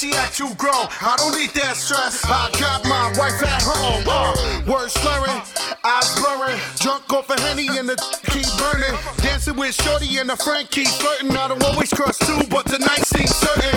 she 0.00 0.16
act 0.16 0.38
too 0.38 0.48
grown. 0.56 0.88
I 1.04 1.12
don't 1.20 1.36
need 1.36 1.52
that 1.60 1.76
stress. 1.76 2.24
I 2.24 2.48
got 2.56 2.88
my 2.88 3.12
wife 3.20 3.36
at 3.44 3.60
home. 3.60 4.00
Uh, 4.08 4.32
words 4.64 4.96
slurring, 4.96 5.44
eyes 5.84 6.08
blurring. 6.16 6.56
Drunk 6.80 7.04
off 7.12 7.28
a 7.28 7.36
henny 7.44 7.68
and 7.76 7.84
the 7.84 8.00
keep 8.32 8.48
burning. 8.56 8.96
Dancing 9.20 9.56
with 9.60 9.76
Shorty 9.76 10.08
and 10.16 10.30
the 10.30 10.40
a 10.40 10.64
keep 10.64 10.88
flirting. 10.88 11.36
I 11.36 11.48
don't 11.48 11.62
always 11.64 11.92
crush 11.92 12.16
too, 12.16 12.40
but 12.48 12.64
tonight 12.64 13.04
seems 13.04 13.34
certain. 13.36 13.76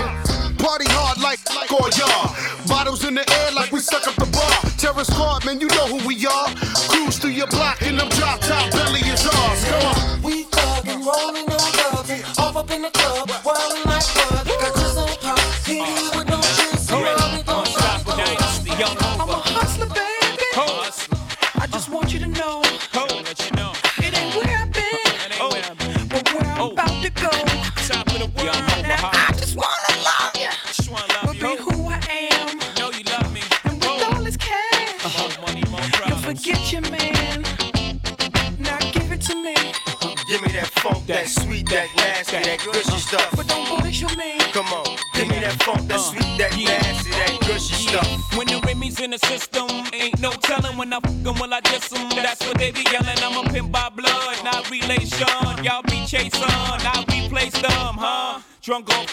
Party 0.63 0.87
hard 0.95 1.19
like 1.19 1.43
or 1.75 1.91
y'all. 1.99 2.31
Bottles 2.71 3.03
in 3.03 3.15
the 3.15 3.27
air 3.27 3.51
like 3.51 3.73
we 3.73 3.79
suck 3.83 4.07
up 4.07 4.15
the 4.15 4.29
bar. 4.31 4.71
Terror 4.79 5.03
squad, 5.03 5.43
man, 5.43 5.59
you 5.59 5.67
know 5.75 5.91
who 5.91 5.99
we 6.07 6.15
are. 6.25 6.47
Cruise 6.87 7.19
through 7.19 7.35
your 7.35 7.47
block 7.47 7.81
and 7.81 7.99
them 7.99 8.07
drop 8.15 8.39
top 8.39 8.71
belly 8.71 9.03
is 9.11 9.27
ours. 9.27 9.65
Come 9.67 9.83
on. 9.91 10.21
We 10.23 10.45
thuggin', 10.45 11.03
rollin' 11.03 11.52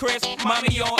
Chris, 0.00 0.22
mommy 0.42 0.80
on 0.80 0.99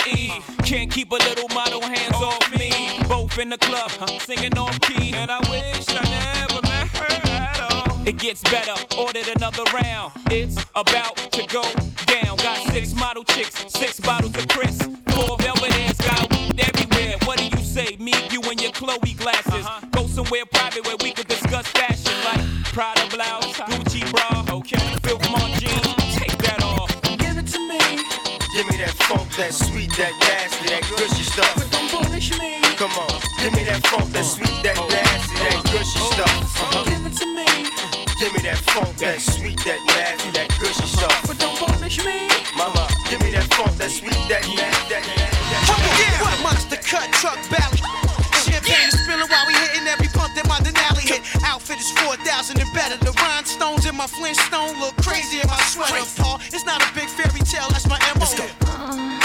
Flintstone 54.61 54.81
look 54.81 54.95
crazy 54.97 55.39
in 55.39 55.47
my 55.47 55.57
sweater. 55.61 56.05
Paul, 56.21 56.39
it's 56.53 56.65
not 56.65 56.81
a 56.81 56.93
big 56.93 57.09
fairy 57.09 57.41
tale, 57.41 57.69
that's 57.69 57.87
my 57.87 57.97
MO. 58.17 58.25
Uh. 58.61 59.17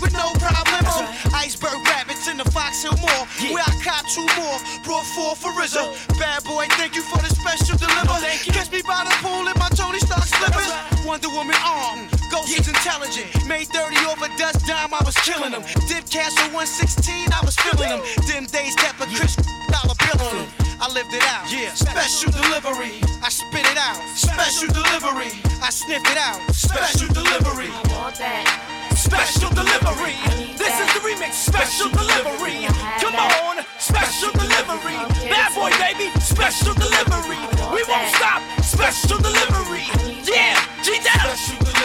With 0.00 0.12
no 0.12 0.28
problem. 0.36 0.84
Uh, 0.84 1.08
iceberg 1.32 1.80
rabbits 1.86 2.28
in 2.28 2.36
the 2.36 2.44
Fox 2.50 2.82
Hill 2.82 2.96
Mall. 3.00 3.24
Where 3.52 3.64
I 3.64 4.04
two 4.12 4.26
more 4.36 4.58
brought 4.84 5.06
forth 5.16 5.40
for 5.40 5.50
RZA. 5.52 6.18
Bad 6.18 6.44
boy, 6.44 6.66
thank 6.76 6.94
you 6.94 7.02
for 7.02 7.16
the 7.18 7.30
special 7.32 7.78
deliver. 7.78 8.20
Catch 8.52 8.70
me 8.70 8.82
by 8.82 9.04
the 9.04 9.14
pool 9.24 9.48
in 9.48 9.56
my 9.56 9.68
Tony 9.70 9.98
Stark 9.98 10.24
slippers. 10.24 10.68
Wonder 11.06 11.30
Woman 11.30 11.56
arm, 11.64 12.08
Ghost 12.30 12.58
is 12.58 12.68
intelligent. 12.68 13.26
Made 13.48 13.68
30 13.68 13.96
over 14.04 14.28
dust 14.36 14.66
dime, 14.66 14.92
I 14.92 15.02
was 15.04 15.16
killing 15.24 15.52
them. 15.52 15.62
Dip 15.88 16.04
cash 16.10 16.36
116, 16.52 17.32
I 17.32 17.40
was 17.44 17.56
feeling 17.56 17.88
them. 17.88 18.02
Them 18.28 18.44
days 18.44 18.74
kept 18.76 19.00
a 19.00 19.06
Chris 19.06 19.36
dollar 19.72 19.96
bill 19.96 20.20
on 20.20 20.36
them. 20.36 20.63
I 20.84 20.92
lived 20.92 21.14
it 21.14 21.24
out. 21.24 21.48
Yeah. 21.48 21.72
Special 21.72 22.28
delivery. 22.28 23.00
I 23.24 23.32
spit 23.32 23.64
it 23.64 23.80
out. 23.80 23.96
Special 24.12 24.68
delivery. 24.68 25.32
I 25.64 25.72
sniffed 25.72 26.04
it 26.12 26.20
out. 26.20 26.44
Special 26.52 27.08
delivery. 27.08 27.72
I 27.72 27.80
want 27.88 28.20
that. 28.20 28.44
Special 28.92 29.48
delivery. 29.56 30.12
This 30.60 30.76
is 30.76 30.88
the 30.92 31.00
remix. 31.00 31.40
Special 31.40 31.88
delivery. 31.88 32.68
Come 33.00 33.16
on. 33.16 33.64
Special 33.80 34.28
delivery. 34.36 35.00
Bad 35.32 35.56
boy, 35.56 35.72
baby. 35.80 36.12
Special 36.20 36.76
delivery. 36.76 37.40
We 37.72 37.80
won't 37.88 38.12
stop. 38.12 38.44
Special 38.60 39.16
delivery. 39.24 39.88
Yeah. 40.28 40.60
G 40.84 41.00
down. 41.00 41.32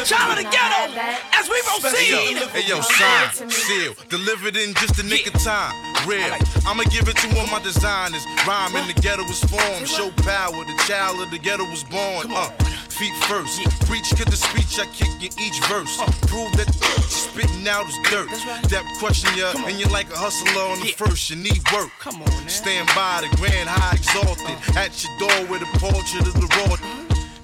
Child 0.04 0.36
of 0.36 0.44
the 0.44 0.48
ghetto. 0.52 0.92
As 1.40 1.48
we 1.48 1.56
proceed. 1.64 2.36
Hey 2.52 2.68
yo, 2.68 2.82
sign, 2.82 3.50
seal, 3.50 3.94
delivered 4.10 4.58
in 4.58 4.74
just 4.76 4.96
the 4.96 5.04
nick 5.04 5.28
of 5.28 5.40
time. 5.42 5.72
Real, 6.10 6.34
I'ma 6.66 6.82
give 6.90 7.08
it 7.08 7.18
to 7.18 7.40
all 7.40 7.46
my 7.54 7.62
designers. 7.62 8.26
Rhyme 8.48 8.76
in 8.76 8.88
the 8.88 9.00
ghetto 9.00 9.22
was 9.26 9.44
formed. 9.44 9.88
Show 9.88 10.10
power, 10.26 10.66
the 10.66 10.74
child 10.88 11.22
of 11.22 11.30
the 11.30 11.38
ghetto 11.38 11.66
was 11.70 11.84
born. 11.84 12.34
Uh, 12.34 12.50
feet 12.90 13.14
first. 13.30 13.62
Preach 13.86 14.10
cause 14.18 14.26
the 14.26 14.36
speech 14.36 14.80
I 14.80 14.88
kick 14.90 15.14
in 15.22 15.30
each 15.40 15.62
verse. 15.70 16.02
Prove 16.26 16.52
that 16.58 16.74
spitting 17.06 17.68
out 17.68 17.88
is 17.88 17.94
dirt. 18.10 18.28
That 18.74 18.86
question 18.98 19.30
you, 19.38 19.46
and 19.70 19.80
you're 19.80 19.94
like 19.94 20.10
a 20.12 20.18
hustler 20.18 20.64
on 20.74 20.80
the 20.82 20.88
first. 20.98 21.30
You 21.30 21.36
need 21.36 21.62
work. 21.72 21.92
Come 22.00 22.24
on, 22.24 22.50
Stand 22.50 22.90
by 22.96 23.22
the 23.22 23.30
grand 23.38 23.70
high 23.70 23.94
exalted. 23.94 24.58
At 24.76 24.98
your 25.06 25.14
door 25.30 25.46
with 25.46 25.62
a 25.62 25.70
portrait 25.78 26.26
of 26.26 26.34
the 26.34 26.50
raw. 26.58 26.74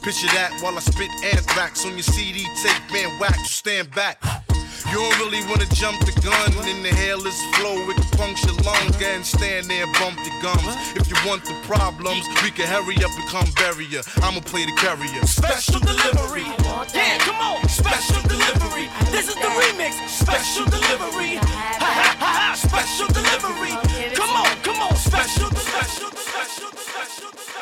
Picture 0.02 0.26
that 0.34 0.58
while 0.62 0.76
I 0.76 0.82
spit 0.82 1.12
anthrax 1.24 1.86
on 1.86 1.94
your 1.94 2.02
CD 2.02 2.50
tape, 2.64 2.82
man, 2.92 3.20
wax, 3.20 3.38
you 3.38 3.46
stand 3.46 3.92
back. 3.94 4.18
You 4.92 4.98
don't 5.02 5.18
really 5.20 5.44
wanna 5.50 5.66
jump 5.74 6.00
the 6.06 6.14
gun 6.22 6.52
in 6.68 6.84
the 6.84 6.90
hairless 6.90 7.40
flow, 7.56 7.76
it 7.90 7.96
can 7.98 8.10
puncture 8.18 8.54
lungs. 8.64 8.96
and 9.02 9.26
stand 9.26 9.66
there 9.66 9.86
bump 10.00 10.18
the 10.24 10.32
gums. 10.42 10.76
If 10.96 11.08
you 11.10 11.18
want 11.28 11.44
the 11.46 11.56
problems, 11.64 12.26
we 12.44 12.52
can 12.52 12.68
hurry 12.68 12.96
up 13.04 13.12
and 13.18 13.28
come 13.30 13.50
barrier. 13.56 14.02
I'ma 14.22 14.40
play 14.42 14.66
the 14.66 14.76
carrier. 14.78 15.22
Special 15.26 15.80
delivery. 15.80 16.46
Yeah, 16.94 17.18
come 17.20 17.42
on. 17.42 17.68
Special 17.70 18.22
delivery. 18.28 18.88
This 19.12 19.28
is 19.28 19.36
the 19.36 19.52
remix. 19.62 19.94
Special 20.10 20.66
delivery. 20.66 21.36
Ha 21.36 21.46
ha 21.82 22.16
ha 22.20 22.32
ha. 22.40 22.56
Special 22.56 23.08
delivery. 23.08 23.74
Come 24.16 24.36
on, 24.36 24.56
come 24.64 24.80
on. 24.82 24.96
Special, 24.96 25.50
special, 25.52 26.10
special, 26.12 26.72
special, 26.72 27.32
special. 27.32 27.55